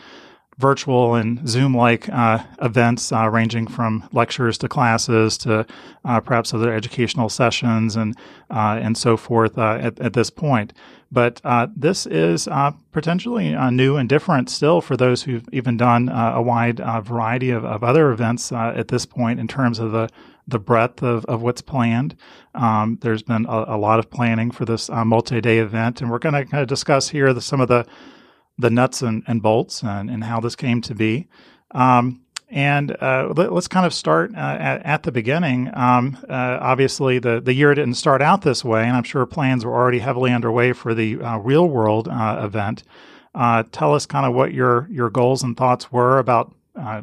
virtual 0.58 1.14
and 1.14 1.46
Zoom 1.48 1.76
like 1.76 2.08
uh, 2.08 2.38
events 2.62 3.12
uh, 3.12 3.28
ranging 3.28 3.66
from 3.66 4.08
lectures 4.12 4.56
to 4.58 4.68
classes 4.68 5.36
to 5.38 5.66
uh, 6.04 6.20
perhaps 6.20 6.54
other 6.54 6.72
educational 6.72 7.28
sessions 7.28 7.96
and 7.96 8.16
uh, 8.50 8.78
and 8.80 8.96
so 8.96 9.16
forth 9.16 9.58
uh, 9.58 9.78
at, 9.80 9.98
at, 10.00 10.12
this 10.12 10.30
point. 10.30 10.72
But 11.10 11.40
uh, 11.44 11.68
this 11.74 12.06
is 12.06 12.48
potentially 12.92 13.54
new 13.70 13.96
and 13.96 14.08
different 14.08 14.50
still 14.50 14.80
for 14.80 14.96
those 14.96 15.22
who've 15.22 15.48
even 15.52 15.76
done 15.76 16.08
a 16.08 16.42
wide 16.42 16.78
variety 17.04 17.50
of, 17.50 17.64
of 17.64 17.84
other 17.84 18.10
events 18.10 18.50
at 18.50 18.88
this 18.88 19.06
point 19.06 19.38
in 19.38 19.48
terms 19.48 19.78
of 19.78 19.92
the 19.92 20.08
the 20.46 20.58
breadth 20.58 21.02
of, 21.02 21.24
of 21.24 21.40
what's 21.40 21.62
planned. 21.62 22.14
Um, 22.54 22.98
there's 23.00 23.22
been 23.22 23.46
a, 23.46 23.64
a, 23.68 23.78
lot 23.78 23.98
of 23.98 24.10
planning 24.10 24.50
for 24.50 24.66
this 24.66 24.90
multi 24.90 25.40
day 25.40 25.58
event, 25.58 26.02
and 26.02 26.10
we're 26.10 26.18
going 26.18 26.34
to 26.34 26.44
kind 26.44 26.60
of 26.60 26.68
discuss 26.68 27.08
here 27.08 27.32
the, 27.32 27.40
some 27.40 27.62
of 27.62 27.68
the 27.68 27.86
the 28.58 28.70
nuts 28.70 29.02
and, 29.02 29.22
and 29.26 29.42
bolts 29.42 29.82
and, 29.82 30.10
and, 30.10 30.24
how 30.24 30.40
this 30.40 30.54
came 30.54 30.80
to 30.82 30.94
be. 30.94 31.26
Um, 31.72 32.24
and 32.48 32.96
uh, 33.02 33.32
let, 33.36 33.50
us 33.52 33.66
kind 33.66 33.84
of 33.84 33.92
start 33.92 34.32
uh, 34.34 34.38
at, 34.38 34.86
at, 34.86 35.02
the 35.02 35.10
beginning. 35.10 35.70
Um, 35.74 36.16
uh, 36.28 36.58
obviously, 36.60 37.18
the, 37.18 37.40
the 37.40 37.52
year 37.52 37.74
didn't 37.74 37.94
start 37.94 38.22
out 38.22 38.42
this 38.42 38.64
way, 38.64 38.84
and 38.84 38.96
I'm 38.96 39.02
sure 39.02 39.26
plans 39.26 39.64
were 39.64 39.74
already 39.74 39.98
heavily 39.98 40.30
underway 40.30 40.72
for 40.72 40.94
the 40.94 41.20
uh, 41.20 41.38
real 41.38 41.66
world 41.66 42.06
uh, 42.06 42.40
event. 42.44 42.84
Uh, 43.34 43.64
tell 43.72 43.94
us 43.94 44.06
kind 44.06 44.24
of 44.24 44.34
what 44.34 44.52
your, 44.52 44.86
your 44.90 45.10
goals 45.10 45.42
and 45.42 45.56
thoughts 45.56 45.90
were 45.90 46.18
about 46.18 46.54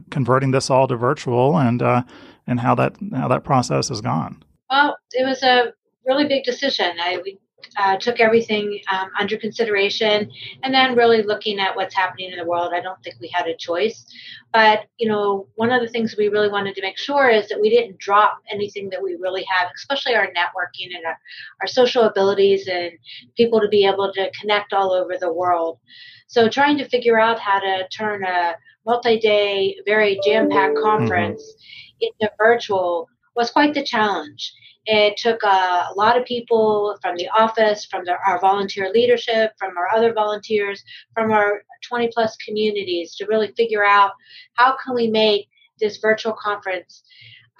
converting 0.09 0.51
this 0.51 0.69
all 0.69 0.87
to 0.87 0.95
virtual 0.95 1.57
and, 1.57 1.81
and 1.81 2.59
how, 2.59 2.75
that, 2.75 2.95
how 3.13 3.27
that 3.27 3.43
process 3.43 3.89
has 3.89 3.99
gone. 3.99 4.41
Well, 4.69 4.97
it 5.11 5.25
was 5.25 5.43
a 5.43 5.73
really 6.05 6.27
big 6.27 6.43
decision. 6.43 6.91
I, 6.99 7.19
we 7.23 7.39
uh, 7.77 7.97
took 7.97 8.19
everything 8.19 8.79
um, 8.91 9.09
under 9.19 9.37
consideration 9.37 10.29
and 10.63 10.73
then 10.73 10.95
really 10.95 11.23
looking 11.23 11.59
at 11.59 11.75
what's 11.75 11.95
happening 11.95 12.31
in 12.31 12.37
the 12.37 12.45
world 12.45 12.71
i 12.73 12.81
don't 12.81 13.01
think 13.03 13.15
we 13.19 13.29
had 13.33 13.47
a 13.47 13.55
choice 13.55 14.05
but 14.53 14.85
you 14.97 15.07
know 15.07 15.47
one 15.55 15.71
of 15.71 15.81
the 15.81 15.87
things 15.87 16.15
we 16.17 16.27
really 16.27 16.49
wanted 16.49 16.75
to 16.75 16.81
make 16.81 16.97
sure 16.97 17.29
is 17.29 17.47
that 17.49 17.59
we 17.59 17.69
didn't 17.69 17.97
drop 17.99 18.39
anything 18.49 18.89
that 18.89 19.01
we 19.01 19.15
really 19.15 19.45
have 19.45 19.69
especially 19.75 20.15
our 20.15 20.27
networking 20.27 20.95
and 20.95 21.05
our, 21.05 21.17
our 21.61 21.67
social 21.67 22.03
abilities 22.03 22.67
and 22.67 22.91
people 23.35 23.59
to 23.59 23.67
be 23.67 23.85
able 23.85 24.11
to 24.13 24.31
connect 24.39 24.73
all 24.73 24.91
over 24.91 25.17
the 25.19 25.31
world 25.31 25.79
so 26.27 26.47
trying 26.47 26.77
to 26.77 26.89
figure 26.89 27.19
out 27.19 27.39
how 27.39 27.59
to 27.59 27.87
turn 27.89 28.23
a 28.23 28.55
multi-day 28.85 29.75
very 29.85 30.19
jam-packed 30.23 30.75
mm-hmm. 30.75 30.83
conference 30.83 31.43
mm-hmm. 31.43 32.07
into 32.21 32.33
virtual 32.37 33.07
was 33.35 33.51
quite 33.51 33.73
the 33.73 33.83
challenge 33.83 34.53
it 34.85 35.15
took 35.17 35.43
a, 35.43 35.87
a 35.89 35.93
lot 35.95 36.17
of 36.17 36.25
people 36.25 36.97
from 37.01 37.15
the 37.15 37.27
office, 37.29 37.85
from 37.85 38.03
the, 38.05 38.15
our 38.25 38.39
volunteer 38.39 38.91
leadership, 38.91 39.51
from 39.57 39.77
our 39.77 39.87
other 39.95 40.13
volunteers, 40.13 40.83
from 41.13 41.31
our 41.31 41.63
20 41.87 42.09
plus 42.13 42.35
communities 42.37 43.15
to 43.15 43.25
really 43.25 43.51
figure 43.55 43.85
out 43.85 44.11
how 44.53 44.75
can 44.83 44.95
we 44.95 45.07
make 45.07 45.47
this 45.79 45.97
virtual 45.97 46.33
conference 46.33 47.03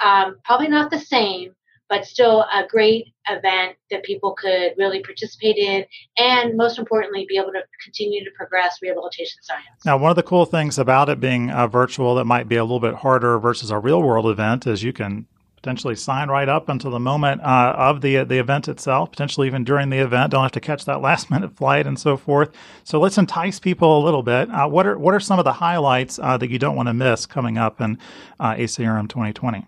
um, 0.04 0.38
probably 0.44 0.68
not 0.68 0.92
the 0.92 1.00
same, 1.00 1.54
but 1.90 2.06
still 2.06 2.42
a 2.54 2.66
great 2.68 3.14
event 3.30 3.76
that 3.92 4.04
people 4.04 4.34
could 4.34 4.72
really 4.78 5.02
participate 5.04 5.58
in 5.58 5.86
and 6.18 6.56
most 6.58 6.80
importantly 6.80 7.26
be 7.28 7.38
able 7.38 7.52
to 7.52 7.62
continue 7.84 8.24
to 8.24 8.32
progress 8.32 8.80
rehabilitation 8.82 9.38
science. 9.44 9.66
Now 9.86 9.98
one 9.98 10.10
of 10.10 10.16
the 10.16 10.24
cool 10.24 10.46
things 10.46 10.80
about 10.80 11.10
it 11.10 11.20
being 11.20 11.52
uh, 11.52 11.68
virtual 11.68 12.16
that 12.16 12.26
might 12.26 12.48
be 12.48 12.56
a 12.56 12.64
little 12.64 12.80
bit 12.80 12.96
harder 12.96 13.38
versus 13.40 13.70
a 13.70 13.78
real 13.78 14.02
world 14.02 14.26
event 14.26 14.66
is 14.66 14.84
you 14.84 14.94
can 14.94 15.28
potentially 15.62 15.96
sign 15.96 16.30
right 16.30 16.50
up 16.50 16.70
until 16.70 16.92
the 16.92 17.00
moment 17.00 17.42
uh, 17.42 17.74
of 17.78 18.02
the 18.02 18.24
the 18.24 18.40
event 18.40 18.68
itself, 18.68 19.12
potentially 19.12 19.48
even 19.48 19.64
during 19.64 19.90
the 19.90 20.00
event. 20.00 20.32
Don't 20.32 20.44
have 20.44 20.52
to 20.54 20.60
catch 20.60 20.86
that 20.86 21.02
last 21.10 21.30
minute 21.30 21.56
flight 21.56 21.86
and 21.86 22.00
so 22.00 22.18
forth. 22.18 22.52
So 22.84 23.00
let's 23.00 23.18
entice 23.18 23.60
people 23.60 24.02
a 24.02 24.04
little 24.04 24.24
bit. 24.24 24.50
Uh, 24.50 24.68
what 24.68 24.88
are 24.88 24.98
what 24.98 25.14
are 25.14 25.20
some 25.20 25.40
of 25.40 25.46
the 25.46 25.54
highlights 25.54 26.20
uh, 26.20 26.38
that 26.38 26.50
you 26.50 26.60
don't 26.60 26.76
want 26.76 26.88
to 26.88 26.94
miss 26.94 27.26
coming 27.26 27.58
up 27.58 27.80
in 27.80 27.98
uh, 28.40 28.56
ACRM 28.56 29.08
2020? 29.08 29.68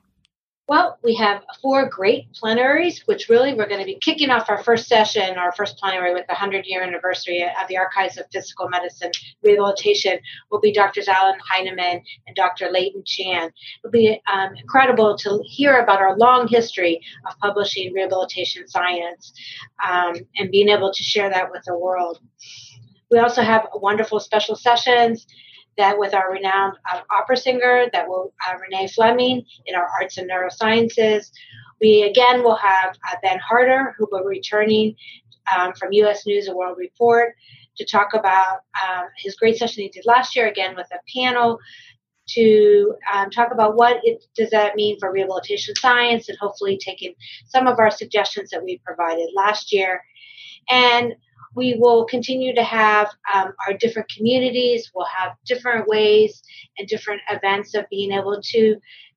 Well, 0.65 0.97
we 1.03 1.15
have 1.15 1.43
four 1.61 1.89
great 1.89 2.31
plenaries, 2.31 3.01
which 3.05 3.27
really 3.27 3.53
we're 3.53 3.67
going 3.67 3.81
to 3.81 3.85
be 3.85 3.99
kicking 3.99 4.29
off 4.29 4.49
our 4.49 4.63
first 4.63 4.87
session, 4.87 5.37
our 5.37 5.51
first 5.51 5.77
plenary 5.77 6.13
with 6.13 6.25
the 6.27 6.33
100 6.33 6.65
year 6.65 6.81
anniversary 6.81 7.43
of 7.43 7.67
the 7.67 7.75
Archives 7.75 8.17
of 8.17 8.25
Physical 8.31 8.69
Medicine 8.69 9.11
Rehabilitation 9.43 10.19
will 10.49 10.61
be 10.61 10.71
Drs. 10.71 11.09
Allen 11.09 11.37
Heinemann 11.51 12.01
and 12.27 12.35
Dr. 12.37 12.69
Leighton 12.71 13.03
Chan. 13.05 13.51
It'll 13.83 13.91
be 13.91 14.21
um, 14.31 14.55
incredible 14.55 15.17
to 15.17 15.43
hear 15.45 15.81
about 15.81 15.99
our 15.99 16.17
long 16.17 16.47
history 16.47 17.01
of 17.27 17.37
publishing 17.39 17.91
rehabilitation 17.91 18.65
science 18.65 19.33
um, 19.85 20.15
and 20.37 20.49
being 20.49 20.69
able 20.69 20.93
to 20.93 21.03
share 21.03 21.29
that 21.29 21.51
with 21.51 21.63
the 21.65 21.77
world. 21.77 22.19
We 23.11 23.19
also 23.19 23.41
have 23.41 23.67
wonderful 23.75 24.21
special 24.21 24.55
sessions 24.55 25.27
that 25.77 25.97
with 25.97 26.13
our 26.13 26.31
renowned 26.31 26.77
uh, 26.91 27.01
opera 27.11 27.37
singer, 27.37 27.85
that 27.93 28.07
will 28.07 28.33
uh, 28.47 28.55
Renee 28.59 28.87
Fleming 28.87 29.43
in 29.65 29.75
our 29.75 29.87
arts 29.99 30.17
and 30.17 30.29
neurosciences. 30.29 31.31
We 31.81 32.03
again 32.03 32.43
will 32.43 32.55
have 32.55 32.95
uh, 33.09 33.15
Ben 33.21 33.39
Harder, 33.39 33.95
who 33.97 34.07
will 34.11 34.21
be 34.21 34.37
returning 34.37 34.95
um, 35.55 35.73
from 35.73 35.91
U.S. 35.93 36.25
News 36.25 36.47
and 36.47 36.55
World 36.55 36.77
Report 36.77 37.35
to 37.77 37.85
talk 37.85 38.13
about 38.13 38.59
um, 38.83 39.05
his 39.17 39.35
great 39.35 39.57
session 39.57 39.83
he 39.83 39.89
did 39.89 40.05
last 40.05 40.35
year, 40.35 40.47
again 40.47 40.75
with 40.75 40.87
a 40.93 40.99
panel 41.15 41.59
to 42.25 42.93
um, 43.13 43.29
talk 43.29 43.51
about 43.51 43.75
what 43.75 43.99
it, 44.03 44.23
does 44.35 44.49
that 44.51 44.75
mean 44.75 44.97
for 44.99 45.11
rehabilitation 45.11 45.75
science 45.75 46.29
and 46.29 46.37
hopefully 46.39 46.77
taking 46.77 47.13
some 47.47 47.67
of 47.67 47.79
our 47.79 47.91
suggestions 47.91 48.49
that 48.51 48.63
we 48.63 48.79
provided 48.85 49.27
last 49.35 49.73
year. 49.73 50.01
And 50.69 51.15
we 51.55 51.75
will 51.79 52.05
continue 52.05 52.53
to 52.55 52.63
have 52.63 53.09
um, 53.33 53.53
our 53.67 53.73
different 53.73 54.09
communities. 54.09 54.91
We'll 54.93 55.05
have 55.05 55.33
different 55.45 55.87
ways 55.87 56.41
and 56.77 56.87
different 56.87 57.21
events 57.29 57.75
of 57.75 57.85
being 57.89 58.11
able 58.11 58.41
to 58.41 58.75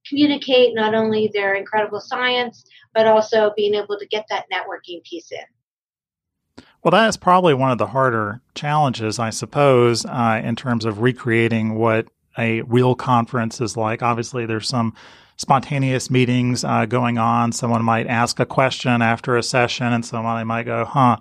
communicate 0.08 0.74
not 0.74 0.94
only 0.94 1.30
their 1.32 1.54
incredible 1.54 2.00
science, 2.00 2.64
but 2.94 3.06
also 3.06 3.52
being 3.56 3.74
able 3.74 3.98
to 3.98 4.06
get 4.06 4.26
that 4.30 4.46
networking 4.52 5.02
piece 5.04 5.32
in. 5.32 6.64
Well, 6.82 6.92
that 6.92 7.08
is 7.08 7.16
probably 7.16 7.54
one 7.54 7.72
of 7.72 7.78
the 7.78 7.88
harder 7.88 8.40
challenges, 8.54 9.18
I 9.18 9.30
suppose, 9.30 10.04
uh, 10.06 10.40
in 10.44 10.54
terms 10.54 10.84
of 10.84 11.00
recreating 11.00 11.74
what 11.74 12.06
a 12.38 12.62
real 12.62 12.94
conference 12.94 13.60
is 13.60 13.76
like. 13.76 14.02
Obviously, 14.02 14.46
there's 14.46 14.68
some 14.68 14.94
spontaneous 15.36 16.10
meetings 16.10 16.62
uh, 16.64 16.86
going 16.86 17.18
on. 17.18 17.50
Someone 17.50 17.82
might 17.82 18.06
ask 18.06 18.38
a 18.38 18.46
question 18.46 19.02
after 19.02 19.36
a 19.36 19.42
session, 19.42 19.92
and 19.92 20.04
somebody 20.04 20.44
might 20.44 20.64
go, 20.64 20.84
huh 20.84 21.16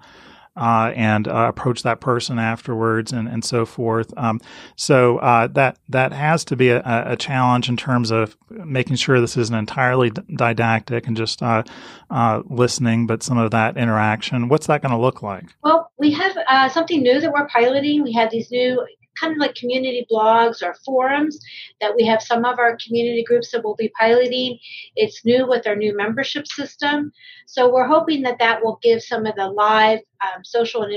uh, 0.56 0.93
and 0.95 1.28
uh, 1.28 1.47
approach 1.49 1.84
that 1.84 1.99
person 1.99 2.39
afterwards 2.39 3.12
and, 3.12 3.28
and 3.28 3.43
so 3.43 3.66
forth. 3.66 4.14
Um, 4.18 4.39
so 4.76 5.18
uh, 5.18 5.47
that 5.47 5.78
that 5.89 6.14
has 6.14 6.45
to 6.45 6.56
be 6.56 6.70
a, 6.70 6.82
a, 6.86 7.16
challenge 7.18 7.68
in 7.68 7.76
terms 7.76 8.12
of 8.12 8.38
making 8.49 8.95
sure 8.95 9.20
this 9.20 9.36
isn't 9.36 9.56
entirely 9.56 10.12
didactic 10.36 11.08
and 11.08 11.18
just 11.18 11.43
uh, 11.43 11.64
uh, 12.10 12.41
listening, 12.45 13.06
but 13.06 13.24
some 13.24 13.38
of 13.38 13.51
that 13.51 13.78
interaction. 13.78 14.47
What's 14.47 14.68
that 14.68 14.82
going 14.82 14.93
to 14.93 14.97
look 14.97 15.22
like? 15.22 15.45
Well, 15.64 15.91
we 15.97 16.12
have 16.12 16.38
uh, 16.47 16.70
something 16.70 17.01
new 17.01 17.20
that 17.20 17.32
we're 17.32 17.47
piloting. 17.47 18.03
We 18.03 18.14
have 18.14 18.32
these 18.32 18.49
new 18.51 18.86
kind 19.20 19.34
of 19.34 19.39
like 19.39 19.55
community 19.55 20.05
blogs 20.11 20.61
or 20.61 20.76
forums 20.86 21.39
that 21.82 21.95
we 21.95 22.05
have 22.05 22.22
some 22.22 22.45
of 22.45 22.59
our 22.59 22.78
community 22.86 23.24
groups 23.24 23.51
that 23.51 23.63
will 23.63 23.76
be 23.76 23.91
piloting. 23.99 24.57
It's 24.95 25.26
new 25.26 25.47
with 25.47 25.68
our 25.68 25.76
new 25.76 25.95
membership 25.95 26.47
system. 26.47 27.11
So 27.45 27.72
we're 27.72 27.88
hoping 27.88 28.24
that 28.24 28.39
that 28.39 28.63
will 28.63 28.80
give 28.82 29.01
some 29.01 29.26
of 29.26 29.36
the 29.36 29.47
live 29.47 29.99
um, 30.22 30.43
social 30.43 30.84
and 30.84 30.93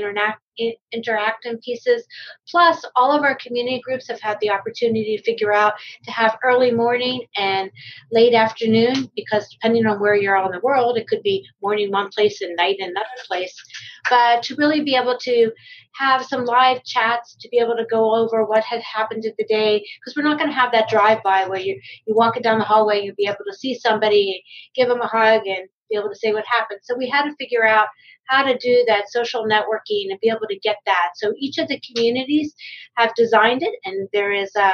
interactive 0.95 1.61
pieces. 1.63 2.05
Plus, 2.49 2.85
all 2.97 3.13
of 3.13 3.23
our 3.23 3.37
community 3.37 3.81
groups 3.85 4.09
have 4.09 4.21
had 4.21 4.39
the 4.41 4.51
opportunity 4.51 5.17
to 5.17 5.23
figure 5.23 5.53
out 5.53 5.75
to 6.05 6.11
have 6.11 6.39
early 6.45 6.71
morning 6.71 7.25
and 7.37 7.71
late 8.13 8.35
afternoon 8.35 9.11
because 9.17 9.49
depending 9.51 9.87
on 9.87 10.01
where 10.01 10.15
you're 10.15 10.37
in 10.37 10.53
the 10.53 10.61
world, 10.61 10.97
it 10.97 11.09
could 11.09 11.23
be 11.23 11.45
morning 11.63 11.91
one 11.91 12.09
place 12.11 12.41
and 12.41 12.57
night 12.57 12.77
in 12.79 12.91
another 12.91 13.07
place. 13.27 13.55
But 14.09 14.43
to 14.45 14.55
really 14.57 14.83
be 14.83 14.97
able 14.97 15.19
to 15.19 15.53
have 15.99 16.25
some 16.25 16.45
live 16.45 16.83
chats 16.85 17.37
to 17.41 17.49
be 17.49 17.59
able 17.59 17.77
to 17.77 17.87
go 17.91 18.15
over 18.15 18.45
what 18.45 18.65
had 18.65 18.81
happened 18.83 19.25
in 19.25 19.33
the 19.39 19.45
day 19.45 19.85
because 19.99 20.15
we're 20.17 20.23
not 20.23 20.39
going 20.39 20.51
to 20.51 20.57
have 20.57 20.73
that 20.73 20.89
drive 20.89 21.23
by 21.23 21.47
where 21.47 21.61
you 21.61 21.79
you're 22.07 22.17
walking 22.17 22.43
down 22.43 22.59
the 22.59 22.65
hallway 22.65 23.01
you'll 23.01 23.15
be 23.17 23.27
able 23.27 23.45
to 23.51 23.57
see 23.57 23.75
somebody 23.75 24.43
give 24.75 24.89
them 24.89 25.01
a 25.01 25.07
hug 25.07 25.47
and 25.47 25.69
be 25.91 25.97
able 25.97 26.09
to 26.09 26.17
say 26.17 26.33
what 26.33 26.45
happened 26.47 26.81
so 26.83 26.97
we 26.97 27.09
had 27.09 27.25
to 27.25 27.35
figure 27.37 27.67
out 27.67 27.89
how 28.29 28.43
to 28.43 28.57
do 28.59 28.85
that 28.87 29.11
social 29.11 29.45
networking 29.45 30.11
and 30.11 30.21
be 30.21 30.29
able 30.29 30.47
to 30.49 30.59
get 30.63 30.77
that 30.87 31.11
so 31.17 31.33
each 31.39 31.59
of 31.59 31.69
the 31.69 31.81
communities 31.81 32.55
have 32.97 33.15
designed 33.15 33.63
it 33.63 33.75
and 33.85 34.09
there 34.13 34.33
is 34.33 34.55
a 34.57 34.71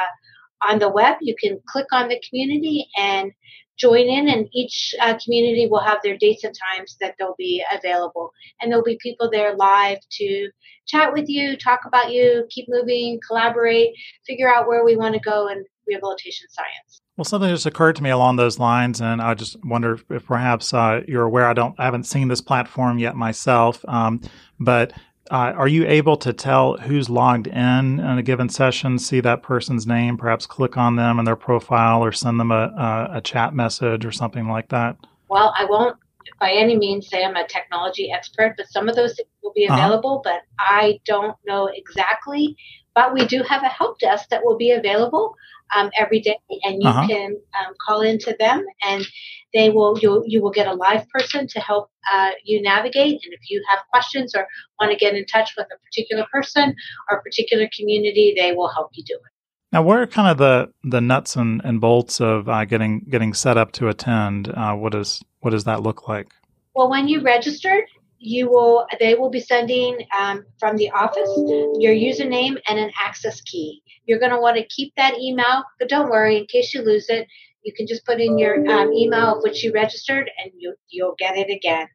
on 0.68 0.78
the 0.78 0.90
web 0.90 1.16
you 1.20 1.34
can 1.40 1.58
click 1.68 1.86
on 1.92 2.08
the 2.08 2.20
community 2.28 2.86
and 2.96 3.32
join 3.76 4.06
in, 4.06 4.28
and 4.28 4.48
each 4.52 4.94
uh, 5.00 5.18
community 5.22 5.66
will 5.66 5.80
have 5.80 5.98
their 6.02 6.16
dates 6.16 6.44
and 6.44 6.54
times 6.72 6.96
that 7.00 7.14
they'll 7.18 7.34
be 7.36 7.64
available. 7.72 8.32
And 8.60 8.70
there'll 8.70 8.84
be 8.84 8.98
people 9.02 9.30
there 9.30 9.56
live 9.56 9.98
to 10.12 10.50
chat 10.86 11.12
with 11.12 11.28
you, 11.28 11.56
talk 11.56 11.80
about 11.86 12.12
you, 12.12 12.46
keep 12.50 12.66
moving, 12.68 13.20
collaborate, 13.26 13.90
figure 14.26 14.52
out 14.52 14.68
where 14.68 14.84
we 14.84 14.96
want 14.96 15.14
to 15.14 15.20
go 15.20 15.48
in 15.48 15.64
rehabilitation 15.86 16.46
science. 16.50 17.02
Well, 17.16 17.24
something 17.24 17.48
just 17.48 17.66
occurred 17.66 17.96
to 17.96 18.02
me 18.02 18.10
along 18.10 18.36
those 18.36 18.58
lines, 18.58 19.00
and 19.00 19.22
I 19.22 19.34
just 19.34 19.56
wonder 19.64 19.98
if 20.10 20.26
perhaps 20.26 20.74
uh, 20.74 21.02
you're 21.06 21.22
aware. 21.22 21.46
I 21.46 21.52
don't, 21.52 21.74
I 21.78 21.84
haven't 21.84 22.04
seen 22.04 22.26
this 22.26 22.40
platform 22.40 22.98
yet 22.98 23.14
myself, 23.14 23.84
um, 23.86 24.20
but 24.58 24.92
uh, 25.30 25.54
are 25.56 25.68
you 25.68 25.86
able 25.86 26.16
to 26.18 26.32
tell 26.32 26.76
who's 26.76 27.08
logged 27.08 27.46
in 27.46 28.00
in 28.00 28.18
a 28.18 28.22
given 28.22 28.48
session, 28.48 28.98
see 28.98 29.20
that 29.20 29.42
person's 29.42 29.86
name, 29.86 30.16
perhaps 30.16 30.44
click 30.44 30.76
on 30.76 30.96
them 30.96 31.18
and 31.18 31.26
their 31.26 31.36
profile 31.36 32.04
or 32.04 32.10
send 32.10 32.40
them 32.40 32.50
a, 32.50 32.72
a, 32.76 33.18
a 33.18 33.20
chat 33.20 33.54
message 33.54 34.04
or 34.04 34.12
something 34.12 34.48
like 34.48 34.68
that? 34.70 34.96
Well, 35.28 35.54
I 35.56 35.64
won't 35.64 35.96
by 36.40 36.50
any 36.50 36.76
means 36.76 37.08
say 37.08 37.24
I'm 37.24 37.36
a 37.36 37.46
technology 37.46 38.10
expert, 38.10 38.54
but 38.56 38.66
some 38.68 38.88
of 38.88 38.96
those 38.96 39.18
will 39.42 39.52
be 39.54 39.66
uh-huh. 39.66 39.78
available, 39.78 40.22
uh-huh. 40.24 40.40
but 40.40 40.42
I 40.58 41.00
don't 41.06 41.36
know 41.46 41.70
exactly. 41.72 42.56
But 42.94 43.12
we 43.12 43.26
do 43.26 43.42
have 43.42 43.62
a 43.62 43.68
help 43.68 43.98
desk 43.98 44.28
that 44.30 44.44
will 44.44 44.56
be 44.56 44.70
available 44.70 45.34
um, 45.74 45.90
every 45.98 46.20
day, 46.20 46.38
and 46.62 46.82
you 46.82 46.88
uh-huh. 46.88 47.06
can 47.08 47.36
um, 47.58 47.74
call 47.84 48.02
into 48.02 48.36
them, 48.38 48.64
and 48.82 49.04
they 49.52 49.70
will 49.70 49.98
you 50.00 50.22
you 50.26 50.42
will 50.42 50.50
get 50.50 50.66
a 50.66 50.74
live 50.74 51.08
person 51.08 51.46
to 51.48 51.60
help 51.60 51.90
uh, 52.12 52.30
you 52.44 52.62
navigate. 52.62 53.20
And 53.24 53.32
if 53.32 53.50
you 53.50 53.62
have 53.70 53.80
questions 53.90 54.34
or 54.34 54.46
want 54.80 54.92
to 54.92 54.98
get 54.98 55.14
in 55.14 55.24
touch 55.26 55.54
with 55.56 55.66
a 55.66 55.78
particular 55.84 56.26
person 56.32 56.74
or 57.10 57.18
a 57.18 57.22
particular 57.22 57.68
community, 57.76 58.34
they 58.36 58.52
will 58.52 58.68
help 58.68 58.90
you 58.92 59.04
do 59.04 59.14
it. 59.14 59.30
Now, 59.72 59.82
what 59.82 59.98
are 59.98 60.06
kind 60.06 60.30
of 60.30 60.38
the, 60.38 60.72
the 60.84 61.00
nuts 61.00 61.34
and, 61.34 61.60
and 61.64 61.80
bolts 61.80 62.20
of 62.20 62.48
uh, 62.48 62.64
getting 62.64 63.00
getting 63.10 63.34
set 63.34 63.56
up 63.56 63.72
to 63.72 63.88
attend? 63.88 64.48
Uh, 64.48 64.74
what 64.74 64.92
does 64.92 65.20
what 65.40 65.50
does 65.50 65.64
that 65.64 65.82
look 65.82 66.06
like? 66.06 66.28
Well, 66.76 66.90
when 66.90 67.08
you 67.08 67.22
registered, 67.22 67.84
you 68.24 68.48
will 68.48 68.86
they 68.98 69.14
will 69.14 69.28
be 69.28 69.40
sending 69.40 69.98
um, 70.18 70.44
from 70.58 70.76
the 70.76 70.90
office 70.90 71.30
your 71.78 71.92
username 71.92 72.58
and 72.68 72.78
an 72.78 72.90
access 72.98 73.40
key. 73.42 73.82
You're 74.06 74.18
going 74.18 74.32
to 74.32 74.40
want 74.40 74.56
to 74.56 74.64
keep 74.64 74.94
that 74.96 75.18
email, 75.18 75.62
but 75.78 75.88
don't 75.88 76.10
worry 76.10 76.38
in 76.38 76.46
case 76.46 76.72
you 76.74 76.82
lose 76.82 77.06
it. 77.08 77.26
You 77.62 77.72
can 77.74 77.86
just 77.86 78.04
put 78.04 78.20
in 78.20 78.38
your 78.38 78.66
um, 78.70 78.92
email 78.92 79.36
of 79.36 79.42
which 79.42 79.62
you 79.62 79.72
registered, 79.72 80.30
and 80.42 80.52
you 80.56 80.74
you'll 80.88 81.14
get 81.18 81.36
it 81.36 81.50
again. 81.50 81.86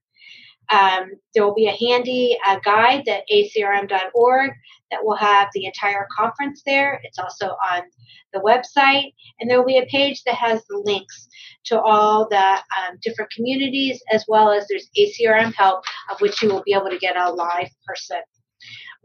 Um, 0.72 1.11
there 1.34 1.43
will 1.43 1.55
be 1.55 1.67
a 1.67 1.89
handy 1.89 2.38
uh, 2.45 2.59
guide 2.63 3.07
at 3.07 3.24
acrm.org 3.32 4.51
that 4.91 5.03
will 5.03 5.15
have 5.15 5.49
the 5.53 5.65
entire 5.65 6.07
conference 6.15 6.61
there. 6.65 6.99
It's 7.03 7.20
also 7.20 7.55
on 7.72 7.84
the 8.34 8.39
website, 8.39 9.13
and 9.39 9.49
there 9.49 9.57
will 9.57 9.65
be 9.65 9.78
a 9.78 9.86
page 9.86 10.24
that 10.24 10.36
has 10.36 10.63
the 10.65 10.82
links 10.86 11.28
to 11.65 11.80
all 11.82 12.28
the 12.30 12.38
um, 12.38 12.97
different 13.01 13.32
communities, 13.32 14.01
as 14.11 14.26
well 14.28 14.51
as 14.51 14.65
there's 14.67 14.89
ACRM 14.97 15.53
help, 15.53 15.84
of 16.11 16.22
which 16.22 16.41
you 16.41 16.49
will 16.49 16.63
be 16.63 16.74
able 16.74 16.89
to 16.89 16.99
get 16.99 17.17
a 17.17 17.32
live 17.32 17.70
person. 17.86 18.22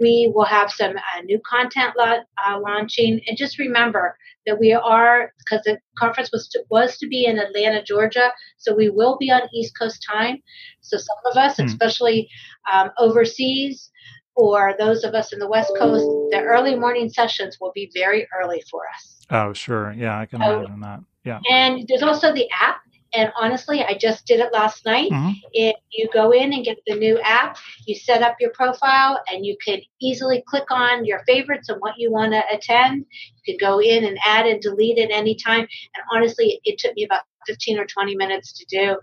We 0.01 0.31
will 0.35 0.45
have 0.45 0.71
some 0.71 0.97
uh, 0.97 1.21
new 1.25 1.41
content 1.49 1.95
la- 1.97 2.25
uh, 2.47 2.61
launching, 2.61 3.21
and 3.27 3.37
just 3.37 3.59
remember 3.59 4.17
that 4.47 4.59
we 4.59 4.73
are 4.73 5.33
because 5.39 5.63
the 5.65 5.79
conference 5.99 6.31
was 6.33 6.49
to, 6.49 6.63
was 6.71 6.99
to 6.99 7.07
be 7.07 7.25
in 7.25 7.39
Atlanta, 7.39 7.83
Georgia, 7.83 8.33
so 8.59 8.75
we 8.75 8.91
will 8.91 9.17
be 9.19 9.31
on 9.31 9.43
East 9.55 9.75
Coast 9.79 10.05
time. 10.11 10.43
So 10.81 10.97
some 10.97 11.17
of 11.31 11.37
us, 11.37 11.57
hmm. 11.57 11.65
especially 11.65 12.29
um, 12.71 12.91
overseas, 12.99 13.91
or 14.37 14.75
those 14.79 15.05
of 15.05 15.15
us 15.15 15.33
in 15.33 15.39
the 15.39 15.49
West 15.49 15.73
Coast, 15.79 16.05
the 16.31 16.41
early 16.41 16.75
morning 16.75 17.09
sessions 17.09 17.59
will 17.61 17.73
be 17.75 17.91
very 17.95 18.27
early 18.39 18.63
for 18.71 18.83
us. 18.95 19.21
Oh, 19.31 19.53
sure. 19.53 19.93
Yeah, 19.93 20.19
I 20.19 20.27
can 20.27 20.43
imagine 20.43 20.81
that. 20.81 21.01
Yeah. 21.25 21.41
And 21.51 21.87
there's 21.89 22.03
also 22.03 22.33
the 22.33 22.49
app. 22.51 22.81
And 23.17 23.33
honestly, 23.37 23.83
I 23.83 23.97
just 23.99 24.27
did 24.27 24.41
it 24.41 24.53
last 24.53 24.85
night. 24.85 25.11
Mm-hmm. 25.11 25.33
If 25.53 25.77
you 25.93 26.09
go 26.13 26.33
in 26.33 26.53
and 26.53 26.65
get 26.65 26.79
the 26.87 26.97
new 26.97 27.21
app, 27.21 27.57
you 27.87 27.95
set 27.95 28.23
up 28.23 28.37
your 28.41 28.51
profile 28.51 29.21
and 29.33 29.47
you 29.47 29.57
can 29.65 29.81
easily 30.01 30.43
click 30.49 30.71
on 30.71 31.05
your 31.05 31.21
favorites 31.27 31.69
and 31.69 31.81
what 31.81 31.95
you 31.97 32.11
want 32.11 32.33
to 32.33 32.43
attend. 32.53 33.05
You 33.45 33.57
can 33.57 33.69
go 33.69 33.81
in 33.81 34.05
and 34.05 34.19
add 34.25 34.47
and 34.47 34.61
delete 34.61 34.99
at 34.99 35.11
any 35.11 35.37
time. 35.37 35.61
And 35.61 36.05
honestly, 36.13 36.61
it 36.65 36.79
took 36.79 36.95
me 36.95 37.05
about 37.05 37.23
15 37.47 37.79
or 37.79 37.87
20 37.87 38.17
minutes 38.17 38.53
to 38.55 38.67
do. 38.69 38.97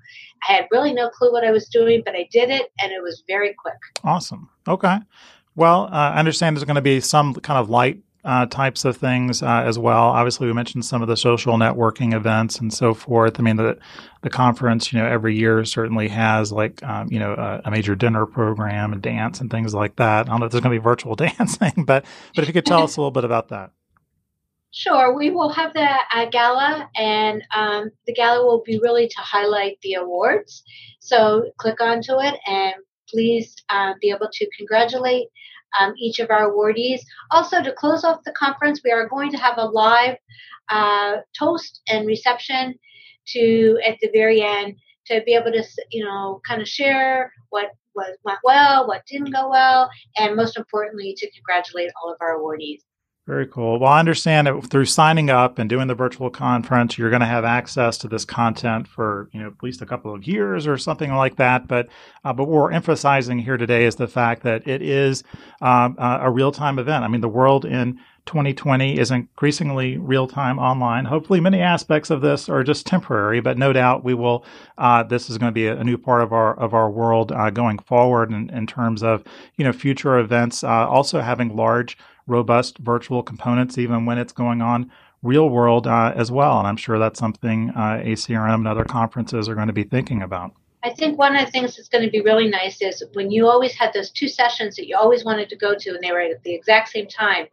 I 0.47 0.53
had 0.53 0.67
really 0.71 0.93
no 0.93 1.09
clue 1.09 1.31
what 1.31 1.45
I 1.45 1.51
was 1.51 1.67
doing, 1.67 2.01
but 2.05 2.15
I 2.15 2.27
did 2.31 2.49
it 2.49 2.71
and 2.81 2.91
it 2.91 3.01
was 3.01 3.23
very 3.27 3.55
quick. 3.57 3.77
Awesome. 4.03 4.49
Okay. 4.67 4.97
Well, 5.55 5.85
uh, 5.85 6.11
I 6.15 6.19
understand 6.19 6.55
there's 6.55 6.63
going 6.63 6.75
to 6.75 6.81
be 6.81 6.99
some 7.01 7.33
kind 7.35 7.59
of 7.59 7.69
light 7.69 7.99
uh, 8.23 8.45
types 8.45 8.85
of 8.85 8.97
things 8.97 9.41
uh, 9.41 9.63
as 9.65 9.79
well. 9.79 10.03
Obviously, 10.03 10.47
we 10.47 10.53
mentioned 10.53 10.85
some 10.85 11.01
of 11.01 11.07
the 11.07 11.17
social 11.17 11.57
networking 11.57 12.13
events 12.13 12.59
and 12.59 12.73
so 12.73 12.93
forth. 12.93 13.39
I 13.39 13.43
mean, 13.43 13.55
the 13.55 13.77
the 14.21 14.29
conference, 14.29 14.93
you 14.93 14.99
know, 14.99 15.07
every 15.07 15.35
year 15.35 15.65
certainly 15.65 16.07
has 16.09 16.51
like 16.51 16.83
um, 16.83 17.07
you 17.11 17.19
know 17.19 17.33
a, 17.33 17.61
a, 17.65 17.71
major 17.71 17.95
dinner 17.95 18.25
program 18.25 18.93
and 18.93 19.01
dance 19.01 19.41
and 19.41 19.49
things 19.49 19.73
like 19.73 19.95
that. 19.95 20.27
I 20.27 20.29
don't 20.29 20.39
know 20.39 20.45
if 20.45 20.51
there's 20.51 20.61
going 20.61 20.75
to 20.75 20.79
be 20.79 20.83
virtual 20.83 21.15
dancing, 21.27 21.85
but 21.85 22.05
but 22.35 22.43
if 22.43 22.47
you 22.47 22.53
could 22.53 22.65
tell 22.65 22.83
us 22.83 22.97
a 22.97 23.01
little 23.01 23.11
bit 23.11 23.23
about 23.23 23.49
that. 23.49 23.71
Sure, 24.73 25.17
we 25.17 25.31
will 25.31 25.49
have 25.49 25.73
the 25.73 25.89
uh, 26.13 26.25
gala, 26.31 26.89
and 26.95 27.43
um, 27.53 27.91
the 28.07 28.13
gala 28.13 28.45
will 28.45 28.63
be 28.65 28.79
really 28.81 29.07
to 29.07 29.19
highlight 29.19 29.77
the 29.81 29.95
awards. 29.95 30.63
So 30.99 31.51
click 31.57 31.81
onto 31.81 32.21
it 32.21 32.35
and 32.47 32.75
please 33.09 33.53
uh, 33.69 33.93
be 33.99 34.11
able 34.11 34.29
to 34.31 34.49
congratulate 34.57 35.27
um, 35.79 35.93
each 35.97 36.19
of 36.19 36.29
our 36.29 36.51
awardees. 36.51 37.01
Also, 37.31 37.61
to 37.61 37.73
close 37.73 38.03
off 38.03 38.23
the 38.25 38.31
conference, 38.33 38.81
we 38.83 38.91
are 38.91 39.07
going 39.07 39.31
to 39.31 39.37
have 39.37 39.57
a 39.57 39.65
live 39.65 40.17
uh, 40.69 41.17
toast 41.37 41.81
and 41.89 42.07
reception 42.07 42.75
to 43.27 43.79
at 43.85 43.97
the 44.01 44.09
very 44.13 44.41
end 44.41 44.75
to 45.05 45.21
be 45.25 45.33
able 45.33 45.51
to 45.51 45.63
you 45.91 46.03
know 46.03 46.41
kind 46.47 46.61
of 46.61 46.67
share 46.67 47.31
what 47.49 47.71
what 47.93 48.15
went 48.23 48.39
well, 48.43 48.87
what 48.87 49.05
didn't 49.05 49.33
go 49.33 49.49
well, 49.49 49.89
and 50.17 50.35
most 50.35 50.57
importantly, 50.57 51.13
to 51.17 51.31
congratulate 51.31 51.91
all 52.01 52.11
of 52.11 52.17
our 52.21 52.39
awardees. 52.39 52.81
Very 53.27 53.45
cool. 53.45 53.79
Well, 53.79 53.91
I 53.91 53.99
understand 53.99 54.47
that 54.47 54.59
through 54.71 54.85
signing 54.85 55.29
up 55.29 55.59
and 55.59 55.69
doing 55.69 55.87
the 55.87 55.93
virtual 55.93 56.31
conference, 56.31 56.97
you're 56.97 57.11
going 57.11 57.19
to 57.19 57.27
have 57.27 57.45
access 57.45 57.95
to 57.99 58.07
this 58.07 58.25
content 58.25 58.87
for 58.87 59.29
you 59.31 59.39
know 59.39 59.47
at 59.47 59.61
least 59.61 59.83
a 59.83 59.85
couple 59.85 60.11
of 60.13 60.25
years 60.25 60.65
or 60.65 60.75
something 60.75 61.13
like 61.13 61.35
that. 61.35 61.67
But 61.67 61.87
uh, 62.25 62.33
but 62.33 62.45
what 62.45 62.61
we're 62.63 62.71
emphasizing 62.71 63.37
here 63.37 63.57
today 63.57 63.85
is 63.85 63.95
the 63.95 64.07
fact 64.07 64.41
that 64.41 64.67
it 64.67 64.81
is 64.81 65.23
um, 65.61 65.95
a 65.99 66.31
real 66.31 66.51
time 66.51 66.79
event. 66.79 67.03
I 67.03 67.09
mean, 67.09 67.21
the 67.21 67.29
world 67.29 67.63
in 67.63 67.99
2020 68.25 68.99
is 68.99 69.11
increasingly 69.11 69.97
real 69.97 70.27
time 70.27 70.57
online. 70.57 71.05
Hopefully, 71.05 71.39
many 71.39 71.61
aspects 71.61 72.09
of 72.09 72.21
this 72.21 72.49
are 72.49 72.63
just 72.63 72.85
temporary, 72.87 73.39
but 73.39 73.57
no 73.57 73.71
doubt 73.71 74.03
we 74.03 74.15
will. 74.15 74.45
Uh, 74.77 75.03
this 75.03 75.29
is 75.29 75.37
going 75.37 75.51
to 75.51 75.53
be 75.53 75.67
a, 75.67 75.83
new 75.83 75.97
part 75.97 76.21
of 76.21 76.33
our 76.33 76.57
of 76.59 76.73
our 76.73 76.89
world 76.89 77.31
uh, 77.31 77.51
going 77.51 77.77
forward 77.77 78.31
in, 78.31 78.49
in 78.49 78.65
terms 78.65 79.03
of 79.03 79.23
you 79.57 79.63
know 79.63 79.71
future 79.71 80.17
events. 80.17 80.63
Uh, 80.63 80.87
also 80.87 81.21
having 81.21 81.55
large 81.55 81.97
robust 82.27 82.77
virtual 82.77 83.23
components, 83.23 83.77
even 83.77 84.05
when 84.05 84.17
it's 84.17 84.33
going 84.33 84.61
on 84.61 84.91
real 85.23 85.49
world 85.49 85.87
uh, 85.87 86.13
as 86.15 86.31
well. 86.31 86.59
And 86.59 86.67
I'm 86.67 86.77
sure 86.77 86.97
that's 86.97 87.19
something 87.19 87.71
uh, 87.75 88.01
ACRM 88.03 88.55
and 88.55 88.67
other 88.67 88.85
conferences 88.85 89.47
are 89.47 89.55
going 89.55 89.67
to 89.67 89.73
be 89.73 89.83
thinking 89.83 90.21
about. 90.21 90.53
I 90.83 90.89
think 90.89 91.19
one 91.19 91.35
of 91.35 91.45
the 91.45 91.51
things 91.51 91.75
that's 91.75 91.89
going 91.89 92.03
to 92.03 92.09
be 92.09 92.21
really 92.21 92.47
nice 92.47 92.81
is 92.81 93.03
when 93.13 93.29
you 93.29 93.47
always 93.47 93.75
had 93.75 93.93
those 93.93 94.09
two 94.09 94.27
sessions 94.27 94.75
that 94.77 94.87
you 94.87 94.97
always 94.97 95.23
wanted 95.23 95.47
to 95.49 95.55
go 95.55 95.75
to 95.77 95.89
and 95.91 95.99
they 96.01 96.11
were 96.11 96.21
at 96.21 96.41
the 96.43 96.55
exact 96.55 96.89
same 96.89 97.07
time, 97.07 97.45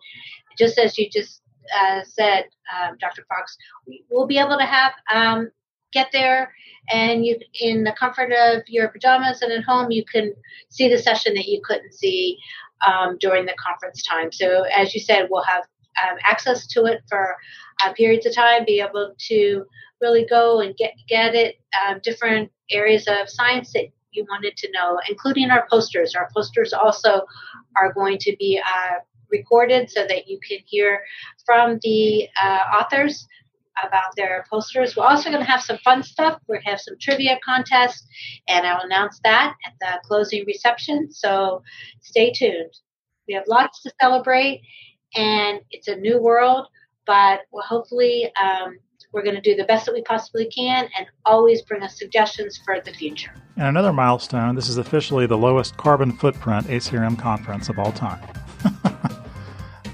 just 0.56 0.78
as 0.78 0.96
you 0.96 1.10
just 1.10 1.42
uh, 1.78 2.02
said, 2.04 2.44
um, 2.74 2.96
Dr. 2.98 3.24
Fox, 3.28 3.56
we'll 4.10 4.26
be 4.26 4.38
able 4.38 4.56
to 4.56 4.64
have 4.64 4.92
um, 5.12 5.50
get 5.92 6.08
there 6.12 6.52
and 6.90 7.24
you 7.24 7.38
in 7.60 7.84
the 7.84 7.94
comfort 7.98 8.32
of 8.32 8.62
your 8.66 8.88
pajamas 8.88 9.42
and 9.42 9.52
at 9.52 9.64
home 9.64 9.90
you 9.90 10.04
can 10.04 10.32
see 10.68 10.88
the 10.88 10.98
session 10.98 11.34
that 11.34 11.46
you 11.46 11.60
couldn't 11.64 11.92
see 11.92 12.38
um, 12.86 13.16
during 13.20 13.46
the 13.46 13.54
conference 13.58 14.02
time. 14.02 14.32
So, 14.32 14.64
as 14.64 14.94
you 14.94 15.00
said, 15.00 15.28
we'll 15.30 15.44
have 15.44 15.64
um, 16.02 16.16
access 16.24 16.66
to 16.68 16.84
it 16.84 17.02
for 17.08 17.36
uh, 17.82 17.92
periods 17.92 18.26
of 18.26 18.34
time, 18.34 18.64
be 18.64 18.80
able 18.80 19.14
to 19.28 19.64
really 20.00 20.24
go 20.24 20.60
and 20.60 20.76
get 20.76 20.92
get 21.08 21.34
it 21.34 21.56
um, 21.86 22.00
different 22.02 22.50
areas 22.70 23.06
of 23.08 23.28
science 23.28 23.72
that 23.72 23.86
you 24.12 24.24
wanted 24.30 24.56
to 24.56 24.70
know, 24.72 25.00
including 25.08 25.50
our 25.50 25.66
posters. 25.70 26.14
Our 26.14 26.28
posters 26.34 26.72
also 26.72 27.22
are 27.80 27.92
going 27.92 28.18
to 28.18 28.36
be 28.38 28.60
uh, 28.64 28.94
recorded 29.30 29.90
so 29.90 30.06
that 30.08 30.28
you 30.28 30.38
can 30.46 30.58
hear 30.66 31.02
from 31.44 31.78
the 31.82 32.28
uh, 32.40 32.60
authors 32.80 33.26
about 33.86 34.14
their 34.16 34.44
posters. 34.50 34.96
We're 34.96 35.04
also 35.04 35.30
going 35.30 35.44
to 35.44 35.50
have 35.50 35.62
some 35.62 35.78
fun 35.78 36.02
stuff. 36.02 36.40
We're 36.48 36.60
have 36.64 36.80
some 36.80 36.96
trivia 37.00 37.38
contests, 37.44 38.06
and 38.48 38.66
I'll 38.66 38.84
announce 38.84 39.20
that 39.24 39.54
at 39.64 39.72
the 39.80 40.00
closing 40.04 40.44
reception. 40.46 41.12
So 41.12 41.62
stay 42.00 42.32
tuned. 42.32 42.72
We 43.26 43.34
have 43.34 43.44
lots 43.46 43.82
to 43.82 43.92
celebrate, 44.00 44.62
and 45.14 45.60
it's 45.70 45.88
a 45.88 45.96
new 45.96 46.20
world, 46.20 46.66
but 47.06 47.40
hopefully 47.52 48.30
um, 48.42 48.78
we're 49.12 49.22
going 49.22 49.36
to 49.36 49.40
do 49.40 49.54
the 49.54 49.64
best 49.64 49.86
that 49.86 49.94
we 49.94 50.02
possibly 50.02 50.46
can 50.46 50.88
and 50.96 51.06
always 51.24 51.62
bring 51.62 51.82
us 51.82 51.98
suggestions 51.98 52.58
for 52.64 52.80
the 52.80 52.92
future. 52.92 53.32
And 53.56 53.66
another 53.66 53.92
milestone 53.92 54.54
this 54.54 54.68
is 54.68 54.78
officially 54.78 55.26
the 55.26 55.38
lowest 55.38 55.76
carbon 55.76 56.12
footprint 56.12 56.66
ACRM 56.66 57.18
conference 57.18 57.68
of 57.68 57.78
all 57.78 57.92
time. 57.92 58.20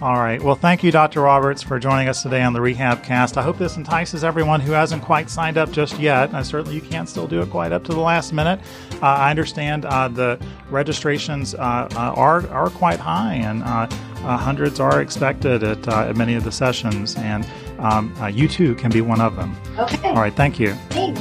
All 0.02 0.16
right. 0.16 0.42
Well, 0.42 0.56
thank 0.56 0.82
you, 0.82 0.90
Dr. 0.90 1.22
Roberts, 1.22 1.62
for 1.62 1.78
joining 1.78 2.08
us 2.08 2.22
today 2.22 2.42
on 2.42 2.52
the 2.52 2.60
Rehab 2.60 3.02
Cast. 3.02 3.38
I 3.38 3.42
hope 3.42 3.58
this 3.58 3.76
entices 3.76 4.24
everyone 4.24 4.60
who 4.60 4.72
hasn't 4.72 5.02
quite 5.02 5.30
signed 5.30 5.56
up 5.56 5.70
just 5.70 5.98
yet. 5.98 6.32
And 6.34 6.44
certainly, 6.44 6.74
you 6.74 6.80
can't 6.80 7.08
still 7.08 7.26
do 7.26 7.40
it 7.40 7.50
quite 7.50 7.72
up 7.72 7.84
to 7.84 7.92
the 7.92 8.00
last 8.00 8.32
minute. 8.32 8.60
Uh, 8.94 9.06
I 9.06 9.30
understand 9.30 9.84
uh, 9.84 10.08
the 10.08 10.38
registrations 10.68 11.54
uh, 11.54 11.88
uh 11.92 12.12
are 12.16 12.46
are 12.48 12.70
quite 12.70 12.98
high, 12.98 13.34
and 13.34 13.62
uh, 13.62 13.86
uh, 14.24 14.36
hundreds 14.36 14.80
are 14.80 15.00
expected 15.00 15.62
at, 15.62 15.86
at 15.88 16.16
many 16.16 16.34
of 16.34 16.44
the 16.44 16.52
sessions. 16.52 17.14
And 17.16 17.46
um, 17.78 18.14
you 18.32 18.48
too 18.48 18.74
can 18.74 18.90
be 18.90 19.00
one 19.00 19.20
of 19.20 19.36
them. 19.36 19.56
Okay. 19.78 20.08
All 20.08 20.16
right. 20.16 20.34
Thank 20.34 20.58
you. 20.58 20.74
Thanks. 20.90 21.20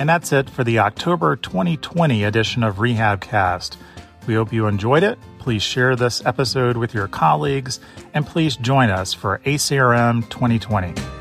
And 0.00 0.08
that's 0.08 0.32
it 0.32 0.48
for 0.48 0.64
the 0.64 0.78
October 0.78 1.36
2020 1.36 2.24
edition 2.24 2.62
of 2.62 2.80
Rehab 2.80 3.20
Cast. 3.20 3.76
We 4.30 4.36
hope 4.36 4.52
you 4.52 4.68
enjoyed 4.68 5.02
it. 5.02 5.18
Please 5.40 5.60
share 5.60 5.96
this 5.96 6.24
episode 6.24 6.76
with 6.76 6.94
your 6.94 7.08
colleagues 7.08 7.80
and 8.14 8.24
please 8.24 8.54
join 8.54 8.88
us 8.88 9.12
for 9.12 9.40
ACRM 9.44 10.30
2020. 10.30 11.19